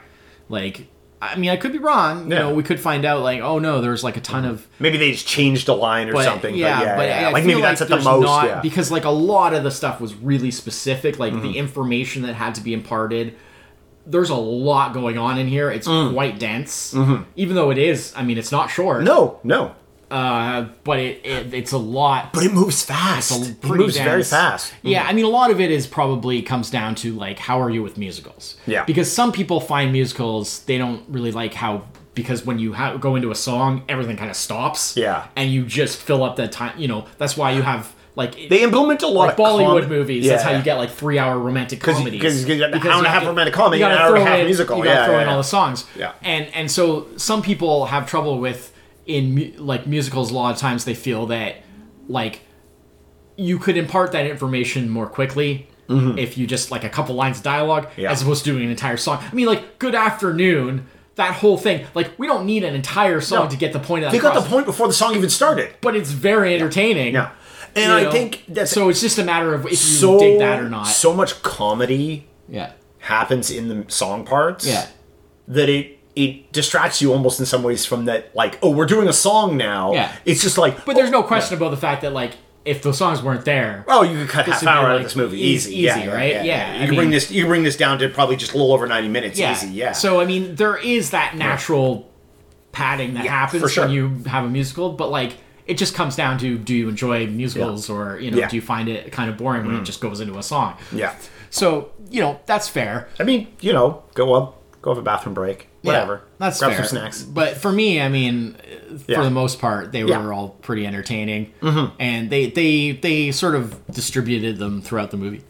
Like, 0.48 0.86
I 1.32 1.36
mean, 1.36 1.50
I 1.50 1.56
could 1.56 1.72
be 1.72 1.78
wrong. 1.78 2.24
You 2.30 2.36
know, 2.36 2.54
we 2.54 2.62
could 2.62 2.78
find 2.80 3.04
out 3.04 3.22
like, 3.22 3.40
oh 3.40 3.58
no, 3.58 3.80
there's 3.80 4.02
like 4.04 4.16
a 4.16 4.20
ton 4.20 4.44
of. 4.44 4.66
Maybe 4.78 4.96
they 4.98 5.12
just 5.12 5.26
changed 5.26 5.68
a 5.68 5.74
line 5.74 6.08
or 6.08 6.12
But, 6.14 6.24
something. 6.24 6.54
yeah, 6.54 6.78
but 6.80 6.84
yeah, 6.86 6.96
but 6.96 7.08
yeah. 7.08 7.28
I 7.28 7.32
like 7.32 7.44
maybe 7.44 7.60
that's 7.60 7.80
at 7.82 7.88
the 7.88 7.96
most. 8.00 8.24
not- 8.24 8.46
yeah. 8.46 8.60
because 8.60 8.90
like 8.90 9.04
a 9.04 9.10
lot 9.10 9.54
of 9.54 9.62
the 9.64 9.70
stuff 9.70 10.00
was 10.00 10.14
really 10.14 10.50
specific, 10.50 11.18
like 11.18 11.32
Mm-hmm. 11.32 11.42
the 11.42 11.58
information 11.58 12.22
that 12.22 12.34
had 12.34 12.54
to 12.56 12.60
be 12.60 12.72
imparted. 12.74 13.34
There's 14.06 14.28
a 14.30 14.34
lot 14.34 14.92
going 14.92 15.16
on 15.16 15.38
in 15.38 15.46
here. 15.46 15.70
It's 15.70 15.88
Mm. 15.88 16.12
quite 16.12 16.38
dense, 16.38 16.94
even 17.36 17.56
though 17.56 17.70
it 17.70 17.78
is. 17.78 18.12
I 18.14 18.22
mean, 18.22 18.36
it's 18.36 18.52
not 18.52 18.66
short. 18.70 18.98
Mm-hmm. 18.98 19.06
no, 19.06 19.40
no. 19.44 19.74
Uh, 20.14 20.68
but 20.84 20.98
it, 21.00 21.24
it 21.26 21.52
it's 21.54 21.72
a 21.72 21.78
lot. 21.78 22.32
But 22.32 22.44
it 22.44 22.52
moves 22.52 22.82
fast. 22.84 23.30
A 23.32 23.50
It 23.50 23.64
moves 23.64 23.96
very 23.96 24.18
dense. 24.20 24.30
fast. 24.30 24.72
Yeah, 24.82 25.04
I 25.08 25.12
mean, 25.12 25.24
a 25.24 25.28
lot 25.40 25.50
of 25.50 25.60
it 25.60 25.70
is 25.70 25.86
probably 25.86 26.40
comes 26.42 26.70
down 26.70 26.94
to 26.96 27.12
like, 27.14 27.38
how 27.38 27.60
are 27.60 27.70
you 27.70 27.82
with 27.82 27.98
musicals? 27.98 28.56
Yeah. 28.66 28.84
Because 28.84 29.10
some 29.10 29.32
people 29.32 29.58
find 29.60 29.92
musicals 29.92 30.60
they 30.64 30.78
don't 30.78 31.02
really 31.08 31.32
like 31.32 31.54
how 31.54 31.82
because 32.14 32.46
when 32.46 32.60
you 32.60 32.72
ha- 32.74 32.96
go 32.96 33.16
into 33.16 33.32
a 33.32 33.34
song, 33.34 33.82
everything 33.88 34.16
kind 34.16 34.30
of 34.30 34.36
stops. 34.36 34.96
Yeah. 34.96 35.26
And 35.34 35.50
you 35.50 35.64
just 35.66 35.98
fill 35.98 36.22
up 36.22 36.36
that 36.36 36.52
time. 36.52 36.78
You 36.78 36.86
know, 36.86 37.06
that's 37.18 37.36
why 37.36 37.50
you 37.50 37.62
have 37.62 37.92
like 38.14 38.48
They 38.48 38.62
implement 38.62 39.02
a 39.02 39.08
lot 39.08 39.22
like 39.26 39.32
of 39.32 39.38
Bollywood 39.44 39.80
com- 39.80 39.88
movies. 39.88 40.28
That's 40.28 40.44
how 40.44 40.52
you 40.52 40.62
get 40.62 40.76
like 40.76 40.90
three 40.90 41.18
hour 41.18 41.36
romantic 41.36 41.80
'Cause- 41.80 41.96
comedies. 41.96 42.22
'cause 42.22 42.40
you 42.40 42.56
get 42.56 42.72
an 42.72 42.86
hour 42.86 42.98
and 42.98 43.06
a 43.06 43.10
half 43.10 43.26
romantic 43.26 43.52
comedy 43.54 43.80
you 43.80 43.86
an 43.86 43.90
hour 43.92 44.14
and 44.14 44.18
a 44.18 44.20
throw 44.20 44.36
half 44.36 44.44
musical. 44.46 44.78
You 44.78 44.84
gotta 44.84 45.00
Yeah, 45.00 45.06
throw 45.06 45.16
yeah, 45.16 45.22
in 45.22 45.28
all 45.28 45.38
the 45.38 45.42
songs. 45.58 45.84
Yeah. 45.98 46.12
And 46.22 46.46
and 46.54 46.70
so 46.70 47.08
some 47.16 47.42
people 47.42 47.86
have 47.86 48.06
trouble 48.08 48.38
with 48.38 48.70
in 49.06 49.34
mu- 49.34 49.52
like 49.58 49.86
musicals. 49.86 50.30
A 50.30 50.34
lot 50.34 50.52
of 50.54 50.58
times 50.60 50.84
they 50.84 50.94
feel 50.94 51.26
that 51.26 51.56
like 52.08 52.40
you 53.36 53.58
could 53.58 53.76
impart 53.76 54.12
that 54.12 54.26
information 54.26 54.88
more 54.88 55.06
quickly. 55.06 55.68
If 55.86 56.38
you 56.38 56.46
just 56.46 56.70
like 56.70 56.82
a 56.82 56.88
couple 56.88 57.14
lines 57.14 57.38
of 57.38 57.44
dialogue 57.44 57.88
Mm-hmm. 57.90 58.00
Yeah. 58.00 58.10
as 58.12 58.22
opposed 58.22 58.44
to 58.44 58.52
doing 58.52 58.64
an 58.64 58.70
entire 58.70 58.96
song. 58.96 59.22
I 59.30 59.34
mean, 59.34 59.46
like 59.46 59.78
"Good 59.78 59.94
Afternoon," 59.94 60.86
that 61.16 61.34
whole 61.34 61.58
thing. 61.58 61.86
Like, 61.94 62.18
we 62.18 62.26
don't 62.26 62.46
need 62.46 62.64
an 62.64 62.74
entire 62.74 63.20
song 63.20 63.44
No. 63.44 63.50
to 63.50 63.56
get 63.58 63.74
the 63.74 63.78
point 63.80 64.02
of 64.04 64.10
that 64.10 64.16
They 64.16 64.22
got 64.22 64.34
the 64.34 64.48
point 64.48 64.64
before 64.64 64.86
the 64.86 64.94
song 64.94 65.14
even 65.14 65.28
started. 65.28 65.74
but 65.82 65.94
it's 65.94 66.10
very 66.10 66.54
entertaining. 66.54 67.12
Yeah. 67.14 67.32
And 67.76 67.90
you 67.92 67.98
I 67.98 68.02
know? 68.04 68.12
think 68.12 68.44
that's 68.48 68.70
so. 68.70 68.88
It's 68.88 69.02
just 69.02 69.18
a 69.18 69.24
matter 69.24 69.52
of 69.52 69.66
if 69.66 69.72
you 69.72 69.76
so 69.76 70.18
dig 70.18 70.38
that 70.38 70.58
or 70.60 70.70
not. 70.70 70.84
so 70.84 71.12
much 71.12 71.42
comedy 71.42 72.28
yeah, 72.48 72.72
happens 73.00 73.50
in 73.50 73.68
the 73.68 73.84
song 73.88 74.24
parts 74.24 74.66
yeah, 74.66 74.86
that 75.48 75.68
it 75.68 75.93
it 76.16 76.52
distracts 76.52 77.02
you 77.02 77.12
almost 77.12 77.40
in 77.40 77.46
some 77.46 77.62
ways 77.62 77.84
from 77.84 78.04
that 78.04 78.34
like 78.36 78.58
oh 78.62 78.70
we're 78.70 78.86
doing 78.86 79.08
a 79.08 79.12
song 79.12 79.56
now 79.56 79.92
Yeah. 79.92 80.12
it's 80.24 80.42
just 80.42 80.56
like 80.58 80.84
but 80.84 80.94
there's 80.94 81.10
no 81.10 81.22
question 81.22 81.56
about 81.56 81.70
the 81.70 81.76
fact 81.76 82.02
that 82.02 82.12
like 82.12 82.32
if 82.64 82.82
the 82.82 82.94
songs 82.94 83.22
weren't 83.22 83.44
there, 83.44 83.84
oh 83.88 84.02
you 84.02 84.16
could 84.20 84.28
cut 84.30 84.46
This 84.46 84.60
half 84.62 84.66
hour 84.66 84.86
out 84.88 84.96
of 84.96 85.02
this 85.02 85.14
movie 85.16 85.38
eas- 85.38 85.68
easy 85.68 85.76
easy, 85.76 85.80
yeah, 86.00 86.06
right? 86.14 86.44
Yeah, 86.44 86.76
you 86.78 86.82
I 86.84 86.86
can 86.86 86.94
bring 86.94 87.10
this 87.10 87.30
you 87.30 87.42
can 87.42 87.50
bring 87.50 87.62
this 87.62 87.76
down 87.76 87.98
to 87.98 88.08
probably 88.08 88.36
just 88.36 88.52
a 88.54 88.56
little 88.56 88.72
over 88.72 88.86
90 88.86 89.08
minutes 89.08 89.38
yeah, 89.38 89.52
easy 89.52 89.68
yeah 89.68 89.92
So 89.92 90.18
I 90.20 90.24
mean, 90.24 90.54
there 90.54 90.76
is 90.78 91.10
that 91.10 91.36
natural 91.36 92.08
padding 92.72 93.14
that 93.14 93.24
Yeah, 93.24 93.30
happens 93.32 93.70
sure. 93.72 93.84
when 93.84 93.92
you 93.92 94.22
have 94.26 94.44
a 94.44 94.48
musical, 94.50 94.92
but 94.92 95.10
like. 95.10 95.36
It 95.66 95.78
just 95.78 95.94
comes 95.94 96.14
down 96.14 96.36
to 96.40 96.58
do 96.58 96.74
you 96.74 96.90
enjoy 96.90 97.26
musicals 97.26 97.88
or 97.88 98.18
you 98.20 98.30
know 98.30 98.36
Yeah. 98.36 98.48
Mm. 98.48 98.50
do 98.50 98.56
you 98.56 98.60
find 98.60 98.86
it 98.86 99.10
kind 99.12 99.30
of 99.30 99.38
boring 99.38 99.64
when 99.64 99.76
it 99.76 99.84
just 99.84 99.98
goes 99.98 100.20
into 100.20 100.36
a 100.36 100.42
song? 100.42 100.76
yeah 100.92 101.14
So 101.48 101.90
you 102.10 102.20
know 102.20 102.38
that's 102.44 102.68
fair. 102.68 103.08
I 103.18 103.22
mean 103.24 103.48
you 103.62 103.72
know 103.72 104.02
go 104.12 104.34
up 104.34 104.60
go 104.84 104.90
have 104.90 104.98
a 104.98 105.02
bathroom 105.02 105.32
break 105.34 105.68
whatever 105.82 106.14
Yeah, 106.14 106.20
that's 106.38 106.58
grab 106.58 106.72
fair. 106.72 106.84
some 106.84 106.98
snacks 106.98 107.22
But 107.22 107.56
for 107.56 107.72
me, 107.72 108.00
I 108.02 108.08
mean, 108.10 108.54
for 109.06 109.12
Yeah. 109.12 109.22
the 109.22 109.30
most 109.30 109.58
part, 109.58 109.92
they 109.92 110.04
were 110.04 110.10
Yeah. 110.10 110.30
all 110.30 110.50
pretty 110.60 110.86
entertaining, 110.86 111.52
mm-hmm. 111.62 111.94
and 111.98 112.28
they 112.30 112.46
they 112.50 112.92
they 112.92 113.32
sort 113.32 113.54
of 113.54 113.80
distributed 113.90 114.58
them 114.58 114.82
throughout 114.82 115.10
the 115.10 115.16
movie. 115.16 115.42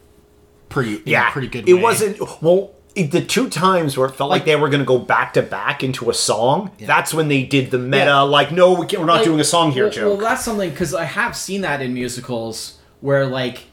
Pretty 0.69 1.01
yeah 1.05 1.29
pretty 1.31 1.47
good. 1.49 1.67
it 1.69 1.73
way. 1.73 1.81
wasn't 1.81 2.41
well 2.41 2.71
it, 2.95 3.11
the 3.11 3.19
two 3.21 3.49
times 3.49 3.97
where 3.97 4.07
it 4.07 4.15
felt 4.15 4.29
like, 4.29 4.39
Like- 4.41 4.45
they 4.45 4.55
were 4.55 4.69
going 4.69 4.79
to 4.79 4.85
go 4.85 4.97
back 4.97 5.33
to 5.33 5.41
back 5.41 5.83
into 5.83 6.09
a 6.09 6.13
song 6.13 6.71
that's 6.79 7.13
when 7.13 7.27
they 7.27 7.43
did 7.43 7.69
the 7.71 7.77
meta 7.77 8.05
Yeah. 8.05 8.21
like 8.21 8.53
no 8.53 8.73
we 8.73 8.85
can't, 8.85 9.01
we're 9.01 9.05
not 9.07 9.17
Like, 9.17 9.25
doing 9.25 9.41
a 9.41 9.43
song 9.43 9.71
here 9.73 9.83
well, 9.85 9.91
joke 9.93 10.17
Well, 10.17 10.29
that's 10.29 10.45
something 10.45 10.69
because 10.69 10.93
I 10.93 11.03
have 11.03 11.35
seen 11.35 11.59
that 11.61 11.81
in 11.81 11.93
musicals 11.93 12.77
where 13.01 13.25
like 13.25 13.65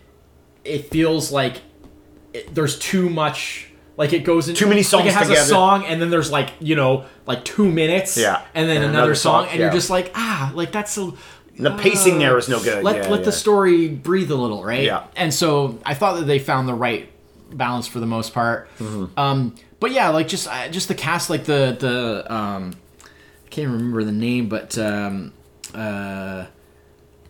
it 0.64 0.90
feels 0.90 1.30
like 1.30 1.62
it, 2.34 2.52
there's 2.54 2.78
too 2.78 3.08
much. 3.10 3.68
Like 4.02 4.12
it 4.12 4.24
goes 4.24 4.48
into 4.48 4.58
Too 4.58 4.66
many 4.66 4.80
Like 4.80 4.86
songs 4.86 5.06
it 5.06 5.12
has 5.14 5.28
together. 5.28 5.44
a 5.44 5.44
song, 5.46 5.84
and 5.84 6.02
then 6.02 6.10
there's 6.10 6.32
like 6.32 6.50
you 6.58 6.74
know 6.74 7.04
like 7.24 7.44
two 7.44 7.70
minutes, 7.70 8.16
Yeah. 8.16 8.42
and 8.52 8.68
then 8.68 8.78
And 8.78 8.84
another, 8.86 8.98
another 8.98 9.14
song, 9.14 9.46
and 9.48 9.60
you're 9.60 9.70
just 9.70 9.90
like 9.90 10.10
ah, 10.16 10.50
like 10.56 10.72
that's 10.72 10.98
a 10.98 11.12
the 11.56 11.70
pacing 11.76 12.18
there 12.18 12.36
is 12.36 12.48
no 12.48 12.58
good 12.60 12.82
let 12.82 12.96
yeah, 12.96 13.08
let 13.08 13.20
yeah. 13.20 13.24
the 13.26 13.30
story 13.32 13.86
breathe 13.88 14.30
a 14.32 14.34
little, 14.34 14.64
right? 14.64 14.82
Yeah. 14.82 15.06
And 15.14 15.32
so 15.32 15.78
I 15.86 15.94
thought 15.94 16.14
that 16.18 16.24
they 16.26 16.40
found 16.40 16.66
the 16.66 16.74
right 16.74 17.08
balance 17.52 17.86
for 17.86 18.00
the 18.00 18.06
most 18.06 18.34
part. 18.34 18.68
Mm-hmm. 18.80 19.16
Um, 19.18 19.54
but 19.78 19.92
yeah, 19.92 20.08
like 20.08 20.26
just 20.26 20.48
uh, 20.48 20.68
just 20.68 20.88
the 20.88 20.94
cast, 20.96 21.30
like 21.30 21.44
the 21.44 21.76
the 21.78 22.34
um, 22.34 22.72
I 23.46 23.48
can't 23.50 23.70
remember 23.70 24.02
the 24.02 24.10
name, 24.28 24.48
but 24.48 24.76
um, 24.78 25.32
uh, 25.74 26.46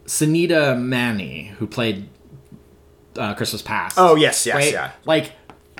Sunita 0.06 0.80
Mani, 0.80 1.52
who 1.58 1.66
played 1.66 2.08
uh, 3.16 3.34
Christmas 3.34 3.62
Past. 3.62 3.96
Oh, 3.98 4.14
yes, 4.16 4.46
yes, 4.46 4.54
right? 4.54 4.72
yeah. 4.72 4.92
Like 5.04 5.32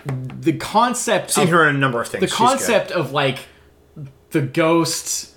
the 0.04 0.52
concept. 0.54 1.30
seen 1.30 1.44
of, 1.44 1.50
her 1.50 1.68
in 1.68 1.76
a 1.76 1.78
number 1.78 2.00
of 2.00 2.08
things 2.08 2.20
the 2.20 2.26
She's 2.28 2.36
good. 2.38 2.48
concept 2.48 2.90
of 2.90 3.12
like 3.12 3.38
the 4.30 4.40
ghosts 4.42 5.34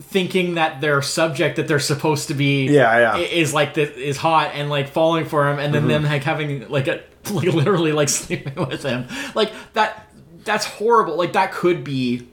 thinking 0.00 0.54
that 0.54 0.80
their 0.80 1.00
subject 1.02 1.56
that 1.56 1.66
they're 1.68 1.78
supposed 1.78 2.28
to 2.28 2.34
be 2.34 2.66
Yeah, 2.66 3.16
yeah. 3.16 3.16
is 3.16 3.54
like 3.54 3.74
this 3.74 3.90
is 3.96 4.16
hot 4.18 4.50
and 4.54 4.68
like 4.68 4.88
falling 4.88 5.24
for 5.24 5.48
him 5.50 5.58
and 5.58 5.72
then 5.74 5.82
Mm-hmm. 5.82 5.88
them 5.88 6.04
like 6.04 6.22
having 6.22 6.68
like 6.68 6.86
a 6.88 7.02
like 7.32 7.46
literally 7.52 7.92
like 7.92 8.08
sleeping 8.20 8.54
with 8.66 8.82
him 8.82 9.06
like 9.34 9.52
that 9.72 10.06
that's 10.44 10.64
horrible 10.66 11.16
like 11.16 11.32
that 11.32 11.50
could 11.52 11.82
be 11.82 12.28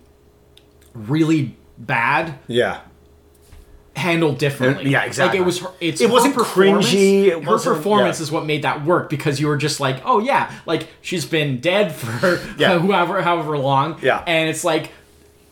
really 0.93 1.55
bad 1.77 2.37
yeah 2.47 2.81
handled 3.95 4.37
differently. 4.39 4.89
Yeah, 4.91 5.03
exactly. 5.03 5.39
Like 5.39 5.43
it 5.43 5.45
was, 5.45 5.59
her, 5.59 5.67
it's 5.79 6.01
It 6.01 6.09
wasn't 6.09 6.35
cringy, 6.35 7.25
it 7.27 7.43
her 7.43 7.51
wasn't- 7.51 7.75
performance 7.77 8.19
yeah. 8.19 8.23
is 8.23 8.31
what 8.31 8.45
made 8.45 8.63
that 8.63 8.83
work 8.85 9.09
because 9.09 9.39
you 9.39 9.47
were 9.47 9.57
just 9.57 9.79
like, 9.79 10.01
oh 10.05 10.19
yeah, 10.19 10.51
like 10.65 10.87
she's 11.01 11.25
been 11.25 11.59
dead 11.59 11.93
for 11.93 12.39
Yeah. 12.57 12.79
however 12.79 13.21
however 13.21 13.57
long. 13.57 13.99
Yeah. 14.01 14.23
and 14.25 14.49
it's 14.49 14.63
like. 14.63 14.91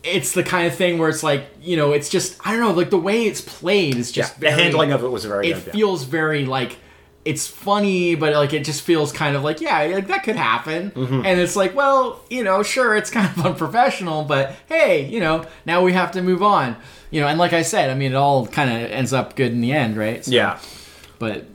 It's 0.04 0.32
the 0.32 0.42
kind 0.42 0.66
of 0.66 0.74
thing 0.74 0.98
where 0.98 1.10
it's 1.10 1.22
like 1.22 1.46
you 1.62 1.78
know, 1.78 1.92
it's 1.92 2.10
just 2.10 2.36
I 2.44 2.54
don't 2.54 2.62
know, 2.62 2.72
like 2.72 2.90
the 2.90 2.98
way 2.98 3.26
it's 3.28 3.40
played 3.40 3.98
is 3.98 4.18
yeah 4.18 4.24
just 4.24 4.40
the 4.40 4.50
handling 4.50 4.92
of 4.92 5.04
it 5.04 5.10
was 5.10 5.26
very 5.26 5.52
It 5.52 5.64
good 5.64 5.74
feels 5.74 6.06
very 6.06 6.44
like 6.44 6.78
it's 7.24 7.46
funny, 7.48 8.16
but 8.16 8.34
like 8.34 8.52
it 8.54 8.64
just 8.66 8.82
feels 8.82 9.12
kind 9.12 9.36
of 9.36 9.44
like 9.44 9.62
yeah, 9.62 9.78
like 9.84 10.08
that 10.08 10.24
could 10.24 10.36
happen. 10.36 10.92
Mm-hmm. 10.92 11.26
And 11.26 11.40
it's 11.40 11.56
like, 11.56 11.76
well, 11.76 12.20
you 12.30 12.44
know, 12.44 12.64
sure, 12.64 12.96
it's 12.96 13.10
kind 13.18 13.30
of 13.38 13.46
unprofessional, 13.46 14.24
but 14.24 14.56
hey, 14.68 15.06
you 15.08 15.20
know, 15.20 15.46
now 15.66 15.84
we 15.84 15.94
have 15.94 16.12
to 16.14 16.22
move 16.22 16.42
on. 16.42 16.76
You 17.12 17.22
know, 17.22 17.28
and 17.28 17.38
like 17.38 17.54
I 17.54 17.62
said, 17.62 17.90
I 17.90 17.94
mean, 17.96 18.14
it 18.14 18.16
all 18.16 18.48
kind 18.48 18.70
of 18.70 18.90
ends 18.92 19.12
up 19.14 19.36
good 19.36 19.52
in 19.52 19.62
the 19.62 19.72
end, 19.74 19.98
right? 19.98 20.24
So- 20.26 20.32
yeah 20.32 20.60
But 21.20 21.46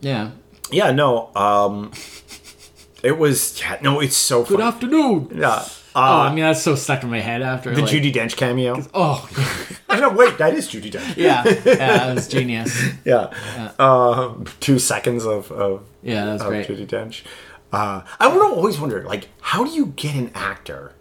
yeah. 0.00 0.30
yeah 0.70 0.90
no 0.92 1.30
um 1.36 1.92
it 3.02 3.16
was 3.18 3.60
yeah 3.60 3.78
no 3.80 4.00
it's 4.00 4.16
so 4.16 4.44
Good 4.44 4.60
afternoon. 4.60 5.30
yeah 5.34 5.64
Oh, 5.96 6.00
uh, 6.02 6.04
I 6.28 6.34
mean, 6.34 6.44
that's 6.44 6.60
so 6.62 6.74
stuck 6.74 7.02
in 7.04 7.10
my 7.10 7.20
head 7.20 7.40
after 7.42 7.74
the 7.74 7.82
like, 7.82 7.90
Judi 7.90 8.12
Dench 8.12 8.36
cameo 8.36 8.82
Oh, 8.92 9.28
oh, 9.88 9.98
no 10.00 10.10
wait 10.10 10.38
that 10.38 10.54
is 10.54 10.68
Judi 10.68 10.90
Dench 10.90 11.16
yeah, 11.16 11.44
yeah, 11.46 11.52
that 11.76 12.14
was 12.14 12.28
genius. 12.28 12.82
yeah 13.04 13.30
uh 13.78 14.34
two 14.60 14.78
seconds 14.78 15.24
of 15.24 15.52
of, 15.52 15.84
Yeah, 16.02 16.24
that 16.26 16.32
was 16.34 16.42
of 16.42 16.48
great. 16.48 16.66
Judi 16.68 16.86
Dench 16.86 17.22
uh 17.72 18.02
I 18.18 18.26
would 18.28 18.42
always 18.42 18.78
wonder 18.80 19.02
like 19.04 19.28
how 19.40 19.64
do 19.64 19.70
you 19.70 19.86
get 19.96 20.14
an 20.16 20.30
actor 20.34 20.92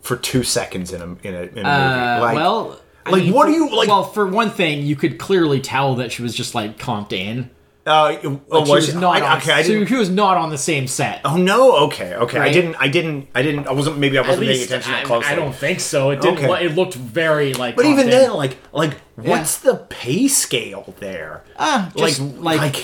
for 0.00 0.16
two 0.16 0.42
seconds 0.42 0.92
in 0.92 1.00
a 1.00 1.04
in 1.26 1.34
a, 1.34 1.42
in 1.42 1.48
a 1.48 1.52
movie 1.54 1.60
Uh, 1.64 2.20
like 2.20 2.34
well, 2.36 2.80
I 3.06 3.10
like, 3.10 3.32
what 3.34 3.46
do 3.46 3.52
you- 3.52 3.74
like- 3.74 3.88
Well, 3.88 4.02
for 4.04 4.26
one 4.26 4.50
thing, 4.50 4.82
you 4.82 4.96
could 4.96 5.18
clearly 5.18 5.60
tell 5.60 5.94
that 5.96 6.10
she 6.12 6.22
was 6.22 6.34
just 6.34 6.54
like 6.54 6.78
comped 6.78 7.12
in. 7.12 7.50
Uh, 7.86 8.16
oh, 8.24 8.40
Like, 8.48 8.66
she 8.66 8.72
was 8.72 8.86
was 8.86 8.94
not 8.94 9.22
I, 9.22 9.26
on, 9.26 9.38
okay 9.38 9.52
I 9.52 9.62
so 9.62 9.84
he 9.84 9.94
was 9.94 10.08
not 10.10 10.36
on 10.36 10.50
the 10.50 10.56
same 10.58 10.86
set. 10.86 11.20
Oh 11.24 11.36
no! 11.36 11.76
Okay, 11.86 12.14
okay. 12.14 12.38
I 12.38 12.50
didn't. 12.52 12.76
I 12.76 12.88
didn't. 12.88 13.28
I 13.34 13.42
didn't. 13.42 13.66
I 13.66 13.72
wasn't. 13.72 13.98
Maybe 13.98 14.16
I 14.16 14.22
wasn't 14.22 14.46
paying 14.46 14.62
attention 14.62 14.92
I, 14.92 14.96
that 14.96 15.06
closely. 15.06 15.28
I 15.28 15.34
don't 15.34 15.54
think 15.54 15.80
so. 15.80 16.10
It 16.10 16.20
didn't. 16.22 16.38
Okay. 16.38 16.48
lo- 16.48 16.54
It 16.54 16.74
looked 16.74 16.94
very 16.94 17.52
like. 17.52 17.76
But 17.76 17.84
even 17.86 18.06
comped 18.06 18.10
then, 18.10 18.30
in. 18.30 18.36
like, 18.36 18.56
like, 18.72 18.94
what's 19.16 19.58
the 19.58 19.76
pay 19.90 20.28
scale 20.28 20.94
there? 20.98 21.44
Ah, 21.58 21.92
just 21.96 22.20
like, 22.20 22.74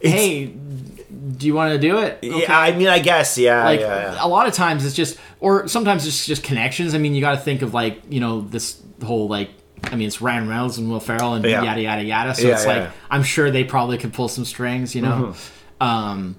it's- 0.00 0.12
hey, 0.12 0.46
do 0.46 1.46
you 1.46 1.54
want 1.54 1.72
to 1.72 1.78
do 1.78 1.98
it? 1.98 2.18
Yeah, 2.22 2.58
I 2.58 2.72
mean, 2.76 2.88
I 2.88 2.98
guess, 2.98 3.38
yeah, 3.38 3.64
like 3.64 3.80
yeah, 3.80 4.14
yeah. 4.14 4.18
a 4.20 4.26
lot 4.28 4.48
of 4.48 4.52
times 4.54 4.84
it's 4.84 4.96
just 4.96 5.16
or 5.38 5.68
sometimes 5.68 6.06
it's 6.06 6.26
just 6.26 6.42
connections 6.42 6.94
i 6.94 6.98
mean 6.98 7.14
you 7.14 7.20
got 7.20 7.32
to 7.32 7.40
think 7.40 7.62
of 7.62 7.72
like 7.72 8.00
you 8.10 8.20
know 8.20 8.42
this 8.42 8.80
whole 9.04 9.26
like 9.28 9.50
i 9.84 9.96
mean 9.96 10.06
it's 10.06 10.20
ryan 10.20 10.48
reynolds 10.48 10.78
and 10.78 10.90
will 10.90 11.00
ferrell 11.00 11.34
and 11.34 11.44
Yeah. 11.44 11.62
yada 11.62 11.80
yada 11.80 12.02
yada. 12.02 12.34
So 12.34 12.46
Yeah, 12.46 12.54
it's 12.54 12.64
yeah, 12.66 12.72
like 12.82 12.90
i'm 13.10 13.22
sure 13.22 13.50
they 13.50 13.64
probably 13.64 13.98
could 13.98 14.12
pull 14.12 14.28
some 14.28 14.44
strings 14.44 14.94
you 14.94 15.02
know? 15.02 15.34
Mm-hmm. 15.34 15.82
um 15.86 16.36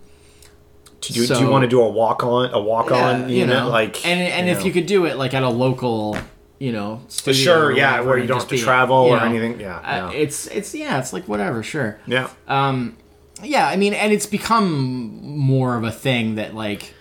do 1.01 1.13
you, 1.19 1.25
do 1.25 1.39
you 1.39 1.49
want 1.49 1.63
to 1.63 1.67
do 1.67 1.81
a 1.81 1.89
walk 1.89 2.23
on 2.23 2.53
a 2.53 2.59
walk 2.61 2.91
on 2.91 3.21
Yeah, 3.21 3.35
you, 3.35 3.45
know, 3.47 3.69
like 3.69 4.05
and 4.05 4.19
and 4.21 4.47
if 4.49 4.59
know. 4.59 4.65
you 4.65 4.71
could 4.71 4.85
do 4.85 5.05
it 5.05 5.17
like 5.17 5.33
at 5.33 5.41
a 5.41 5.49
local 5.49 6.15
you 6.59 6.71
know 6.71 7.01
studio 7.07 7.43
Sure, 7.43 7.71
yeah, 7.71 8.01
where 8.01 8.19
you 8.19 8.27
don't 8.27 8.37
have 8.37 8.47
to 8.49 8.55
be, 8.55 8.61
travel 8.61 9.07
you 9.07 9.13
or 9.15 9.19
anything, 9.21 9.59
yeah, 9.59 9.77
uh, 10.07 10.11
it's 10.13 10.45
it's 10.47 10.75
yeah 10.75 10.99
it's 10.99 11.11
like 11.11 11.27
whatever 11.27 11.63
sure. 11.63 11.99
Yeah. 12.05 12.29
Um 12.47 12.97
yeah 13.43 13.67
i 13.67 13.75
mean 13.75 13.95
and 13.95 14.13
it's 14.13 14.27
become 14.27 15.25
more 15.25 15.75
of 15.75 15.83
a 15.83 15.91
thing 15.91 16.35
that 16.35 16.53
like 16.53 16.93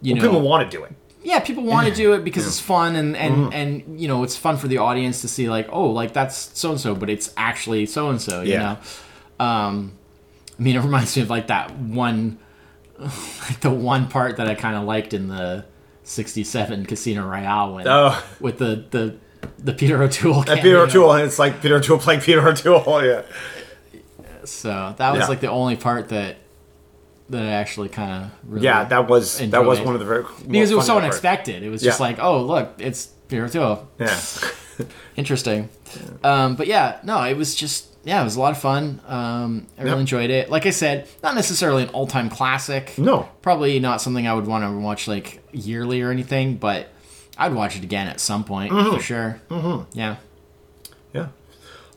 you 0.00 0.14
know 0.14 0.22
people 0.22 0.40
want 0.40 0.70
to 0.70 0.76
do 0.76 0.84
it 0.84 0.92
yeah 1.22 1.38
people 1.40 1.62
want 1.64 1.86
to 1.88 1.94
do 1.94 2.12
it 2.14 2.24
because 2.24 2.46
it's 2.46 2.60
fun 2.60 2.96
and 2.96 3.16
and 3.16 3.34
Mm-hmm. 3.36 3.52
and 3.52 4.00
you 4.00 4.08
know 4.08 4.22
it's 4.24 4.36
fun 4.36 4.56
for 4.56 4.68
the 4.68 4.78
audience 4.78 5.20
to 5.22 5.28
see 5.28 5.48
like 5.50 5.68
oh 5.70 5.86
like 5.90 6.12
that's 6.12 6.58
so 6.58 6.70
and 6.70 6.80
so 6.80 6.94
but 6.94 7.10
it's 7.10 7.32
actually 7.36 7.86
so 7.86 8.08
and 8.10 8.20
so 8.20 8.40
you 8.42 8.52
Yeah. 8.52 8.76
know 9.38 9.44
um 9.44 9.92
i 10.58 10.62
mean 10.62 10.76
it 10.76 10.80
reminds 10.84 11.16
me 11.16 11.22
of 11.22 11.30
like 11.30 11.46
that 11.48 11.76
one 11.76 12.38
like 12.98 13.60
the 13.60 13.70
one 13.70 14.08
part 14.08 14.36
that 14.38 14.46
i 14.48 14.54
kind 14.54 14.76
of 14.76 14.84
liked 14.84 15.12
in 15.14 15.28
the 15.28 15.64
67 16.04 16.86
casino 16.86 17.26
royale 17.26 17.74
when 17.74 17.86
Oh. 17.88 18.22
with 18.40 18.58
the 18.58 18.84
the 18.90 19.16
the 19.58 19.72
peter 19.72 20.02
o'toole 20.02 20.40
And 20.48 20.60
Peter. 20.60 20.78
O'Toole, 20.78 21.12
and 21.12 21.24
it's 21.24 21.38
like 21.38 21.60
Peter 21.62 21.76
O'Toole 21.76 21.98
playing 21.98 22.20
Peter 22.20 22.46
O'Toole. 22.46 23.02
Yeah, 23.04 23.22
so 24.44 24.94
that 24.98 25.10
was 25.12 25.20
Yeah. 25.20 25.26
like 25.28 25.40
the 25.40 25.50
only 25.50 25.76
part 25.76 26.08
that 26.10 26.36
that 27.30 27.42
i 27.42 27.50
actually 27.52 27.88
kind 27.88 28.24
of 28.24 28.30
really 28.50 28.64
yeah, 28.64 28.84
that 28.84 29.08
was 29.08 29.38
that 29.38 29.64
was 29.64 29.78
Enjoyed. 29.78 29.86
one 29.86 29.94
of 29.94 30.00
the 30.00 30.06
very 30.06 30.24
because 30.48 30.70
it 30.70 30.76
was 30.76 30.86
so 30.86 30.98
unexpected 30.98 31.62
it 31.62 31.70
was 31.70 31.80
just 31.82 31.98
Yeah. 32.00 32.06
like 32.06 32.18
oh 32.20 32.42
look 32.42 32.74
it's 32.78 33.10
o'toole 33.32 33.88
Yeah, 33.98 34.20
interesting. 35.16 35.68
Um, 36.24 36.56
but 36.56 36.66
yeah, 36.66 36.98
no, 37.04 37.22
it 37.24 37.36
was 37.36 37.54
just 37.54 37.86
yeah, 38.04 38.20
it 38.22 38.24
was 38.24 38.34
a 38.36 38.40
lot 38.40 38.52
of 38.52 38.58
fun. 38.58 39.00
Um, 39.06 39.66
I 39.78 39.82
really 39.82 39.90
Yep. 39.96 40.00
enjoyed 40.00 40.30
it. 40.30 40.50
Like 40.50 40.64
I 40.66 40.70
said, 40.70 41.06
not 41.22 41.34
necessarily 41.34 41.82
an 41.82 41.90
all-time 41.90 42.30
classic. 42.30 42.96
No. 42.96 43.28
probably 43.42 43.78
not 43.78 44.00
something 44.00 44.26
I 44.26 44.32
would 44.34 44.46
want 44.46 44.64
to 44.64 44.70
watch 44.80 45.06
like 45.06 45.42
yearly 45.52 46.00
or 46.00 46.10
anything, 46.10 46.56
but 46.56 46.88
I'd 47.36 47.52
watch 47.54 47.76
it 47.76 47.84
again 47.84 48.06
at 48.06 48.20
some 48.20 48.42
point 48.44 48.72
Mm-hmm. 48.72 48.96
for 48.96 49.02
sure. 49.02 49.40
Mm-hmm. 49.50 49.98
Yeah. 49.98 50.16
yeah. 51.12 51.26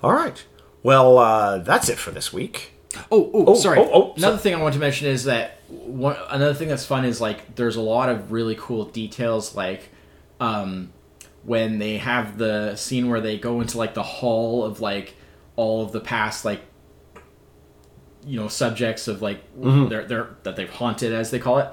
All 0.04 0.12
right. 0.14 0.44
Well, 0.84 1.18
uh, 1.18 1.60
that's 1.60 1.88
it 1.88 1.98
for 1.98 2.12
this 2.12 2.34
week. 2.34 2.73
Oh, 3.12 3.32
oh, 3.34 3.46
Oh, 3.48 3.56
sorry. 3.56 3.80
oh, 3.80 3.90
oh, 3.94 4.14
another 4.18 4.38
thing 4.38 4.54
I 4.54 4.62
want 4.62 4.74
to 4.74 4.80
mention 4.80 5.08
is 5.08 5.24
that 5.26 5.60
one 5.70 6.16
another 6.30 6.54
thing 6.54 6.68
that's 6.68 6.86
fun 6.86 7.06
is 7.06 7.20
like 7.20 7.56
there's 7.56 7.76
a 7.76 7.82
lot 7.82 8.10
of 8.10 8.32
really 8.32 8.56
cool 8.60 8.86
details 8.86 9.56
like 9.56 9.90
um 10.40 10.92
when 11.44 11.80
they 11.80 11.98
have 11.98 12.38
the 12.38 12.76
scene 12.76 13.10
where 13.10 13.20
they 13.22 13.38
go 13.38 13.60
into 13.62 13.78
like 13.78 13.94
the 13.96 14.04
hall 14.04 14.64
of 14.64 14.80
like 14.82 15.16
all 15.56 15.82
of 15.84 15.92
the 15.92 16.00
past 16.00 16.46
like 16.46 16.62
you 18.26 18.40
know 18.40 18.48
subjects 18.48 19.08
of 19.08 19.22
like 19.22 19.40
Mm-hmm. 19.60 19.90
they're, 19.90 20.06
they're 20.06 20.30
that 20.44 20.56
they've 20.56 20.70
haunted 20.70 21.14
as 21.14 21.30
they 21.32 21.40
call 21.40 21.60
it 21.60 21.70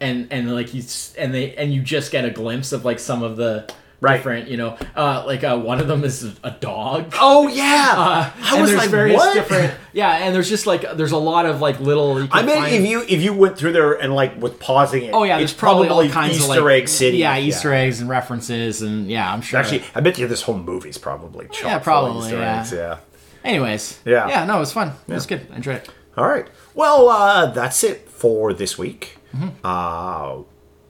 and 0.00 0.28
and 0.30 0.52
like 0.54 0.72
you 0.74 0.82
and 1.18 1.32
they 1.34 1.54
and 1.56 1.72
you 1.72 1.82
just 1.82 2.12
get 2.12 2.24
a 2.24 2.30
glimpse 2.30 2.72
of 2.72 2.84
like 2.84 2.98
some 2.98 3.22
of 3.22 3.36
the 3.36 3.72
Right. 4.04 4.16
different 4.16 4.48
you 4.48 4.56
know 4.56 4.76
uh 4.94 5.24
like 5.26 5.42
uh 5.44 5.56
one 5.58 5.80
of 5.80 5.88
them 5.88 6.04
is 6.04 6.22
a 6.44 6.50
dog 6.52 7.12
Oh 7.20 7.48
yeah, 7.48 7.94
uh, 7.96 8.30
I 8.42 8.60
was 8.60 8.74
like, 8.74 8.90
various 8.90 9.16
what? 9.16 9.34
different 9.34 9.74
yeah 9.92 10.18
and 10.24 10.34
there's 10.34 10.48
just 10.48 10.66
like 10.66 10.96
there's 10.96 11.12
a 11.12 11.18
lot 11.18 11.46
of 11.46 11.60
like 11.60 11.80
little 11.80 12.26
I 12.30 12.42
mean, 12.42 12.56
find- 12.56 12.74
if 12.74 12.86
you 12.88 13.02
if 13.02 13.22
you 13.22 13.32
went 13.32 13.56
through 13.58 13.72
there 13.72 13.92
and 13.94 14.14
like 14.14 14.40
was 14.40 14.52
pausing 14.52 15.04
it, 15.04 15.10
oh 15.14 15.24
yeah 15.24 15.38
there's 15.38 15.52
it's 15.52 15.58
probably, 15.58 15.88
all 15.88 16.06
kinds 16.08 16.36
Easter 16.36 16.58
of 16.58 16.64
like 16.64 16.82
egg 16.82 16.88
city. 16.88 17.16
yeah 17.18 17.38
easter 17.38 17.72
eggs 17.72 18.00
and 18.00 18.08
references 18.08 18.82
and 18.82 19.10
yeah 19.10 19.32
i'm 19.32 19.40
sure 19.40 19.60
Actually, 19.60 19.82
I 19.94 20.00
bet 20.00 20.18
you 20.18 20.26
this 20.28 20.42
whole 20.42 20.58
movie's 20.58 20.98
probably 20.98 21.46
chock 21.48 21.64
Yeah, 21.64 21.78
probably, 21.78 22.26
Easter 22.26 22.38
yeah. 22.38 22.60
eggs, 22.60 22.72
yeah. 22.72 22.98
anyways 23.44 24.00
Yeah. 24.04 24.28
yeah 24.28 24.44
no 24.44 24.56
it 24.56 24.60
was 24.60 24.72
fun 24.72 24.92
it 25.08 25.12
was 25.14 25.26
good 25.26 25.46
i 25.52 25.56
enjoyed 25.56 25.76
it 25.76 25.90
All 26.16 26.28
right. 26.28 26.46
Well, 26.74 27.08
uh, 27.08 27.46
that's 27.46 27.82
it 27.82 28.08
for 28.08 28.52
this 28.52 28.78
week. 28.78 29.18
Mm-hmm. 29.34 29.48
Uh, 29.64 30.44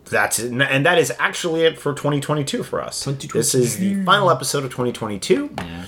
that's 0.06 0.38
it. 0.38 0.52
and 0.52 0.86
that 0.86 0.98
is 0.98 1.12
actually 1.18 1.62
it 1.62 1.78
for 1.78 1.92
2022 1.94 2.62
for 2.62 2.80
us. 2.82 3.00
2022. 3.04 3.38
This 3.38 3.54
is 3.54 3.78
the 3.78 4.04
final 4.04 4.30
episode 4.30 4.64
of 4.64 4.70
2022. 4.70 5.50
yeah 5.58 5.86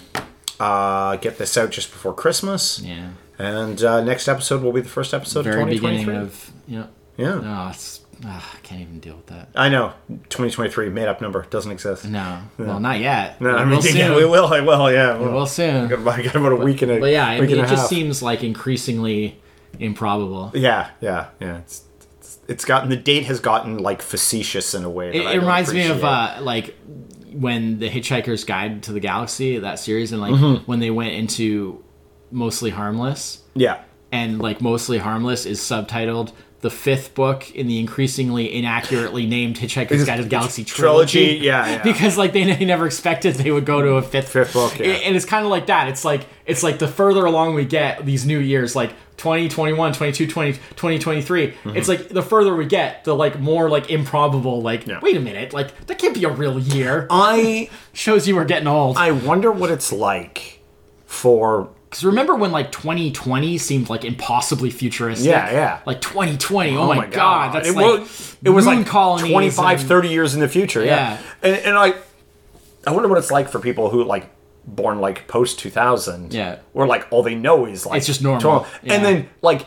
Uh, 0.59 1.17
get 1.17 1.37
this 1.39 1.57
out 1.59 1.71
just 1.71 1.91
before 1.93 2.15
Christmas, 2.15 2.81
yeah 2.81 3.11
and 3.39 3.83
uh, 3.85 4.03
next 4.03 4.29
episode 4.29 4.63
will 4.63 4.73
be 4.73 4.81
the 4.81 4.89
first 4.89 5.13
episode 5.13 5.45
very 5.45 5.61
of 5.63 5.69
2023. 5.69 6.05
beginning 6.05 6.23
of 6.27 6.53
know 6.69 6.89
yeah, 7.19 7.35
no 7.41 7.69
it's 7.71 8.01
ah, 8.25 8.55
i 8.55 8.59
can't 8.67 8.81
even 8.81 8.99
deal 8.99 9.17
with 9.17 9.27
that 9.27 9.49
I 9.55 9.69
know 9.69 9.93
2023 10.09 10.89
made 10.89 11.07
up 11.09 11.21
number 11.21 11.43
doesn't 11.51 11.71
exist. 11.71 12.07
no 12.07 12.41
well 12.59 12.81
not 12.81 12.99
yet 13.01 13.39
No, 13.43 13.51
I 13.51 13.65
We 13.65 13.71
mean, 13.71 13.79
will 13.81 13.87
yeah, 13.95 14.17
we 14.17 14.25
will. 14.25 14.47
I 14.47 14.61
will. 14.61 14.91
Yeah, 14.91 15.19
We 15.19 15.29
will 15.29 15.45
soon 15.47 15.89
got 15.89 15.99
about, 15.99 16.23
got 16.25 16.37
about 16.37 16.53
a 16.53 16.57
week 16.57 16.81
and 16.81 16.93
a 16.93 17.01
but 17.01 17.11
yeah 17.11 17.27
I 17.27 17.41
mean, 17.41 17.51
and 17.51 17.61
it 17.61 17.69
just 17.69 17.83
half. 17.83 17.89
seems 17.91 18.23
like 18.23 18.43
increasingly 18.43 19.39
improbable 19.79 20.51
Yeah, 20.55 20.89
yeah, 21.03 21.27
yeah. 21.41 21.59
It's, 21.59 21.83
it's 22.49 22.65
gotten 22.65 22.89
the 22.91 22.97
date 22.97 23.25
has 23.25 23.41
gotten 23.41 23.79
like 23.79 24.03
facetious 24.03 24.75
in 24.75 24.85
a 24.85 24.91
way. 24.91 25.11
That 25.11 25.17
It, 25.33 25.37
it 25.37 25.39
reminds 25.41 25.73
me 25.73 25.87
of 25.89 26.05
uh, 26.05 26.39
like 26.41 26.75
when 27.33 27.79
the 27.79 27.89
Hitchhiker's 27.91 28.45
Guide 28.45 28.83
to 28.85 28.93
the 28.93 29.01
Galaxy, 29.01 29.59
that 29.59 29.79
series, 29.79 30.13
and 30.13 30.21
like 30.21 30.33
Mm-hmm. 30.35 30.65
when 30.65 30.79
they 30.81 30.91
went 30.91 31.13
into 31.15 31.83
Mostly 32.31 32.71
Harmless, 32.71 33.43
yeah, 33.55 33.83
and 34.13 34.39
like 34.41 34.61
Mostly 34.61 34.99
Harmless 34.99 35.47
is 35.47 35.61
subtitled 35.61 36.33
the 36.63 36.71
fifth 36.71 37.15
book 37.15 37.51
in 37.55 37.67
the 37.69 37.79
increasingly 37.79 38.53
inaccurately 38.53 39.27
named 39.27 39.57
Hitchhiker's 39.57 40.05
Guide 40.07 40.17
to 40.17 40.23
the 40.23 40.29
Galaxy 40.29 40.65
trilogy. 40.65 41.19
trilogy. 41.27 41.45
Yeah, 41.47 41.69
yeah. 41.69 41.83
Because 41.85 42.17
like 42.17 42.33
they, 42.33 42.45
they 42.51 42.65
never 42.65 42.87
expected 42.87 43.35
they 43.35 43.51
would 43.51 43.67
go 43.67 43.83
to 43.83 43.91
a 43.97 44.03
fifth 44.03 44.31
Fifth 44.31 44.55
book, 44.55 44.79
yeah. 44.79 44.87
and 44.87 45.15
it's 45.15 45.27
kind 45.27 45.45
of 45.45 45.51
like 45.51 45.67
that. 45.67 45.89
It's 45.89 46.05
like 46.05 46.27
it's 46.47 46.63
like 46.63 46.79
the 46.79 46.89
further 46.89 47.25
along 47.27 47.55
we 47.55 47.65
get 47.67 48.05
these 48.07 48.25
new 48.25 48.39
years, 48.39 48.75
like 48.75 48.93
20, 49.17 49.49
21, 49.49 49.93
22, 49.95 50.27
20, 50.27 50.53
2023, 50.53 51.55
it's 51.75 51.89
like 51.89 52.09
the 52.09 52.23
further 52.23 52.55
we 52.55 52.67
get, 52.67 53.05
the 53.05 53.15
like 53.15 53.41
more 53.41 53.71
like 53.71 53.91
improbable. 53.91 54.61
Like, 54.63 54.81
Mm-hmm. 54.83 54.91
Yeah. 54.91 55.01
wait 55.03 55.17
a 55.17 55.21
minute, 55.21 55.53
like 55.53 55.87
that 55.87 55.99
can't 55.99 56.15
be 56.15 56.25
a 56.25 56.29
real 56.31 56.59
year. 56.59 57.07
I 57.11 57.71
Shows 57.93 58.29
you 58.29 58.37
we're 58.37 58.45
getting 58.45 58.69
old. 58.69 58.97
I 58.99 59.13
wonder 59.13 59.51
what 59.51 59.71
it's 59.71 59.91
like 59.93 60.61
for 61.07 61.71
Because 61.89 62.05
remember 62.05 62.35
when 62.35 62.53
like 62.53 62.73
2020 62.73 63.57
seemed 63.59 63.89
like 63.89 64.05
impossibly 64.05 64.71
futuristic? 64.71 65.27
Yeah, 65.31 65.51
yeah. 65.51 65.81
Like 65.87 66.01
2020. 66.03 66.77
Oh, 66.77 66.87
my, 66.95 67.07
god, 67.07 67.55
that's 67.55 67.69
it, 67.71 67.75
like 67.75 68.01
was, 68.01 68.37
it 68.45 68.51
was 68.51 68.67
like 68.67 68.87
colonies 68.87 69.31
25 69.33 69.81
and- 69.81 69.89
30 69.89 70.09
years 70.09 70.35
in 70.35 70.41
the 70.41 70.49
future 70.49 70.85
yeah, 70.85 71.13
Yeah. 71.13 71.19
And, 71.43 71.57
and 71.67 71.79
i 71.79 71.95
i 72.87 72.91
wonder 72.93 73.09
what 73.09 73.19
it's 73.19 73.31
like 73.31 73.49
for 73.49 73.59
people 73.61 73.89
who 73.91 74.05
like 74.05 74.29
born 74.67 75.01
like 75.01 75.29
post 75.29 75.59
2000 75.61 76.33
Yeah. 76.35 76.59
where 76.73 76.87
like 76.87 77.07
all 77.11 77.23
they 77.23 77.35
know 77.35 77.67
is 77.67 77.87
like 77.87 77.99
It's 77.99 78.07
just 78.07 78.23
normal. 78.23 78.67
Yeah. 78.83 78.95
and 78.95 79.05
then 79.05 79.29
like 79.43 79.67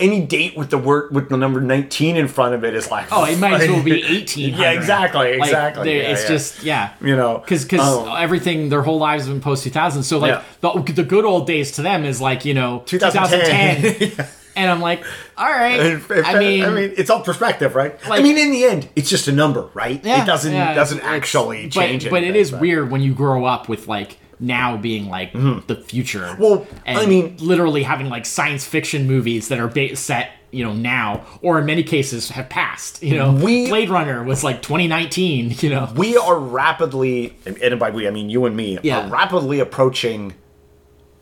any 0.00 0.24
date 0.24 0.56
with 0.56 0.70
the 0.70 0.78
word 0.78 1.12
with 1.12 1.28
the 1.28 1.36
number 1.36 1.60
19 1.60 2.16
in 2.16 2.28
front 2.28 2.54
of 2.54 2.64
it 2.64 2.72
is 2.74 2.88
like 2.90 3.06
Oh, 3.10 3.24
it 3.24 3.36
might 3.38 3.60
as 3.60 3.68
well 3.68 3.82
be 3.82 4.02
18. 4.22 4.54
yeah 4.54 4.70
exactly 4.70 5.32
exactly 5.32 5.84
they- 5.84 5.96
Yeah, 6.02 6.12
it's 6.12 6.22
yeah. 6.22 6.28
just 6.28 6.62
yeah. 6.62 6.92
you 7.00 7.16
know 7.16 7.38
because 7.38 7.64
because 7.64 7.80
oh. 7.82 8.08
Um, 8.08 8.16
everything 8.22 8.68
their 8.68 8.82
whole 8.82 8.98
lives 8.98 9.24
have 9.26 9.34
been 9.34 9.42
post 9.42 9.64
2000 9.64 10.02
so 10.04 10.18
like 10.18 10.30
Yeah. 10.30 10.42
the, 10.60 10.92
the 10.92 11.02
good 11.04 11.24
old 11.24 11.46
days 11.46 11.72
to 11.72 11.82
them 11.82 12.04
is 12.04 12.20
like 12.20 12.44
you 12.44 12.54
know 12.54 12.82
2010. 12.86 13.82
2010 13.82 14.26
and 14.56 14.70
i'm 14.70 14.80
like 14.80 15.04
all 15.36 15.50
right 15.50 15.78
If- 15.80 16.10
if- 16.10 16.24
i 16.26 16.38
mean 16.38 16.64
I 16.64 16.70
mean, 16.70 16.94
it's 16.96 17.10
all 17.10 17.20
perspective, 17.22 17.74
right? 17.74 17.96
I 18.08 18.22
mean, 18.22 18.38
in 18.38 18.50
the 18.52 18.64
end, 18.64 18.88
it's 18.96 19.10
just 19.10 19.26
a 19.28 19.32
number, 19.32 19.68
right? 19.74 20.00
it 20.04 20.26
doesn't 20.26 20.52
doesn't 20.52 21.00
actually 21.00 21.64
but- 21.66 21.72
change 21.72 22.08
but, 22.08 22.22
it 22.22 22.28
anything, 22.28 22.40
is 22.40 22.52
weird 22.52 22.90
when 22.90 23.00
you 23.02 23.12
grow 23.14 23.44
up 23.44 23.68
with 23.68 23.86
like 23.88 24.16
now 24.40 24.76
being 24.76 25.08
like 25.08 25.32
the 25.32 25.82
future 25.86 26.20
Mm-hmm. 26.20 26.42
Well, 26.42 26.66
and 26.86 26.98
I 26.98 27.06
mean- 27.06 27.36
literally 27.40 27.82
having 27.82 28.08
like 28.08 28.24
science 28.26 28.64
fiction 28.64 29.06
movies 29.06 29.48
that 29.48 29.58
are 29.58 29.68
ba- 29.68 29.96
set 29.96 30.30
you 30.50 30.64
know 30.64 30.72
now 30.72 31.26
or 31.42 31.58
in 31.58 31.66
many 31.66 31.82
cases 31.82 32.30
have 32.30 32.48
passed 32.48 33.02
you 33.02 33.16
know 33.16 33.32
We- 33.32 33.68
blade 33.68 33.90
runner 33.90 34.22
was 34.24 34.42
like 34.42 34.62
2019 34.62 35.54
you 35.60 35.70
know 35.70 35.92
we 35.96 36.16
are 36.16 36.38
rapidly, 36.38 37.36
and 37.46 37.78
by 37.78 37.90
we 37.90 38.06
I 38.08 38.10
mean 38.10 38.30
you 38.30 38.46
and 38.46 38.56
me, 38.56 38.78
Yeah. 38.82 39.06
are 39.06 39.08
rapidly 39.10 39.60
approaching 39.60 40.34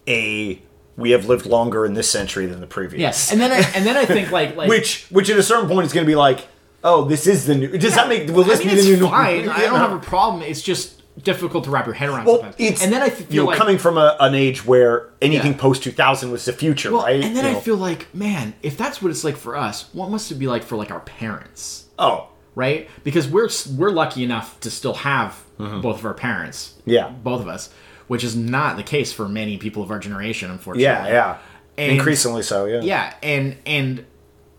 a 0.09 0.61
we 0.97 1.11
have 1.11 1.27
lived 1.27 1.47
longer 1.47 1.85
in 1.85 1.95
this 1.95 2.09
century 2.11 2.47
than 2.47 2.61
the 2.61 2.67
previous. 2.67 3.01
yes 3.01 3.33
and 3.33 3.41
then 3.41 3.51
I, 3.53 3.57
and 3.75 3.85
then 3.85 3.97
i 3.97 4.05
think 4.05 4.31
like 4.31 4.57
like 4.61 4.69
which 4.69 5.07
which 5.11 5.29
at 5.31 5.39
a 5.39 5.43
certain 5.43 5.69
point 5.69 5.87
is 5.87 5.93
going 5.93 6.05
to 6.05 6.11
be 6.11 6.15
like, 6.17 6.47
oh, 6.85 7.05
this 7.05 7.27
is 7.27 7.47
the 7.47 7.55
new. 7.57 7.77
Does 7.79 7.97
that 7.97 8.09
make? 8.09 8.29
Will 8.29 8.45
this 8.45 8.61
I 8.61 8.65
mean, 8.65 8.77
be 8.77 8.81
the 8.93 8.97
new? 8.99 9.09
fine. 9.09 9.49
I 9.49 9.61
don't 9.63 9.73
Yeah. 9.73 9.79
have 9.79 9.93
a 9.93 9.99
problem. 9.99 10.43
It's 10.43 10.63
just 10.63 10.96
difficult 11.23 11.65
to 11.65 11.71
wrap 11.71 11.87
your 11.87 11.95
head 11.95 12.09
around 12.09 12.27
Well, 12.27 12.37
sometimes. 12.37 12.57
it's 12.59 12.83
and 12.85 12.93
then 12.93 13.03
I 13.03 13.09
feel 13.11 13.27
you 13.35 13.41
know 13.43 13.47
like 13.47 13.59
coming 13.59 13.79
from 13.79 13.97
a, 13.99 14.17
an 14.21 14.35
age 14.35 14.65
where 14.67 15.09
anything 15.23 15.53
Yeah. 15.53 15.59
post 15.59 15.83
two 15.83 15.91
thousand 15.93 16.31
was 16.31 16.45
the 16.45 16.53
future, 16.53 16.93
well, 16.93 17.03
right? 17.05 17.23
and 17.23 17.35
then 17.37 17.45
You 17.45 17.51
I 17.51 17.53
know. 17.55 17.61
feel 17.61 17.77
like, 17.77 18.15
man, 18.15 18.55
if 18.63 18.77
that's 18.77 19.01
what 19.01 19.11
it's 19.11 19.25
like 19.25 19.37
for 19.37 19.57
us, 19.57 19.89
what 19.95 20.11
must 20.11 20.31
it 20.31 20.35
be 20.37 20.47
like 20.47 20.63
for 20.63 20.77
like 20.77 20.91
our 20.91 21.01
parents, 21.01 21.87
oh 21.99 22.29
right? 22.55 22.89
Because 23.05 23.29
we're 23.29 23.49
we're 23.77 23.91
lucky 23.91 24.25
enough 24.25 24.59
to 24.61 24.71
still 24.71 24.95
have 24.95 25.43
both 25.59 25.99
of 25.99 26.05
our 26.07 26.15
parents, 26.15 26.75
Mm-hmm. 26.81 26.91
Yeah. 26.91 27.09
both 27.11 27.41
of 27.43 27.49
us, 27.49 27.71
which 28.09 28.25
is 28.25 28.35
not 28.37 28.77
the 28.77 28.83
case 28.83 29.13
for 29.13 29.29
many 29.29 29.59
people 29.59 29.83
of 29.83 29.91
our 29.91 29.99
generation, 29.99 30.51
unfortunately. 30.51 30.85
yeah, 30.85 31.07
yeah, 31.09 31.39
And- 31.79 31.93
increasingly 31.93 32.43
so. 32.43 32.65
Yeah, 32.67 32.81
yeah 32.83 33.15
and 33.23 33.57
and 33.67 34.05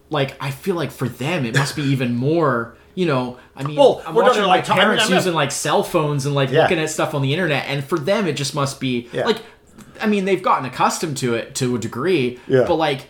like 0.09 0.35
i 0.41 0.51
feel 0.51 0.75
like 0.75 0.89
for 0.91 1.09
them 1.09 1.45
it 1.45 1.53
must 1.53 1.75
be 1.75 1.81
even 1.83 2.15
more 2.15 2.76
you 2.97 3.05
know 3.05 3.37
i 3.55 3.63
mean 3.63 3.75
Well, 3.77 4.01
i'm 4.05 4.15
we're 4.15 4.23
watching 4.23 4.41
my 4.41 4.47
like- 4.47 4.67
I 4.69 4.73
mean, 4.73 4.81
parents 4.83 5.09
using 5.09 5.33
like 5.33 5.51
cell 5.51 5.83
phones 5.83 6.25
and 6.25 6.33
like 6.33 6.49
Yeah. 6.49 6.63
looking 6.63 6.79
at 6.79 6.89
stuff 6.89 7.13
on 7.13 7.21
the 7.21 7.31
internet 7.31 7.65
and 7.67 7.83
for 7.83 7.99
them 7.99 8.25
it 8.27 8.33
just 8.33 8.55
must 8.55 8.79
be 8.79 9.07
Yeah. 9.13 9.25
like 9.25 9.37
i 10.01 10.07
mean 10.07 10.25
they've 10.25 10.41
gotten 10.41 10.65
accustomed 10.65 11.17
to 11.17 11.35
it 11.35 11.53
to 11.55 11.75
a 11.75 11.79
degree 11.79 12.39
Yeah. 12.47 12.63
but 12.67 12.75
like 12.75 13.09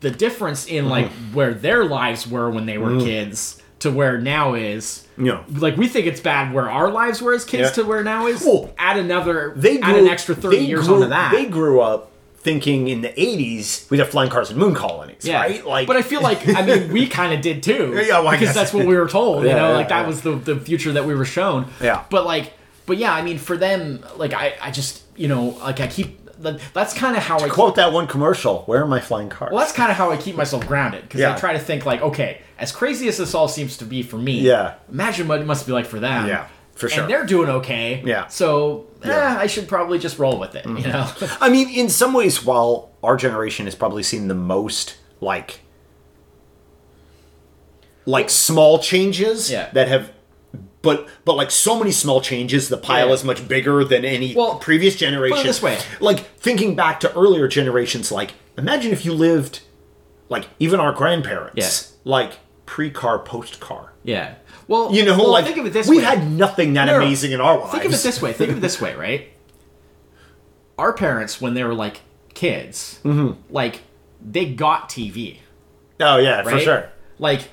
the 0.00 0.10
difference 0.10 0.66
in 0.66 0.88
like 0.88 1.06
Mm-hmm. 1.10 1.34
where 1.34 1.52
their 1.52 1.84
lives 1.84 2.26
were 2.26 2.48
when 2.50 2.64
they 2.64 2.78
were 2.78 2.98
kids 2.98 3.60
to 3.80 3.90
where 3.90 4.18
now 4.18 4.52
is. 4.54 5.06
Yeah. 5.16 5.42
Like 5.50 5.76
we 5.78 5.88
think 5.88 6.06
it's 6.06 6.20
bad 6.20 6.52
where 6.54 6.70
our 6.70 6.90
lives 6.90 7.22
were 7.22 7.32
as 7.34 7.44
kids 7.46 7.68
Yeah. 7.68 7.82
to 7.82 7.84
where 7.84 8.04
now 8.04 8.26
is. 8.26 8.42
Well, 8.44 8.72
add 8.78 8.98
another, 8.98 9.54
they 9.56 9.80
add 9.80 9.96
an 9.96 10.06
extra 10.06 10.34
thirty 10.34 10.58
years 10.58 10.86
grew, 10.86 10.96
onto 10.96 11.08
that. 11.08 11.32
They 11.32 11.46
grew 11.46 11.80
up 11.80 12.09
thinking 12.40 12.88
in 12.88 13.02
the 13.02 13.08
'80s 13.10 13.88
we'd 13.90 13.98
have 13.98 14.08
flying 14.08 14.30
cars 14.30 14.50
and 14.50 14.58
moon 14.58 14.74
colonies, 14.74 15.24
yeah. 15.24 15.40
right? 15.40 15.64
Like, 15.64 15.86
but 15.86 15.96
I 15.96 16.02
feel 16.02 16.22
like 16.22 16.48
I 16.48 16.62
mean 16.62 16.92
we 16.92 17.06
kind 17.20 17.32
of 17.32 17.40
did 17.40 17.62
too. 17.62 17.92
Yeah, 18.06 18.20
well, 18.20 18.32
because 18.32 18.54
that's 18.54 18.72
what 18.72 18.86
we 18.86 18.96
were 18.96 19.08
told. 19.08 19.44
You 19.44 19.50
know, 19.50 19.70
yeah, 19.70 19.76
like 19.76 19.88
that 19.88 20.02
yeah. 20.02 20.06
was 20.06 20.22
the 20.22 20.32
the 20.32 20.56
future 20.58 20.92
that 20.92 21.04
we 21.04 21.14
were 21.14 21.24
shown. 21.24 21.70
Yeah. 21.80 22.04
But 22.10 22.24
like, 22.24 22.54
but 22.86 22.96
yeah, 22.96 23.12
I 23.12 23.22
mean, 23.22 23.38
for 23.38 23.56
them, 23.56 24.04
like 24.16 24.32
I 24.32 24.54
I 24.60 24.70
just 24.70 25.02
you 25.16 25.28
know 25.28 25.48
like 25.60 25.80
I 25.80 25.86
keep 25.86 26.20
that's 26.40 26.94
kind 26.94 27.16
of 27.16 27.22
how 27.22 27.38
I 27.38 27.48
quote 27.48 27.76
that 27.76 27.92
one 27.92 28.06
commercial. 28.06 28.62
Where 28.62 28.82
are 28.82 28.86
my 28.86 29.00
flying 29.00 29.28
cars? 29.28 29.50
Well, 29.52 29.60
that's 29.60 29.72
kind 29.72 29.90
of 29.90 29.96
how 29.96 30.10
I 30.10 30.16
keep 30.16 30.36
myself 30.36 30.66
grounded 30.66 31.02
because 31.02 31.20
Yeah. 31.20 31.34
I 31.34 31.38
try 31.38 31.52
to 31.52 31.58
think 31.58 31.84
like, 31.84 32.00
okay, 32.00 32.40
as 32.58 32.72
crazy 32.72 33.08
as 33.08 33.18
this 33.18 33.34
all 33.34 33.48
seems 33.48 33.76
to 33.78 33.84
be 33.84 34.02
for 34.02 34.16
me, 34.16 34.40
Yeah. 34.40 34.74
imagine 34.90 35.28
what 35.28 35.40
it 35.40 35.46
must 35.46 35.66
be 35.66 35.72
like 35.72 35.86
for 35.86 36.00
them. 36.00 36.26
Yeah, 36.26 36.46
for 36.80 36.88
sure. 36.88 37.02
And 37.04 37.10
they're 37.12 37.26
doing 37.26 37.48
okay. 37.48 38.02
Yeah. 38.04 38.26
So, 38.28 38.86
Yeah. 39.04 39.10
Mm-hmm. 39.10 39.36
eh, 39.38 39.42
I 39.42 39.46
should 39.46 39.68
probably 39.68 39.98
just 39.98 40.18
roll 40.18 40.38
with 40.38 40.54
it. 40.56 40.64
You 40.66 40.72
know. 40.88 41.10
I 41.40 41.48
mean, 41.48 41.68
in 41.68 41.88
some 41.88 42.12
ways, 42.12 42.44
while 42.44 42.90
our 43.02 43.16
generation 43.16 43.66
has 43.66 43.74
probably 43.74 44.02
seen 44.02 44.28
the 44.28 44.34
most 44.34 44.96
like 45.20 45.60
like 48.06 48.30
small 48.30 48.78
changes 48.78 49.50
Yeah. 49.50 49.70
that 49.72 49.88
have 49.88 50.12
but 50.82 51.06
but 51.24 51.34
like 51.36 51.50
so 51.50 51.78
many 51.78 51.92
small 51.92 52.20
changes 52.20 52.68
the 52.68 52.78
pile 52.78 53.08
Yeah. 53.08 53.12
is 53.14 53.24
much 53.24 53.46
bigger 53.46 53.84
than 53.84 54.04
any 54.04 54.34
Well, 54.34 54.56
previous 54.58 54.96
generation 54.96 55.46
this 55.46 55.62
way. 55.62 55.78
like 56.00 56.20
thinking 56.38 56.74
back 56.74 57.00
to 57.00 57.12
earlier 57.14 57.46
generations 57.48 58.10
like 58.10 58.32
imagine 58.56 58.92
if 58.92 59.04
you 59.04 59.12
lived 59.12 59.60
like 60.30 60.48
even 60.58 60.80
our 60.80 60.92
grandparents 60.92 61.92
Yeah. 62.04 62.10
like 62.10 62.32
pre-car 62.66 63.18
post-car 63.18 63.92
yeah. 64.02 64.36
Well, 64.70 64.94
you 64.94 65.04
know 65.04 65.18
well, 65.18 65.30
like 65.32 65.44
think 65.46 65.56
of 65.56 65.66
it 65.66 65.72
this 65.72 65.88
we 65.88 65.98
way. 65.98 66.04
had 66.04 66.30
nothing 66.30 66.74
that 66.74 66.84
No, 66.84 66.96
amazing 66.98 67.32
in 67.32 67.40
our 67.40 67.58
lives 67.58 67.72
Think 67.72 67.84
of 67.86 67.92
it 67.92 67.96
this 68.02 68.22
way. 68.22 68.32
Think 68.32 68.50
of 68.52 68.58
it 68.58 68.60
this 68.60 68.80
way, 68.80 68.94
right? 68.94 69.28
Our 70.78 70.92
parents, 70.92 71.40
when 71.40 71.54
they 71.54 71.64
were 71.64 71.74
like 71.74 72.02
kids, 72.34 73.00
Mm-hmm. 73.04 73.52
like 73.52 73.80
they 74.24 74.46
got 74.46 74.88
TV. 74.88 75.38
oh 75.98 76.18
yeah 76.18 76.42
for 76.44 76.58
sure 76.60 76.88
Like 77.18 77.48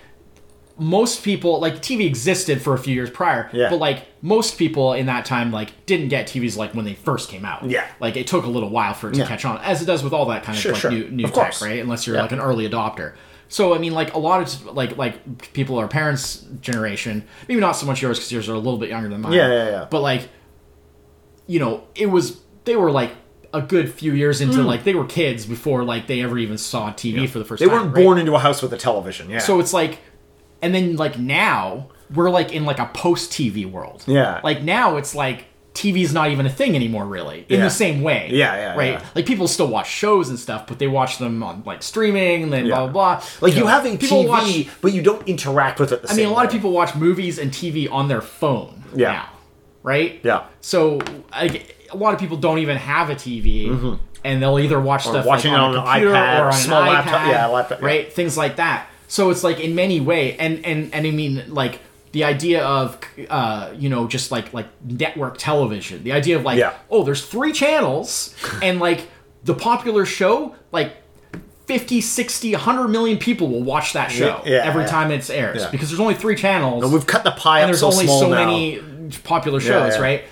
most 0.79 1.23
people, 1.23 1.59
like 1.59 1.77
TV 1.81 2.05
existed 2.05 2.61
for 2.61 2.75
a 2.75 2.77
few 2.77 2.93
years 2.93 3.09
prior, 3.09 3.49
Yeah. 3.51 3.71
but 3.71 3.77
like 3.79 4.05
most 4.21 4.59
people 4.59 4.93
in 4.93 5.07
that 5.07 5.25
time, 5.25 5.51
like 5.51 5.71
didn't 5.87 6.09
get 6.09 6.27
TVs 6.27 6.55
like 6.55 6.75
when 6.75 6.85
they 6.85 6.93
first 6.93 7.29
came 7.29 7.45
out. 7.45 7.67
Yeah. 7.67 7.87
like 7.99 8.15
it 8.15 8.27
took 8.27 8.45
a 8.45 8.49
little 8.49 8.69
while 8.69 8.93
for 8.93 9.09
it 9.09 9.13
to 9.13 9.21
Yeah. 9.21 9.27
catch 9.27 9.43
on, 9.43 9.57
as 9.63 9.81
it 9.81 9.85
does 9.85 10.03
with 10.03 10.13
all 10.13 10.27
that 10.27 10.43
kind 10.43 10.55
of 10.55 10.61
Sure, 10.61 10.73
like 10.73 10.81
sure. 10.81 10.91
new, 10.91 11.09
new 11.09 11.23
Of 11.25 11.31
tech, 11.33 11.43
course. 11.45 11.61
right? 11.63 11.79
Unless 11.81 12.05
you're 12.05 12.15
Yeah. 12.17 12.21
like 12.21 12.31
an 12.31 12.39
early 12.39 12.69
adopter. 12.69 13.13
So 13.49 13.73
I 13.73 13.77
mean, 13.77 13.93
like 13.93 14.13
a 14.13 14.19
lot 14.19 14.41
of 14.41 14.65
like 14.75 14.97
like 14.97 15.53
people 15.53 15.77
our 15.77 15.87
parents' 15.87 16.45
generation, 16.61 17.25
maybe 17.47 17.59
not 17.59 17.73
so 17.73 17.85
much 17.85 18.01
yours 18.01 18.17
because 18.19 18.31
yours 18.31 18.49
are 18.49 18.53
a 18.53 18.59
little 18.59 18.77
bit 18.77 18.89
younger 18.89 19.09
than 19.09 19.21
mine. 19.21 19.33
Yeah, 19.33 19.47
yeah, 19.47 19.69
yeah. 19.69 19.87
But 19.89 20.01
like, 20.01 20.29
you 21.45 21.59
know, 21.59 21.87
it 21.95 22.07
was 22.07 22.41
they 22.65 22.75
were 22.75 22.91
like 22.91 23.11
a 23.53 23.61
good 23.61 23.93
few 23.93 24.13
years 24.13 24.41
into 24.41 24.57
mm. 24.57 24.65
like 24.65 24.83
they 24.83 24.93
were 24.93 25.05
kids 25.05 25.45
before 25.45 25.83
like 25.83 26.07
they 26.07 26.21
ever 26.21 26.37
even 26.37 26.57
saw 26.57 26.91
TV 26.91 27.27
for 27.29 27.39
the 27.39 27.45
first 27.45 27.59
they 27.59 27.65
time. 27.65 27.75
weren't 27.75 27.95
right? 27.95 28.03
born 28.03 28.17
into 28.17 28.35
a 28.35 28.39
house 28.39 28.61
with 28.61 28.73
a 28.73 28.77
television 28.77 29.29
yeah 29.29 29.39
So 29.39 29.59
it's 29.59 29.73
like, 29.73 29.99
and 30.61 30.75
then 30.75 30.97
like 30.97 31.17
now 31.17 31.89
we're 32.13 32.29
like 32.29 32.51
in 32.51 32.65
like 32.65 32.79
a 32.79 32.87
post 32.87 33.31
TV 33.31 33.69
world. 33.69 34.03
Yeah. 34.07 34.41
Like 34.43 34.63
now 34.63 34.97
it's 34.97 35.15
like 35.15 35.46
TV's 35.77 36.11
not 36.13 36.29
even 36.31 36.45
a 36.45 36.49
thing 36.49 36.75
anymore, 36.75 37.05
really, 37.05 37.45
in 37.49 37.59
Yeah. 37.59 37.63
the 37.65 37.69
same 37.69 38.01
way. 38.01 38.29
Yeah, 38.31 38.55
yeah, 38.55 38.75
Right. 38.75 38.93
yeah. 38.93 39.01
Like 39.15 39.25
people 39.27 39.47
still 39.47 39.67
watch 39.67 39.89
shows 39.89 40.29
and 40.29 40.39
stuff, 40.39 40.65
but 40.67 40.79
they 40.79 40.87
watch 40.87 41.17
them 41.19 41.43
on 41.43 41.61
like 41.65 41.83
streaming 41.83 42.43
and 42.43 42.51
then 42.51 42.65
Yeah. 42.65 42.75
blah 42.75 42.87
blah 42.87 43.15
blah. 43.17 43.23
Like 43.41 43.53
you, 43.55 43.61
know, 43.61 43.67
have 43.67 43.85
a 43.85 43.89
TV, 43.97 44.27
watch- 44.27 44.67
but 44.81 44.91
you 44.93 45.01
don't 45.01 45.27
interact 45.27 45.79
with 45.79 45.91
it. 45.91 46.01
The 46.01 46.11
I 46.11 46.15
mean, 46.15 46.25
a 46.27 46.31
lot 46.31 46.45
of 46.45 46.51
people 46.51 46.71
watch 46.71 46.95
movies 46.95 47.37
and 47.37 47.51
TV 47.51 47.87
on 47.91 48.07
their 48.07 48.21
phone 48.21 48.83
Yeah. 48.95 49.11
now, 49.11 49.25
right? 49.83 50.19
Yeah. 50.23 50.41
So 50.61 50.99
like, 51.31 51.75
a 51.91 51.95
lot 51.97 52.13
of 52.13 52.19
people 52.19 52.37
don't 52.37 52.57
even 52.59 52.77
have 52.77 53.09
a 53.09 53.15
TV, 53.15 53.97
and 54.25 54.41
they'll 54.41 54.59
either 54.59 54.79
watch 54.79 55.03
stuff 55.03 55.17
Mm-hmm. 55.17 55.27
watching 55.27 55.51
like, 55.53 55.59
it 55.59 55.63
on, 55.63 55.75
on 55.77 55.97
an 55.97 56.03
iPad, 56.03 56.39
or 56.41 56.45
on 56.47 56.53
small 56.53 56.81
an 56.81 56.87
laptop- 56.89 57.21
iPad, 57.21 57.31
yeah, 57.31 57.45
laptop, 57.47 57.79
yeah. 57.81 57.85
right? 57.87 58.11
Things 58.11 58.35
like 58.37 58.55
that. 58.57 58.87
So 59.07 59.29
it's 59.29 59.43
like 59.43 59.59
in 59.59 59.73
many 59.75 59.99
way, 60.01 60.35
and 60.37 60.65
and 60.65 60.89
and 60.93 61.07
I 61.07 61.11
mean 61.11 61.43
like 61.47 61.79
the 62.11 62.23
idea 62.23 62.63
of 62.63 62.97
uh, 63.29 63.71
you 63.75 63.89
know 63.89 64.07
just 64.07 64.31
like 64.31 64.53
like 64.53 64.67
network 64.83 65.37
television, 65.37 66.03
the 66.03 66.11
idea 66.13 66.35
of 66.37 66.43
like 66.43 66.57
Yeah. 66.57 66.73
oh, 66.89 67.03
there's 67.03 67.25
three 67.25 67.51
channels, 67.51 68.35
and 68.63 68.79
like 68.79 69.07
the 69.43 69.53
popular 69.53 70.05
show 70.05 70.55
like. 70.71 70.95
50, 71.67 71.99
60, 71.99 72.53
100 72.53 72.87
million 72.87 73.17
people 73.17 73.49
will 73.49 73.61
watch 73.61 73.91
that 73.91 74.09
show 74.09 74.41
Yeah, 74.45 74.61
every 74.63 74.83
yeah. 74.83 74.87
time 74.87 75.11
it 75.11 75.29
airs 75.29 75.65
because 75.65 75.89
there's 75.89 75.99
only 75.99 76.15
three 76.15 76.37
channels 76.37 76.89
We've 76.89 77.05
cut 77.05 77.25
the 77.25 77.31
pie 77.31 77.59
and 77.59 77.67
there's 77.67 77.81
so 77.81 77.87
only 77.91 78.07
so 78.07 78.29
now. 78.29 78.35
many 78.45 78.79
popular 79.25 79.59
shows, 79.59 79.99
right? 79.99 80.23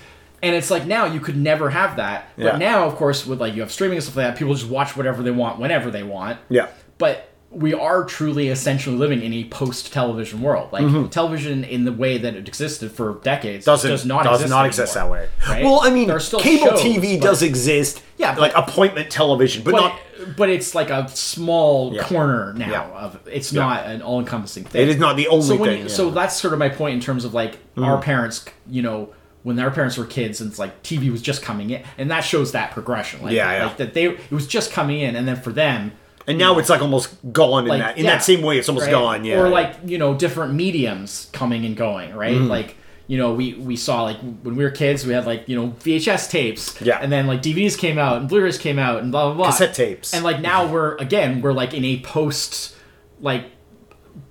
And 0.42 0.54
it's 0.54 0.70
like 0.70 0.86
now 0.86 1.04
you 1.04 1.20
could 1.20 1.36
never 1.36 1.68
have 1.68 1.96
that. 1.96 2.30
But 2.38 2.56
now, 2.58 2.86
of 2.86 2.94
course, 2.96 3.26
with 3.26 3.38
like 3.38 3.54
you 3.54 3.60
have 3.60 3.70
streaming 3.70 3.98
and 3.98 4.02
stuff 4.02 4.16
like 4.16 4.28
that, 4.28 4.38
people 4.38 4.54
just 4.54 4.66
watch 4.70 4.96
whatever 4.96 5.22
they 5.22 5.30
want 5.30 5.58
whenever 5.58 5.90
they 5.90 6.02
want. 6.02 6.38
Yeah. 6.48 6.68
But 6.96 7.28
we 7.50 7.72
are 7.72 8.04
truly 8.04 8.48
essentially 8.48 8.96
living 8.96 9.22
in 9.22 9.32
a 9.32 9.44
post 9.44 9.92
television 9.92 10.42
world. 10.42 10.72
Like 10.72 11.10
television 11.10 11.64
in 11.64 11.84
the 11.84 11.92
way 11.92 12.18
that 12.18 12.34
it 12.34 12.48
existed 12.48 12.90
for 12.92 13.14
decades 13.22 13.64
Mm-hmm. 13.64 13.70
Doesn't 13.72 13.90
does 13.90 14.04
not 14.06 14.24
does 14.24 14.34
exist 14.40 14.50
not 14.50 14.66
exist 14.66 14.94
that 14.94 15.08
way. 15.10 15.28
right? 15.48 15.64
Well, 15.64 15.80
I 15.82 15.90
mean, 15.90 16.06
cable 16.08 16.18
shows, 16.18 16.80
TV 16.82 17.18
but- 17.20 17.24
does 17.26 17.42
exist. 17.42 18.02
Yeah, 18.18 18.34
like 18.36 18.52
appointment 18.56 19.10
television, 19.10 19.62
but, 19.62 19.72
but, 19.72 19.80
not. 19.80 20.00
but 20.36 20.48
it's 20.48 20.74
like 20.74 20.90
a 20.90 21.06
small 21.08 21.94
Yeah. 21.94 22.02
corner 22.04 22.52
now 22.54 22.70
Yeah. 22.70 22.82
of 22.88 23.20
it's 23.30 23.52
not 23.52 23.86
an 23.86 24.02
all 24.02 24.18
encompassing 24.20 24.64
thing. 24.64 24.82
It 24.82 24.88
is 24.88 24.96
not 24.98 25.16
the 25.16 25.28
only 25.28 25.46
so 25.46 25.56
thing. 25.58 25.72
you, 25.72 25.78
yeah. 25.80 25.84
Mm. 25.84 25.90
so 25.90 26.10
that's 26.10 26.34
sort 26.36 26.52
of 26.52 26.58
my 26.58 26.68
point 26.70 26.94
in 26.94 27.00
terms 27.00 27.24
of 27.24 27.32
like 27.34 27.58
our 27.78 28.00
parents 28.00 28.44
you 28.68 28.82
know 28.82 29.10
when 29.42 29.58
our 29.60 29.70
parents 29.70 29.96
were 29.98 30.06
kids 30.06 30.40
and 30.40 30.50
it's 30.50 30.58
like 30.58 30.82
tv 30.82 31.12
was 31.12 31.22
just 31.22 31.40
coming 31.42 31.70
in 31.70 31.82
and 31.98 32.10
that 32.10 32.22
shows 32.22 32.50
that 32.52 32.70
progression 32.72 33.22
like, 33.22 33.32
Yeah, 33.32 33.52
yeah. 33.52 33.66
like 33.66 33.76
that 33.76 33.94
they 33.94 34.06
it 34.06 34.30
was 34.32 34.46
just 34.46 34.72
coming 34.72 34.98
in 35.00 35.14
and 35.14 35.28
then 35.28 35.36
for 35.36 35.52
them 35.52 35.92
and 36.26 36.38
now 36.38 36.58
it's 36.58 36.68
like 36.68 36.82
almost 36.82 37.14
gone 37.32 37.64
in 37.64 37.68
like 37.68 37.80
that 37.80 37.98
in 37.98 38.04
yeah, 38.04 38.12
that 38.12 38.22
same 38.22 38.42
way. 38.42 38.58
It's 38.58 38.68
almost 38.68 38.86
right? 38.86 38.92
gone. 38.92 39.24
Yeah. 39.24 39.40
or 39.40 39.48
like 39.48 39.76
you 39.84 39.98
know 39.98 40.14
different 40.14 40.54
mediums 40.54 41.28
coming 41.32 41.64
and 41.64 41.76
going 41.76 42.14
right 42.14 42.34
Mm-hmm. 42.34 42.48
like 42.48 42.76
you 43.08 43.16
know 43.18 43.32
we 43.34 43.54
we 43.54 43.76
saw 43.76 44.02
like 44.02 44.18
when 44.42 44.56
we 44.56 44.64
were 44.64 44.70
kids 44.70 45.06
we 45.06 45.12
had 45.12 45.26
like 45.26 45.48
you 45.48 45.54
know 45.54 45.68
vhs 45.84 46.28
tapes 46.28 46.80
Yeah. 46.80 46.98
and 47.00 47.12
then 47.12 47.28
like 47.28 47.40
dvds 47.40 47.78
came 47.78 47.98
out 47.98 48.16
and 48.18 48.28
blu-rays 48.28 48.58
came 48.58 48.80
out 48.80 49.00
and 49.02 49.12
blah 49.12 49.26
blah 49.26 49.34
blah 49.36 49.46
Cassette 49.46 49.74
tapes. 49.74 50.12
and 50.12 50.24
like 50.24 50.40
now 50.40 50.66
we're 50.66 50.96
again 50.96 51.40
we're 51.40 51.52
like 51.52 51.72
in 51.72 51.84
a 51.84 52.00
post 52.00 52.74
like 53.20 53.44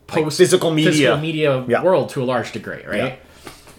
post 0.07 0.37
physical 0.37 0.71
media. 0.71 0.91
physical 0.91 1.17
media 1.17 1.65
Yeah. 1.69 1.83
world 1.83 2.09
to 2.09 2.21
a 2.21 2.25
large 2.25 2.51
degree 2.51 2.83
right 2.85 2.97
Yeah. 2.97 3.15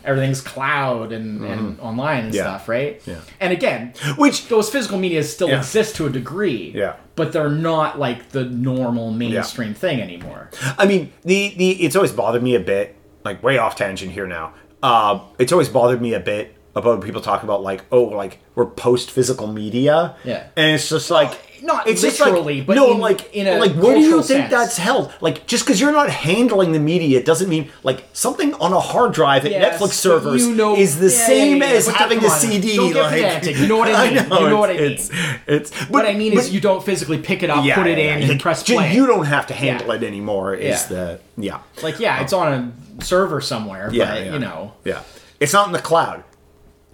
Everything's 0.07 0.41
cloud 0.41 1.13
and, 1.13 1.45
and 1.45 1.81
online 1.81 2.25
and 2.25 2.29
Mm-hmm. 2.29 2.37
Yeah. 2.37 2.43
stuff 2.43 2.69
right 2.69 3.03
Yeah. 3.07 3.21
and 3.41 3.53
again 3.53 3.93
Which 4.17 4.49
those 4.49 4.71
physical 4.71 4.99
media 4.99 5.23
still 5.23 5.49
Yeah. 5.49 5.59
exist 5.59 5.97
to 5.97 6.07
a 6.07 6.11
degree 6.11 6.73
Yeah. 6.75 6.95
but 7.17 7.33
they're 7.33 7.51
not 7.51 7.99
like 7.99 8.31
the 8.31 8.45
normal 8.45 9.11
mainstream 9.11 9.75
thing 9.75 10.01
anymore 10.01 10.51
I 10.79 10.87
mean, 10.87 11.13
the 11.25 11.55
the 11.57 11.71
it's 11.85 11.97
always 11.97 12.13
bothered 12.13 12.43
me 12.43 12.55
a 12.55 12.61
bit, 12.61 12.95
like 13.25 13.43
way 13.43 13.59
off 13.59 13.75
tangent 13.77 14.13
here 14.13 14.27
now. 14.27 14.55
Uh, 14.83 15.21
it's 15.39 15.53
always 15.53 15.69
bothered 15.69 16.01
me 16.01 16.15
a 16.15 16.21
bit 16.21 16.55
about 16.75 17.03
people 17.03 17.21
talking 17.21 17.47
about 17.49 17.63
like, 17.63 17.85
oh, 17.91 18.05
like 18.05 18.39
we're 18.55 18.67
post 18.67 19.11
physical 19.11 19.47
media. 19.47 20.15
Yeah. 20.25 20.47
and 20.57 20.75
it's 20.75 20.89
just 20.89 21.11
like 21.11 21.33
not 21.67 21.87
it's 21.89 22.03
literally, 22.03 22.59
like, 22.59 22.67
but 22.67 22.75
no, 22.77 22.93
in- 22.93 22.99
like 22.99 23.35
in 23.35 23.47
a 23.47 23.59
like 23.59 23.73
where 23.75 23.95
do 23.95 24.01
you 24.01 24.23
think 24.23 24.27
sense. 24.27 24.51
that's 24.51 24.77
held? 24.79 25.13
Like 25.21 25.47
just 25.47 25.65
because 25.67 25.81
you're 25.81 25.93
not 25.93 26.09
handling 26.09 26.73
the 26.73 26.79
media 26.79 27.23
doesn't 27.23 27.49
mean 27.49 27.71
like 27.83 28.05
something 28.13 28.55
on 28.55 28.73
a 28.73 28.81
hard 28.81 29.13
drive 29.13 29.45
at 29.45 29.51
Yes, 29.51 29.81
Netflix 29.81 29.91
servers 29.95 30.47
you 30.47 30.55
know- 30.55 30.77
is 30.77 30.99
the 30.99 31.07
yeah, 31.11 31.27
same 31.27 31.59
yeah, 31.59 31.71
yeah, 31.71 31.75
as 31.77 31.87
but 31.87 31.95
having 31.97 32.19
a 32.25 32.29
on, 32.29 32.39
CD. 32.39 32.77
don't 32.77 32.93
get 32.93 33.03
like, 33.03 33.13
pedantic, 33.15 33.57
you 33.59 33.67
know 33.69 33.77
what 33.77 33.89
I 33.89 34.07
mean, 34.11 34.23
you 34.25 34.49
know 34.49 34.59
what 34.59 34.71
I 34.71 34.75
mean. 34.75 34.83
It's, 34.93 35.11
it's 35.47 35.71
but 35.71 35.91
what 35.91 36.07
I 36.07 36.15
mean 36.15 36.33
is 36.33 36.53
you 36.55 36.61
don't 36.61 36.83
physically 36.85 37.19
pick 37.19 37.43
it 37.43 37.51
up, 37.51 37.65
put 37.75 37.87
it 37.87 37.99
in, 37.99 38.21
and 38.23 38.29
Like, 38.31 38.41
press 38.41 38.63
play. 38.63 38.95
You 38.95 39.07
don't 39.07 39.27
have 39.27 39.47
to 39.49 39.55
handle 39.55 39.91
it 39.91 40.03
anymore. 40.03 40.55
Is 40.55 40.87
the 40.87 41.21
yeah. 41.37 41.61
like 41.83 41.99
yeah, 42.01 42.23
it's 42.23 42.33
on 42.33 42.73
a 42.99 43.05
server 43.05 43.41
somewhere, 43.41 43.91
Yeah, 43.93 44.07
but 44.15 44.25
yeah. 44.25 44.33
you 44.33 44.39
know, 44.39 44.73
Yeah. 44.85 45.03
It's 45.39 45.53
not 45.53 45.67
in 45.67 45.73
the 45.75 45.79
cloud. 45.81 46.25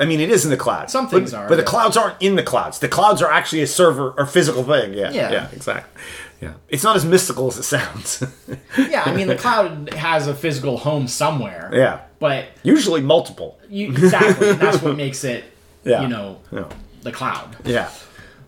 I 0.01 0.05
mean, 0.05 0.21
it 0.21 0.31
is 0.31 0.45
in 0.45 0.51
the 0.51 0.57
cloud. 0.57 0.91
Some 0.91 1.05
but- 1.07 1.13
things 1.13 1.35
are, 1.35 1.49
But 1.49 1.57
the 1.57 1.63
clouds 1.63 1.97
aren't 1.97 2.21
in 2.21 2.37
the 2.37 2.43
clouds. 2.43 2.79
The 2.81 2.89
clouds 2.89 3.23
are 3.23 3.31
actually 3.31 3.63
a 3.63 3.67
server 3.67 4.11
or 4.17 4.27
physical 4.27 4.65
thing. 4.65 4.95
Yeah. 4.95 5.11
Yeah. 5.13 5.31
Yeah, 5.33 5.49
exactly. 5.53 6.03
Yeah. 6.41 6.55
It's 6.69 6.83
not 6.83 6.97
as 6.97 7.05
mystical 7.05 7.47
as 7.49 7.59
it 7.59 7.63
sounds. 7.63 8.25
yeah. 8.79 9.03
I 9.07 9.15
mean, 9.15 9.29
the 9.29 9.37
cloud 9.37 9.93
has 9.95 10.27
a 10.27 10.35
physical 10.35 10.77
home 10.79 11.07
somewhere. 11.07 11.71
yeah. 11.73 12.01
but 12.19 12.47
Usually 12.65 13.01
multiple. 13.01 13.61
you 13.71 13.91
exactly 13.91 14.51
and 14.51 14.59
that's 14.61 14.83
what 14.83 14.97
makes 15.05 15.23
it, 15.23 15.45
Yeah. 15.85 16.03
you 16.03 16.09
know, 16.09 16.41
Yeah. 16.51 16.65
the 17.03 17.13
cloud. 17.13 17.57
Yeah. 17.65 17.91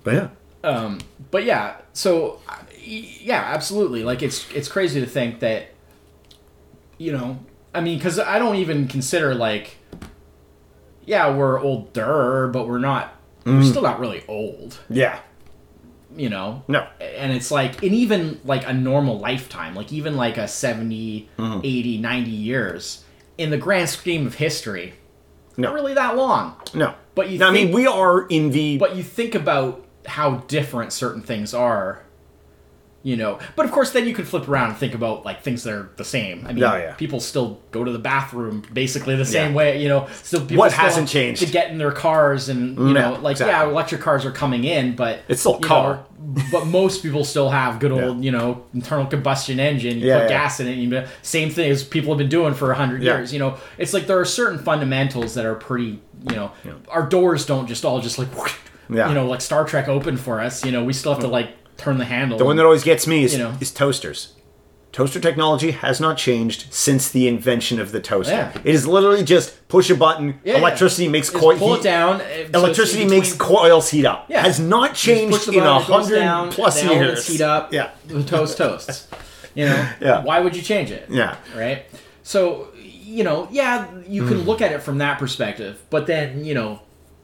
But 0.02 0.14
yeah. 0.14 0.28
Um, 0.64 0.98
But 1.30 1.44
yeah, 1.44 1.76
so 1.92 2.40
yeah, 2.82 3.42
absolutely. 3.54 4.02
Like 4.02 4.22
it's 4.22 4.50
it's 4.52 4.68
crazy 4.68 4.98
to 5.00 5.06
think 5.06 5.38
that, 5.40 5.68
you 6.98 7.12
know, 7.12 7.38
I 7.74 7.80
mean, 7.80 7.98
because 7.98 8.18
I 8.18 8.38
don't 8.38 8.56
even 8.56 8.88
consider 8.88 9.34
like, 9.34 9.76
yeah, 11.06 11.34
we're 11.34 11.60
older, 11.60 12.48
but 12.48 12.68
we're 12.68 12.78
not. 12.78 13.14
Mm. 13.44 13.58
We're 13.58 13.64
still 13.64 13.82
not 13.82 14.00
really 14.00 14.24
old. 14.28 14.78
Yeah. 14.88 15.18
you 16.16 16.28
know 16.28 16.62
No. 16.68 16.86
and 17.00 17.32
it's 17.32 17.50
like 17.50 17.82
and 17.82 17.92
even 17.92 18.40
like 18.44 18.66
a 18.68 18.72
normal 18.72 19.18
lifetime 19.18 19.74
like 19.74 19.92
even 19.92 20.16
like 20.16 20.38
a 20.38 20.46
70 20.46 21.28
Mm-hmm. 21.38 21.60
80 21.64 21.98
90 21.98 22.30
years 22.30 23.04
in 23.36 23.50
the 23.50 23.56
grand 23.58 23.88
scheme 23.88 24.24
of 24.26 24.36
history 24.36 24.94
No. 25.56 25.68
not 25.68 25.74
really 25.74 25.94
that 25.94 26.16
long 26.16 26.54
No. 26.72 26.94
But 27.16 27.30
you 27.30 27.38
No, 27.38 27.48
I 27.48 27.50
mean, 27.52 27.72
we 27.72 27.86
are 27.88 28.26
in 28.28 28.50
the. 28.50 28.78
but 28.78 28.94
you 28.96 29.02
think 29.02 29.34
about 29.34 29.84
how 30.06 30.36
different 30.48 30.92
certain 30.92 31.20
things 31.22 31.52
are 31.52 32.02
you 33.04 33.16
know 33.16 33.38
but 33.54 33.66
of 33.66 33.70
course 33.70 33.92
then 33.92 34.08
you 34.08 34.14
can 34.14 34.24
flip 34.24 34.48
around 34.48 34.70
and 34.70 34.78
think 34.78 34.94
about 34.94 35.24
like 35.26 35.42
things 35.42 35.62
that 35.62 35.72
are 35.74 35.90
the 35.96 36.04
same 36.04 36.44
i 36.48 36.52
mean 36.54 36.64
Oh, 36.64 36.74
yeah. 36.74 36.94
people 36.94 37.20
still 37.20 37.60
go 37.70 37.84
to 37.84 37.92
the 37.92 37.98
bathroom 37.98 38.64
basically 38.72 39.14
the 39.14 39.26
same 39.26 39.50
Yeah. 39.50 39.56
way 39.56 39.82
you 39.82 39.88
know 39.88 40.08
still 40.22 40.40
people 40.40 40.56
What 40.56 40.72
still 40.72 40.84
hasn't 40.84 41.08
have 41.08 41.12
changed? 41.12 41.42
to 41.44 41.52
get 41.52 41.70
in 41.70 41.76
their 41.78 41.92
cars 41.92 42.48
and 42.48 42.78
you 42.78 42.94
know 42.94 43.18
like 43.20 43.32
exactly. 43.34 43.52
yeah 43.52 43.68
electric 43.70 44.00
cars 44.00 44.24
are 44.24 44.32
coming 44.32 44.64
in 44.64 44.96
but 44.96 45.20
It's 45.28 45.40
still 45.40 45.58
car. 45.60 45.96
know, 46.18 46.42
but 46.50 46.64
most 46.66 47.02
people 47.02 47.24
still 47.24 47.50
have 47.50 47.78
good 47.78 47.92
old 47.92 48.16
Yeah. 48.16 48.22
you 48.24 48.30
know 48.32 48.64
internal 48.72 49.04
combustion 49.04 49.60
engine 49.60 49.98
you 49.98 50.06
Yeah, 50.08 50.20
put 50.20 50.28
gas 50.30 50.60
in 50.60 50.66
it 50.68 50.76
you 50.78 50.88
know, 50.88 51.06
same 51.20 51.50
thing 51.50 51.70
as 51.70 51.84
people 51.84 52.10
have 52.12 52.18
been 52.18 52.30
doing 52.30 52.54
for 52.54 52.68
100 52.68 53.02
Yeah. 53.02 53.18
years 53.18 53.34
you 53.34 53.38
know 53.38 53.58
it's 53.76 53.92
like 53.92 54.06
there 54.06 54.18
are 54.18 54.24
certain 54.24 54.58
fundamentals 54.58 55.34
that 55.34 55.44
are 55.44 55.54
pretty 55.54 56.00
you 56.30 56.36
know 56.36 56.50
our 56.88 57.06
doors 57.06 57.44
don't 57.44 57.66
just 57.66 57.84
all 57.84 58.00
just 58.00 58.18
like 58.18 58.28
Yeah. 58.88 59.08
you 59.08 59.14
know 59.14 59.26
like 59.26 59.40
star 59.42 59.64
trek 59.64 59.88
open 59.88 60.16
for 60.16 60.40
us 60.40 60.64
you 60.64 60.72
know 60.72 60.84
we 60.84 60.92
still 60.94 61.12
have 61.12 61.20
to 61.20 61.26
mm-hmm. 61.26 61.32
like 61.32 61.56
turn 61.76 61.98
the 61.98 62.04
handle 62.04 62.38
The 62.38 62.44
one 62.44 62.56
that 62.56 62.64
always 62.64 62.84
gets 62.84 63.06
me 63.06 63.24
is, 63.24 63.32
You 63.32 63.38
know. 63.40 63.54
is 63.60 63.70
toasters. 63.70 64.32
Toaster 64.92 65.18
technology 65.18 65.72
has 65.72 66.00
not 66.00 66.16
changed 66.16 66.72
since 66.72 67.10
the 67.10 67.26
invention 67.26 67.80
of 67.80 67.90
the 67.90 68.00
toaster. 68.00 68.32
Yeah. 68.32 68.52
It 68.62 68.74
is 68.74 68.86
literally 68.86 69.24
just 69.24 69.66
push 69.66 69.90
a 69.90 69.96
button, 69.96 70.38
Yeah, 70.44 70.58
electricity 70.58 71.04
yeah. 71.04 71.10
makes 71.10 71.30
Just 71.30 71.40
coil 71.42 71.58
pull 71.58 71.74
it 71.74 71.76
heat- 71.78 71.82
down 71.82 72.20
uh, 72.20 72.24
so 72.52 72.58
Electricity 72.60 73.04
makes 73.04 73.32
between- 73.32 73.48
coils 73.58 73.90
heat 73.90 74.06
up. 74.06 74.26
Yeah. 74.28 74.42
Has 74.42 74.60
not 74.60 74.94
changed 74.94 75.48
in 75.48 75.64
a 75.64 75.78
it 75.78 75.82
hundred 75.82 76.52
plus 76.52 76.80
years. 76.84 77.26
heat 77.26 77.40
up 77.40 77.72
Yeah. 77.72 77.90
the 78.06 78.22
toast 78.22 78.56
toasts 78.56 79.08
you 79.56 79.66
know 79.66 79.88
Yeah. 80.00 80.22
why 80.22 80.38
would 80.38 80.54
you 80.54 80.62
change 80.62 80.92
it 80.92 81.06
Yeah. 81.10 81.36
right 81.56 81.86
so 82.22 82.68
you 82.80 83.24
know 83.24 83.48
yeah 83.50 83.86
you 84.08 84.26
can 84.28 84.42
look 84.42 84.60
at 84.62 84.70
it 84.72 84.80
from 84.82 84.98
that 84.98 85.18
perspective 85.18 85.80
but 85.90 86.06
then 86.06 86.44
you 86.44 86.54
know 86.54 86.80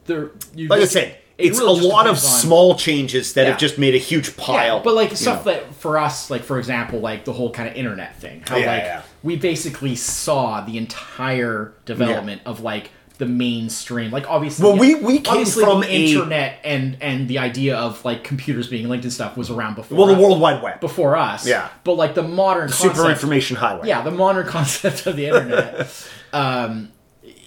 there 0.07 0.31
you 0.55 0.67
Like 0.67 0.81
I 0.81 0.85
said, 0.85 1.07
it 1.07 1.20
it's 1.43 1.59
really 1.59 1.85
a 1.85 1.87
lot 1.87 2.05
of 2.07 2.13
on- 2.13 2.17
small 2.21 2.75
changes 2.75 3.33
that 3.33 3.43
Yeah. 3.43 3.49
have 3.51 3.59
just 3.59 3.77
made 3.77 3.95
a 3.95 3.99
huge 3.99 4.37
pile. 4.37 4.77
Yeah, 4.77 4.81
but 4.83 4.93
like 4.95 5.15
stuff 5.17 5.45
know. 5.45 5.51
that 5.53 5.75
for 5.75 5.97
us, 5.97 6.29
like 6.29 6.43
for 6.43 6.57
example, 6.59 6.99
like 6.99 7.25
the 7.25 7.33
whole 7.33 7.51
kind 7.51 7.67
of 7.69 7.75
internet 7.75 8.15
thing. 8.19 8.43
How 8.47 8.57
Yeah, 8.57 8.71
like 8.71 8.83
yeah. 8.83 9.01
we 9.23 9.35
basically 9.35 9.95
saw 9.95 10.61
the 10.61 10.77
entire 10.77 11.73
development 11.85 12.41
of 12.45 12.61
like 12.61 12.89
the 13.17 13.25
mainstream. 13.27 14.09
Like 14.09 14.27
obviously, 14.27 14.63
Well, 14.67 14.77
we- 14.77 14.95
we 14.95 15.19
came 15.19 15.45
from 15.45 15.81
the 15.81 15.87
a- 15.87 16.05
internet 16.07 16.57
and 16.63 16.97
and 17.01 17.27
the 17.27 17.37
idea 17.37 17.75
of 17.77 18.03
like 18.03 18.23
computers 18.23 18.67
being 18.67 18.89
linked 18.89 19.03
and 19.05 19.13
stuff 19.13 19.37
was 19.37 19.51
around 19.51 19.75
before. 19.75 19.95
well, 19.97 20.07
the 20.07 20.13
us- 20.15 20.19
World 20.19 20.39
Wide 20.39 20.63
Web, 20.63 20.79
before 20.79 21.15
us. 21.15 21.45
Yeah. 21.45 21.67
but 21.83 21.93
like 21.97 22.15
the 22.15 22.23
modern 22.23 22.69
super 22.69 22.95
concept- 22.95 23.09
information 23.11 23.57
highway. 23.57 23.87
yeah, 23.87 24.01
the 24.01 24.09
modern 24.11 24.47
concept 24.57 25.05
of 25.05 25.15
the 25.17 25.27
internet. 25.27 25.87
um, 26.33 26.89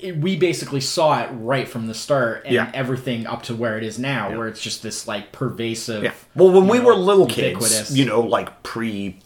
it- 0.04 0.16
we 0.18 0.36
basically 0.36 0.80
saw 0.80 1.22
it 1.22 1.28
right 1.32 1.68
from 1.68 1.86
the 1.86 1.94
start, 1.94 2.42
and 2.44 2.54
Yeah. 2.54 2.70
everything 2.74 3.26
up 3.26 3.42
to 3.44 3.54
where 3.54 3.76
it 3.78 3.84
is 3.84 3.98
now, 3.98 4.30
where 4.36 4.46
it's 4.48 4.60
just 4.60 4.82
this 4.82 5.08
like 5.08 5.32
pervasive. 5.32 6.04
Yeah. 6.04 6.12
Well, 6.34 6.50
when 6.50 6.68
we 6.68 6.78
know, 6.78 6.84
were 6.84 6.94
little 6.94 7.28
ubiquitous. 7.28 7.78
kids, 7.88 7.98
you 7.98 8.04
know, 8.04 8.20
like 8.20 8.62
pre 8.62 9.16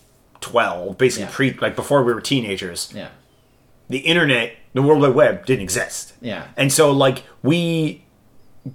twelve, 0.41 0.97
basically 0.99 1.25
Yeah. 1.27 1.31
pre 1.35 1.59
like 1.61 1.77
before 1.77 2.03
we 2.05 2.13
were 2.13 2.21
teenagers, 2.21 2.93
Yeah, 2.95 3.09
the 3.91 3.99
internet, 3.99 4.53
the 4.75 4.83
World 4.83 5.03
Wide 5.03 5.15
Web 5.15 5.47
didn't 5.47 5.63
exist. 5.63 6.13
yeah. 6.21 6.43
And 6.57 6.73
so 6.73 6.91
like 6.93 7.25
we 7.43 8.03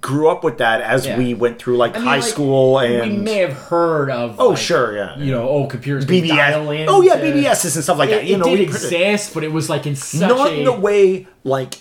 grew 0.00 0.28
up 0.28 0.42
with 0.42 0.58
that 0.58 0.80
as 0.80 1.06
Yeah. 1.06 1.16
we 1.16 1.34
went 1.34 1.58
through 1.60 1.76
like 1.76 1.94
I 1.94 1.98
mean, 2.00 2.08
high 2.08 2.14
like, 2.16 2.24
school 2.24 2.78
and 2.80 3.12
we 3.12 3.18
may 3.18 3.36
have 3.38 3.52
heard 3.52 4.10
of. 4.10 4.36
Oh, 4.40 4.48
like, 4.48 4.58
sure, 4.58 4.96
yeah. 4.96 5.16
You 5.16 5.30
know, 5.30 5.48
oh, 5.48 5.66
computers 5.66 6.04
can 6.04 6.26
dial 6.26 6.70
in. 6.70 6.80
BBS. 6.80 6.86
Oh 6.88 7.00
yeah, 7.00 7.16
BBSs 7.20 7.76
and 7.76 7.84
stuff 7.84 7.98
like 7.98 8.10
It, 8.10 8.12
that. 8.12 8.24
You 8.26 8.34
it 8.34 8.38
know, 8.38 8.44
did 8.44 8.58
we 8.58 8.64
exist, 8.64 9.32
but 9.34 9.44
it 9.44 9.52
was 9.52 9.70
like 9.70 9.86
in 9.86 9.94
such 9.96 10.28
not 10.28 10.50
a 10.50 10.54
in 10.58 10.64
the 10.64 10.72
way 10.72 11.26
like 11.44 11.76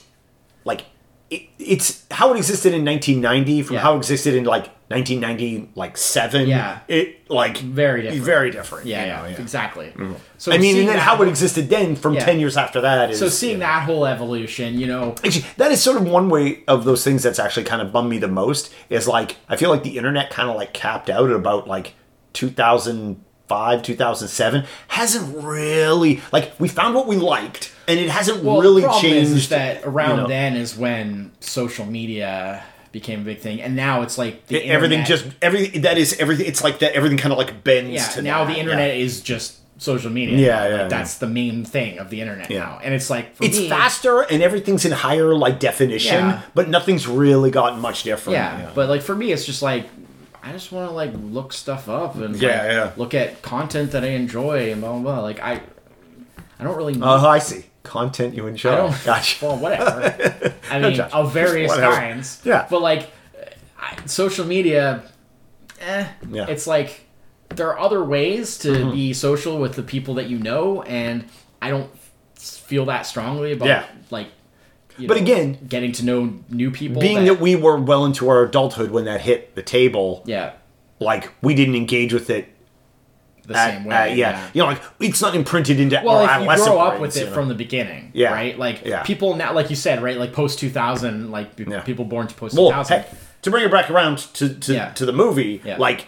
like 0.66 0.86
it, 1.30 1.44
it's 1.58 2.06
how 2.12 2.34
it 2.34 2.38
existed 2.38 2.74
in 2.74 2.86
1990 2.86 3.64
from 3.64 3.76
Yeah. 3.76 3.82
how 3.82 3.94
it 3.96 3.98
existed 3.98 4.36
in 4.36 4.44
like 4.44 4.68
1990 4.90 5.72
like 5.76 5.98
7 5.98 6.48
Yeah. 6.48 6.80
it 6.88 7.28
like 7.30 7.58
Very 7.58 8.04
different. 8.04 8.24
very 8.24 8.52
different 8.52 8.86
yeah, 8.86 9.02
you 9.02 9.08
yeah, 9.08 9.36
know, 9.36 9.42
exactly. 9.44 9.88
Mm-hmm. 9.88 10.14
So 10.38 10.52
i 10.52 10.58
mean 10.60 10.78
and 10.78 10.90
then 10.90 11.00
how 11.00 11.20
it 11.24 11.28
existed 11.28 11.70
then 11.70 11.96
from 11.96 12.14
Yeah. 12.14 12.26
10 12.26 12.40
years 12.40 12.58
after 12.58 12.82
that 12.82 13.10
is 13.12 13.18
So 13.20 13.30
seeing 13.30 13.54
you 13.54 13.58
know. 13.60 13.66
that 13.66 13.84
whole 13.84 14.06
evolution, 14.06 14.80
you 14.80 14.86
know, 14.88 15.16
Actually, 15.26 15.46
that 15.58 15.72
is 15.72 15.82
sort 15.82 15.98
of 15.98 16.04
one 16.08 16.30
way 16.30 16.64
of 16.68 16.84
those 16.86 17.04
things 17.04 17.24
that's 17.24 17.40
actually 17.40 17.64
kind 17.64 17.82
of 17.82 17.92
bummed 17.92 18.10
me 18.10 18.20
the 18.20 18.28
most 18.28 18.72
is 18.90 19.08
like 19.08 19.38
I 19.50 19.56
feel 19.56 19.70
like 19.72 19.84
the 19.84 19.98
internet 19.98 20.30
kind 20.30 20.50
of 20.50 20.56
like 20.56 20.74
capped 20.74 21.10
out 21.10 21.30
at 21.30 21.36
about 21.36 21.68
like 21.68 21.94
2005, 23.50 23.84
2007 23.84 24.66
hasn't 24.88 25.44
really 25.44 26.22
like 26.32 26.52
we 26.60 26.68
found 26.68 26.96
what 26.96 27.08
we 27.08 27.18
liked 27.18 27.74
and 27.88 28.00
it 28.00 28.10
hasn't 28.10 28.44
well, 28.44 28.62
really 28.62 28.84
changed 29.02 29.32
is, 29.32 29.50
that 29.50 29.84
around 29.84 30.10
you 30.10 30.16
know. 30.24 30.28
then 30.28 30.56
is 30.56 30.78
when 30.78 31.32
social 31.40 31.86
media 31.86 32.64
became 32.92 33.22
a 33.22 33.24
big 33.24 33.40
thing, 33.40 33.62
and 33.62 33.76
now 33.76 34.04
it's 34.04 34.18
like 34.18 34.46
the 34.48 34.64
everything 34.66 35.04
just 35.04 35.26
everything 35.42 35.82
that 35.82 35.98
is 35.98 36.16
everything 36.20 36.46
it's 36.46 36.64
like 36.64 36.80
that 36.80 36.94
everything 36.94 37.18
kind 37.18 37.32
of 37.32 37.38
like 37.38 37.64
bends 37.64 37.92
yeah. 37.92 38.08
to 38.08 38.22
Now 38.22 38.46
that, 38.46 38.54
the 38.54 38.60
internet 38.60 38.96
yeah. 38.96 39.04
is 39.04 39.22
just 39.22 39.58
social 39.80 40.12
media. 40.12 40.38
Yeah, 40.38 40.68
yeah, 40.68 40.82
Like, 40.82 40.90
that's 40.90 41.18
the 41.18 41.28
main 41.28 41.66
thing 41.66 41.98
of 41.98 42.10
the 42.10 42.22
internet 42.22 42.50
Yeah. 42.50 42.60
now, 42.60 42.80
and 42.84 42.94
it's 42.94 43.10
like 43.10 43.36
it's 43.42 43.58
me, 43.58 43.68
faster 43.68 44.22
and 44.22 44.42
everything's 44.44 44.86
in 44.86 44.92
higher 44.92 45.36
like 45.36 45.60
definition 45.60 46.16
Yeah. 46.16 46.42
but 46.54 46.70
nothing's 46.70 47.08
really 47.08 47.52
gotten 47.52 47.80
much 47.80 48.04
different 48.04 48.38
Yeah, 48.38 48.70
but 48.76 48.88
like 48.90 49.02
for 49.02 49.16
me, 49.16 49.32
it's 49.32 49.46
just 49.46 49.62
like 49.62 49.90
I 50.44 50.52
just 50.52 50.72
want 50.72 50.90
to 50.90 50.94
like 50.94 51.12
look 51.16 51.54
stuff 51.54 51.88
up 51.90 52.16
and 52.16 52.36
Yeah, 52.36 52.50
like, 52.50 52.72
yeah. 52.72 52.92
look 52.98 53.14
at 53.14 53.42
content 53.42 53.92
that 53.92 54.04
I 54.04 54.08
enjoy 54.10 54.72
and 54.72 54.82
blah 54.82 54.92
blah. 54.92 55.02
blah. 55.02 55.20
Like 55.22 55.40
I, 55.40 55.62
I 56.60 56.64
don't 56.64 56.76
really. 56.78 57.00
oh 57.02 57.28
i 57.28 57.40
see 57.40 57.66
content 57.84 58.34
you 58.36 58.48
enjoy 58.48 58.72
I 58.74 58.76
don't. 58.76 59.04
gotcha 59.06 59.46
Well, 59.46 59.58
whatever. 59.58 60.54
I 60.70 60.80
mean, 60.80 60.96
judge. 60.96 61.12
of 61.14 61.34
various 61.34 61.74
kinds. 61.74 62.42
Yeah. 62.44 62.68
But 62.70 62.82
like, 62.82 63.10
I, 63.80 63.98
social 64.06 64.46
media, 64.46 65.04
eh. 65.82 66.08
Yeah. 66.30 66.48
It's 66.48 66.68
like 66.68 67.02
there 67.50 67.68
are 67.70 67.80
other 67.80 68.04
ways 68.04 68.58
to 68.60 68.70
Mm-hmm. 68.70 68.92
be 68.92 69.14
social 69.14 69.60
with 69.60 69.76
the 69.76 69.84
people 69.84 70.14
that 70.16 70.28
you 70.30 70.40
know, 70.40 70.82
and 70.84 71.26
I 71.62 71.70
don't 71.70 71.90
feel 72.36 72.86
that 72.86 73.06
strongly 73.06 73.54
about 73.54 73.68
Yeah. 73.68 73.86
like. 74.10 74.28
You 74.98 75.08
But 75.08 75.18
know, 75.18 75.24
again, 75.24 75.58
getting 75.68 75.92
to 75.94 76.06
know 76.06 76.34
new 76.50 76.70
people. 76.72 77.02
being 77.02 77.26
that 77.26 77.40
we 77.40 77.56
were 77.56 77.78
well 77.78 78.06
into 78.06 78.30
our 78.30 78.44
adulthood 78.44 78.92
when 78.92 79.06
that 79.06 79.22
hit 79.22 79.56
the 79.56 79.64
table 79.64 80.24
yeah, 80.26 80.54
like 81.00 81.32
we 81.42 81.56
didn't 81.56 81.76
engage 81.76 82.14
with 82.14 82.30
it 82.30 82.50
the 83.46 83.58
at, 83.58 83.72
same 83.74 83.84
way. 83.86 83.96
at- 83.96 84.16
yeah. 84.16 84.50
you 84.54 84.62
know 84.62 84.68
like 84.68 84.82
it's 85.02 85.22
not 85.22 85.36
imprinted 85.36 85.78
into 85.80 86.00
well 86.06 86.18
our 86.20 86.42
if 86.54 86.60
you 86.60 86.66
grow 86.66 86.80
up 86.80 86.90
brains, 86.98 87.02
with 87.02 87.16
you 87.18 87.24
it 87.24 87.26
know. 87.30 87.34
from 87.34 87.48
the 87.50 87.56
beginning 87.56 88.10
Yeah. 88.14 88.32
right 88.32 88.58
like 88.58 88.84
Yeah. 88.86 89.04
people 89.04 89.36
now 89.36 89.52
like 89.52 89.70
you 89.70 89.76
said 89.76 90.02
right 90.02 90.16
like 90.18 90.32
post 90.32 90.60
2000 90.60 91.30
like 91.30 91.50
Yeah. 91.58 91.82
people 91.82 92.06
born 92.06 92.28
to 92.28 92.36
post 92.36 92.56
2000 92.56 92.98
heck, 93.00 93.10
to 93.42 93.52
bring 93.52 93.66
it 93.66 93.72
back 93.72 93.90
around 93.92 94.20
to 94.36 94.48
to, 94.54 94.74
Yeah. 94.74 94.92
to 94.94 95.06
the 95.06 95.12
movie 95.12 95.60
Yeah. 95.66 95.76
like 95.78 96.06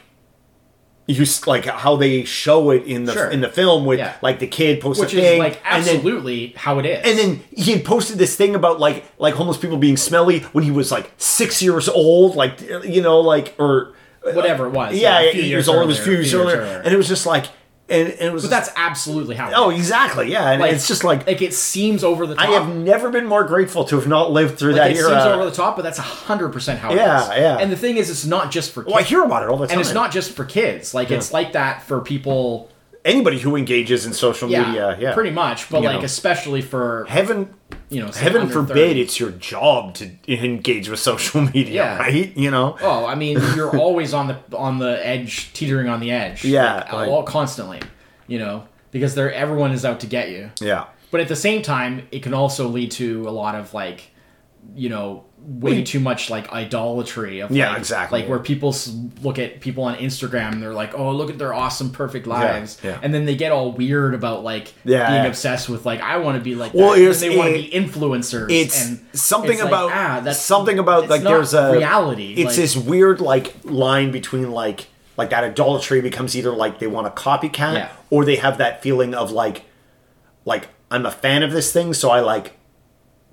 you 1.08 1.24
like 1.45 1.66
how 1.66 1.95
they 1.95 2.24
show 2.24 2.72
it 2.72 2.84
in 2.86 3.06
the 3.06 3.14
Sure. 3.14 3.30
in 3.30 3.41
the 3.41 3.49
film 3.49 3.86
with 3.86 3.99
Yeah. 3.99 4.14
like 4.22 4.39
the 4.39 4.47
kid 4.47 4.82
posts 4.82 4.99
which 5.01 5.14
a 5.14 5.18
thing 5.18 5.34
is 5.34 5.39
like 5.39 5.62
and 5.66 5.84
then 5.86 5.95
absolutely 5.97 6.53
how 6.58 6.80
it 6.80 6.86
is 6.86 6.99
and 7.06 7.18
then 7.20 7.43
he 7.56 7.72
had 7.74 7.86
posted 7.86 8.18
this 8.18 8.36
thing 8.36 8.56
about 8.56 8.80
like 8.80 9.06
like 9.20 9.36
homeless 9.36 9.58
people 9.58 9.78
being 9.78 9.97
smelly 9.97 10.39
when 10.53 10.64
he 10.64 10.72
was 10.72 10.91
like 10.91 11.12
six 11.18 11.62
years 11.62 11.88
old 11.88 12.36
like 12.36 12.60
you 12.84 13.01
know 13.01 13.20
like 13.20 13.53
or 13.60 13.93
whatever 14.34 14.66
it 14.66 14.72
was 14.72 14.95
yeah, 14.95 15.20
a 15.20 15.32
few 15.32 15.43
years 15.43 15.68
old 15.68 15.84
it 15.84 15.86
was 15.86 15.99
a 15.99 16.01
few 16.01 16.14
earlier, 16.14 16.24
years 16.24 16.34
earlier 16.34 16.82
and 16.84 16.91
it 16.93 16.97
was 16.97 17.08
just 17.08 17.28
like 17.28 17.45
and, 17.88 18.10
and 18.10 18.22
it 18.22 18.34
was 18.34 18.44
but 18.44 18.50
that's 18.50 18.70
absolutely 18.76 19.36
how 19.36 19.48
it 19.50 19.54
oh 19.56 19.70
exactly 19.70 20.32
yeah 20.32 20.52
and 20.52 20.60
like 20.62 20.74
it's 20.74 20.88
just 20.88 21.04
like 21.04 21.28
like 21.28 21.42
it 21.44 21.54
seems 21.54 22.04
over 22.04 22.26
the 22.26 22.34
top 22.34 22.48
I 22.50 22.52
have 22.54 22.76
never 22.76 23.12
been 23.12 23.28
more 23.28 23.44
grateful 23.44 23.86
to 23.86 23.96
have 23.98 24.08
not 24.08 24.32
lived 24.32 24.58
through 24.58 24.72
like 24.74 24.82
that 24.82 24.92
it 24.92 24.98
era. 24.98 25.10
seems 25.10 25.26
over 25.26 25.46
the 25.46 25.52
top 25.52 25.76
but 25.76 25.84
that's 25.84 26.00
100% 26.00 26.78
how 26.78 26.90
it 26.90 26.94
is 26.94 26.98
Yeah, 27.00 27.36
yeah. 27.36 27.58
and 27.60 27.72
the 27.72 27.76
thing 27.78 27.98
is 27.98 28.10
it's 28.10 28.26
not 28.26 28.50
just 28.52 28.72
for 28.72 28.82
kids 28.84 28.92
well, 28.94 29.00
I 29.02 29.04
hear 29.06 29.24
about 29.24 29.44
it 29.44 29.50
all 29.50 29.58
the 29.58 29.68
time. 29.68 29.74
and 29.78 29.82
it's 29.82 29.94
not 29.94 30.12
just 30.12 30.32
for 30.32 30.46
kids 30.46 30.94
like 30.96 31.12
it's 31.12 31.32
like 31.32 31.54
that 31.54 31.84
for 31.84 32.02
people 32.02 32.70
anybody 33.06 33.39
who 33.39 33.56
engages 33.56 34.06
in 34.06 34.12
social 34.14 34.49
yeah, 34.49 34.66
media. 34.66 34.97
Yeah, 34.99 35.14
pretty 35.14 35.32
much 35.32 35.70
but 35.70 35.82
You 35.82 35.88
like 35.88 35.99
know. 35.99 36.06
especially 36.06 36.62
for 36.62 37.06
Heaven, 37.08 37.53
you 37.89 38.01
know 38.01 38.12
heaven 38.12 38.49
forbid 38.49 38.97
it's 38.97 39.20
your 39.20 39.32
job 39.32 39.93
to 39.95 40.10
engage 40.28 40.89
with 40.89 40.99
social 40.99 41.41
media, 41.53 41.74
Yeah. 41.74 41.97
right? 41.97 42.36
You 42.36 42.51
know. 42.51 42.76
Oh, 42.82 43.06
I 43.06 43.16
mean, 43.16 43.39
you're 43.56 43.78
always 43.86 44.14
on 44.14 44.28
the 44.28 44.58
on 44.58 44.80
the 44.80 45.06
edge, 45.06 45.53
teetering 45.53 45.88
on 45.88 45.99
the 46.01 46.12
edge. 46.12 46.43
Yeah, 46.43 46.76
like, 46.76 46.91
like- 46.93 47.10
all 47.10 47.24
constantly. 47.24 47.80
You 48.28 48.39
know, 48.39 48.68
because 48.91 49.14
they're 49.14 49.32
everyone 49.32 49.72
is 49.72 49.86
out 49.86 49.99
to 49.99 50.08
get 50.08 50.32
you. 50.32 50.49
Yeah. 50.60 50.88
But 51.12 51.22
at 51.22 51.28
the 51.28 51.36
same 51.36 51.62
time, 51.62 52.08
it 52.12 52.24
can 52.24 52.34
also 52.34 52.68
lead 52.68 52.89
to 52.93 53.22
a 53.28 53.32
lot 53.32 53.53
of 53.56 53.74
like, 53.74 54.10
you 54.76 54.89
know, 54.89 55.24
way 55.48 55.84
too 55.84 56.00
much 56.00 56.30
like 56.30 56.52
idolatry 56.52 57.39
of 57.39 57.52
Yeah, 57.52 57.70
like, 57.70 57.78
exactly, 57.78 58.22
like 58.22 58.30
where 58.30 58.39
people 58.39 58.76
look 59.22 59.38
at 59.38 59.62
people 59.62 59.84
on 59.84 59.96
Instagram 59.98 60.54
and 60.54 60.62
they're 60.62 60.74
like, 60.74 60.98
oh, 60.98 61.12
look 61.12 61.30
at 61.30 61.38
their 61.38 61.54
awesome, 61.54 61.91
perfect 61.91 62.26
lives, 62.26 62.80
yeah. 62.84 63.00
and 63.04 63.14
then 63.14 63.26
they 63.26 63.36
get 63.36 63.52
all 63.52 63.72
weird 63.72 64.14
about 64.16 64.43
like 64.43 64.74
Yeah, 64.84 65.08
being 65.10 65.24
yeah. 65.24 65.28
obsessed 65.30 65.70
with 65.70 65.86
like 65.86 66.02
I 66.02 66.18
want 66.18 66.38
to 66.38 66.43
be 66.43 66.56
like 66.56 66.74
Well, 66.74 66.96
that. 66.96 67.16
they 67.20 67.38
want 67.38 67.56
to 67.56 67.62
be 67.62 67.70
influencers. 67.70 68.52
It's 68.52 68.86
and 68.88 69.06
something 69.14 69.52
it's 69.52 69.62
like, 69.62 69.68
about 69.70 69.91
ah, 69.91 70.20
that's 70.24 70.39
something 70.39 70.80
about 70.80 71.10
like 71.10 71.22
there's 71.22 71.54
a 71.54 71.74
reality. 71.74 72.34
It's 72.34 72.46
like- 72.48 72.56
this 72.56 72.76
weird 72.76 73.22
like 73.22 73.54
line 73.64 74.12
between 74.12 74.52
like 74.52 74.88
like 75.18 75.30
that 75.30 75.43
idolatry 75.43 76.02
becomes 76.02 76.36
either 76.36 76.52
like 76.52 76.80
they 76.80 76.88
want 76.88 77.08
a 77.08 77.12
copycat 77.12 77.74
Yeah. 77.76 77.89
or 78.10 78.26
they 78.26 78.36
have 78.38 78.58
that 78.58 78.82
feeling 78.82 79.14
of 79.14 79.32
like 79.32 79.64
like 80.43 80.70
I'm 80.91 81.06
a 81.06 81.12
fan 81.12 81.43
of 81.43 81.52
this 81.52 81.72
thing, 81.72 81.93
so 81.93 82.10
I 82.10 82.20
like 82.22 82.58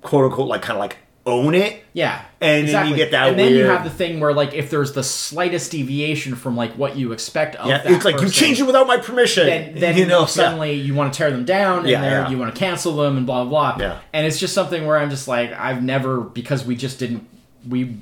quote 0.01 0.25
unquote 0.25 0.47
like 0.47 0.61
kind 0.61 0.77
of 0.77 0.79
like 0.79 0.97
own 1.25 1.55
it. 1.55 1.83
Yeah. 1.93 2.21
And 2.41 2.67
then 2.67 2.87
you 2.89 2.95
get 2.97 3.11
that 3.11 3.29
And 3.29 3.39
then 3.39 3.53
you 3.53 3.63
have 3.65 3.85
the 3.85 3.89
thing 3.89 4.19
where 4.19 4.33
like 4.33 4.53
if 4.53 4.69
there's 4.69 4.91
the 4.91 5.03
slightest 5.03 5.71
deviation 5.71 6.35
from 6.35 6.57
like 6.57 6.73
what 6.73 6.97
you 6.97 7.13
expect 7.13 7.55
of 7.55 7.67
Yeah, 7.69 7.81
it's 7.85 8.03
like 8.03 8.15
you 8.15 8.21
person, 8.23 8.33
changed 8.33 8.59
it 8.59 8.63
without 8.65 8.87
my 8.87 8.97
permission. 8.97 9.45
then, 9.45 9.75
then 9.79 9.97
you 9.97 10.05
know, 10.05 10.25
suddenly 10.25 10.73
you 10.73 10.93
want 10.93 11.13
to 11.13 11.17
tear 11.17 11.31
them 11.31 11.45
down 11.45 11.79
and 11.79 11.87
Yeah, 11.89 12.01
then 12.01 12.11
yeah. 12.11 12.29
you 12.29 12.37
want 12.37 12.53
to 12.53 12.59
cancel 12.59 12.97
them 12.97 13.15
and 13.15 13.25
blah 13.25 13.45
blah 13.45 13.75
blah. 13.77 13.85
Yeah. 13.85 13.99
And 14.11 14.27
it's 14.27 14.37
just 14.37 14.53
something 14.53 14.85
where 14.85 14.97
I'm 14.97 15.09
just 15.09 15.27
like 15.29 15.53
I've 15.53 15.81
never 15.81 16.19
because 16.19 16.65
we 16.65 16.75
just 16.75 16.99
didn't 16.99 17.25
we 17.69 17.95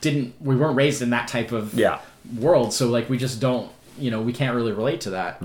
didn't 0.00 0.34
we 0.40 0.54
weren't 0.54 0.76
raised 0.76 1.02
in 1.02 1.10
that 1.10 1.26
type 1.26 1.50
of 1.50 1.74
Yeah. 1.74 1.98
world 2.38 2.72
so 2.72 2.86
like 2.88 3.10
we 3.10 3.18
just 3.18 3.40
don't 3.40 3.70
you 3.98 4.10
know 4.12 4.22
we 4.22 4.32
can't 4.32 4.54
really 4.54 4.72
relate 4.72 5.00
to 5.02 5.10
that. 5.10 5.42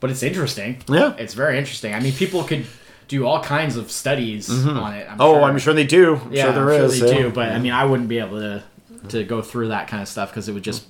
But 0.00 0.10
it's 0.10 0.22
interesting. 0.22 0.82
Yeah. 0.86 1.14
It's 1.18 1.32
very 1.34 1.56
interesting. 1.58 1.94
I 1.94 2.00
mean 2.00 2.12
people 2.12 2.44
could 2.44 2.66
do 3.08 3.26
all 3.26 3.42
kinds 3.42 3.76
of 3.76 3.90
studies 3.90 4.48
on 4.66 4.94
it. 4.94 5.06
I'm 5.10 5.20
Oh, 5.20 5.34
sure. 5.34 5.42
I'm 5.42 5.58
sure 5.58 5.74
they 5.74 5.84
do. 5.86 6.16
I'm 6.16 6.32
Yeah, 6.32 6.44
sure 6.44 6.52
there 6.52 6.70
I'm 6.74 6.84
is. 6.84 6.98
sure 6.98 7.08
they 7.08 7.16
yeah. 7.16 7.22
do, 7.24 7.30
but 7.30 7.50
I 7.52 7.58
mean, 7.58 7.72
I 7.72 7.84
wouldn't 7.84 8.08
be 8.08 8.18
able 8.18 8.38
to 8.38 8.62
to 9.08 9.24
go 9.24 9.40
through 9.42 9.68
that 9.68 9.88
kind 9.88 10.02
of 10.02 10.08
stuff 10.08 10.30
because 10.30 10.48
it 10.48 10.52
would 10.52 10.64
just, 10.64 10.84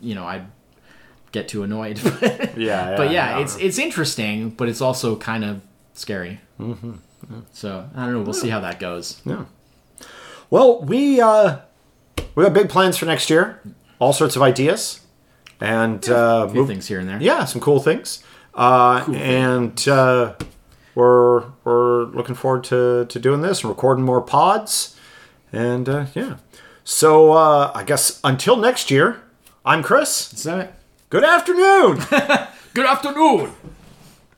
you 0.00 0.14
know, 0.14 0.24
I'd 0.24 0.46
get 1.32 1.46
too 1.48 1.62
annoyed. 1.62 1.98
yeah, 2.22 2.48
yeah, 2.56 2.96
but 2.96 3.10
yeah, 3.10 3.36
yeah. 3.36 3.38
it's 3.42 3.56
it's 3.58 3.78
interesting, 3.78 4.50
but 4.50 4.68
it's 4.68 4.80
also 4.80 5.16
kind 5.16 5.44
of 5.44 5.60
scary. 5.92 6.40
Mm-hmm. 6.60 6.92
So 7.52 7.88
I 7.94 8.04
don't 8.04 8.14
know. 8.14 8.22
We'll 8.22 8.32
see 8.34 8.48
how 8.50 8.60
that 8.60 8.78
goes. 8.80 9.20
Yeah. 9.24 9.44
Well, 10.50 10.82
we 10.82 11.20
uh, 11.20 11.58
we 12.34 12.44
got 12.44 12.52
big 12.52 12.68
plans 12.68 12.96
for 12.96 13.06
next 13.06 13.30
year. 13.30 13.60
All 13.98 14.12
sorts 14.12 14.36
of 14.36 14.42
ideas, 14.42 15.00
and 15.60 16.06
uh, 16.08 16.44
A 16.46 16.50
few 16.50 16.60
move- 16.60 16.68
things 16.68 16.88
here 16.88 16.98
and 16.98 17.08
there. 17.08 17.20
yeah, 17.22 17.44
some 17.44 17.60
cool 17.60 17.80
things. 17.80 18.22
Uh, 18.54 19.04
and 19.14 19.86
uh, 19.88 20.34
we're 20.94 21.44
we're 21.64 22.04
looking 22.06 22.34
forward 22.34 22.64
to 22.64 23.06
to 23.06 23.18
doing 23.18 23.40
this 23.40 23.62
and 23.62 23.70
recording 23.70 24.04
more 24.04 24.20
pods. 24.20 24.96
And 25.52 25.88
uh, 25.88 26.06
yeah, 26.14 26.36
so 26.82 27.32
uh, 27.32 27.70
I 27.74 27.84
guess 27.84 28.20
until 28.24 28.56
next 28.56 28.90
year, 28.90 29.22
I'm 29.64 29.82
Chris. 29.82 30.32
Is 30.32 30.44
that 30.44 30.58
it? 30.58 30.74
Good 31.10 31.24
afternoon. 31.24 31.98
Good 32.74 32.86
afternoon. 32.86 33.52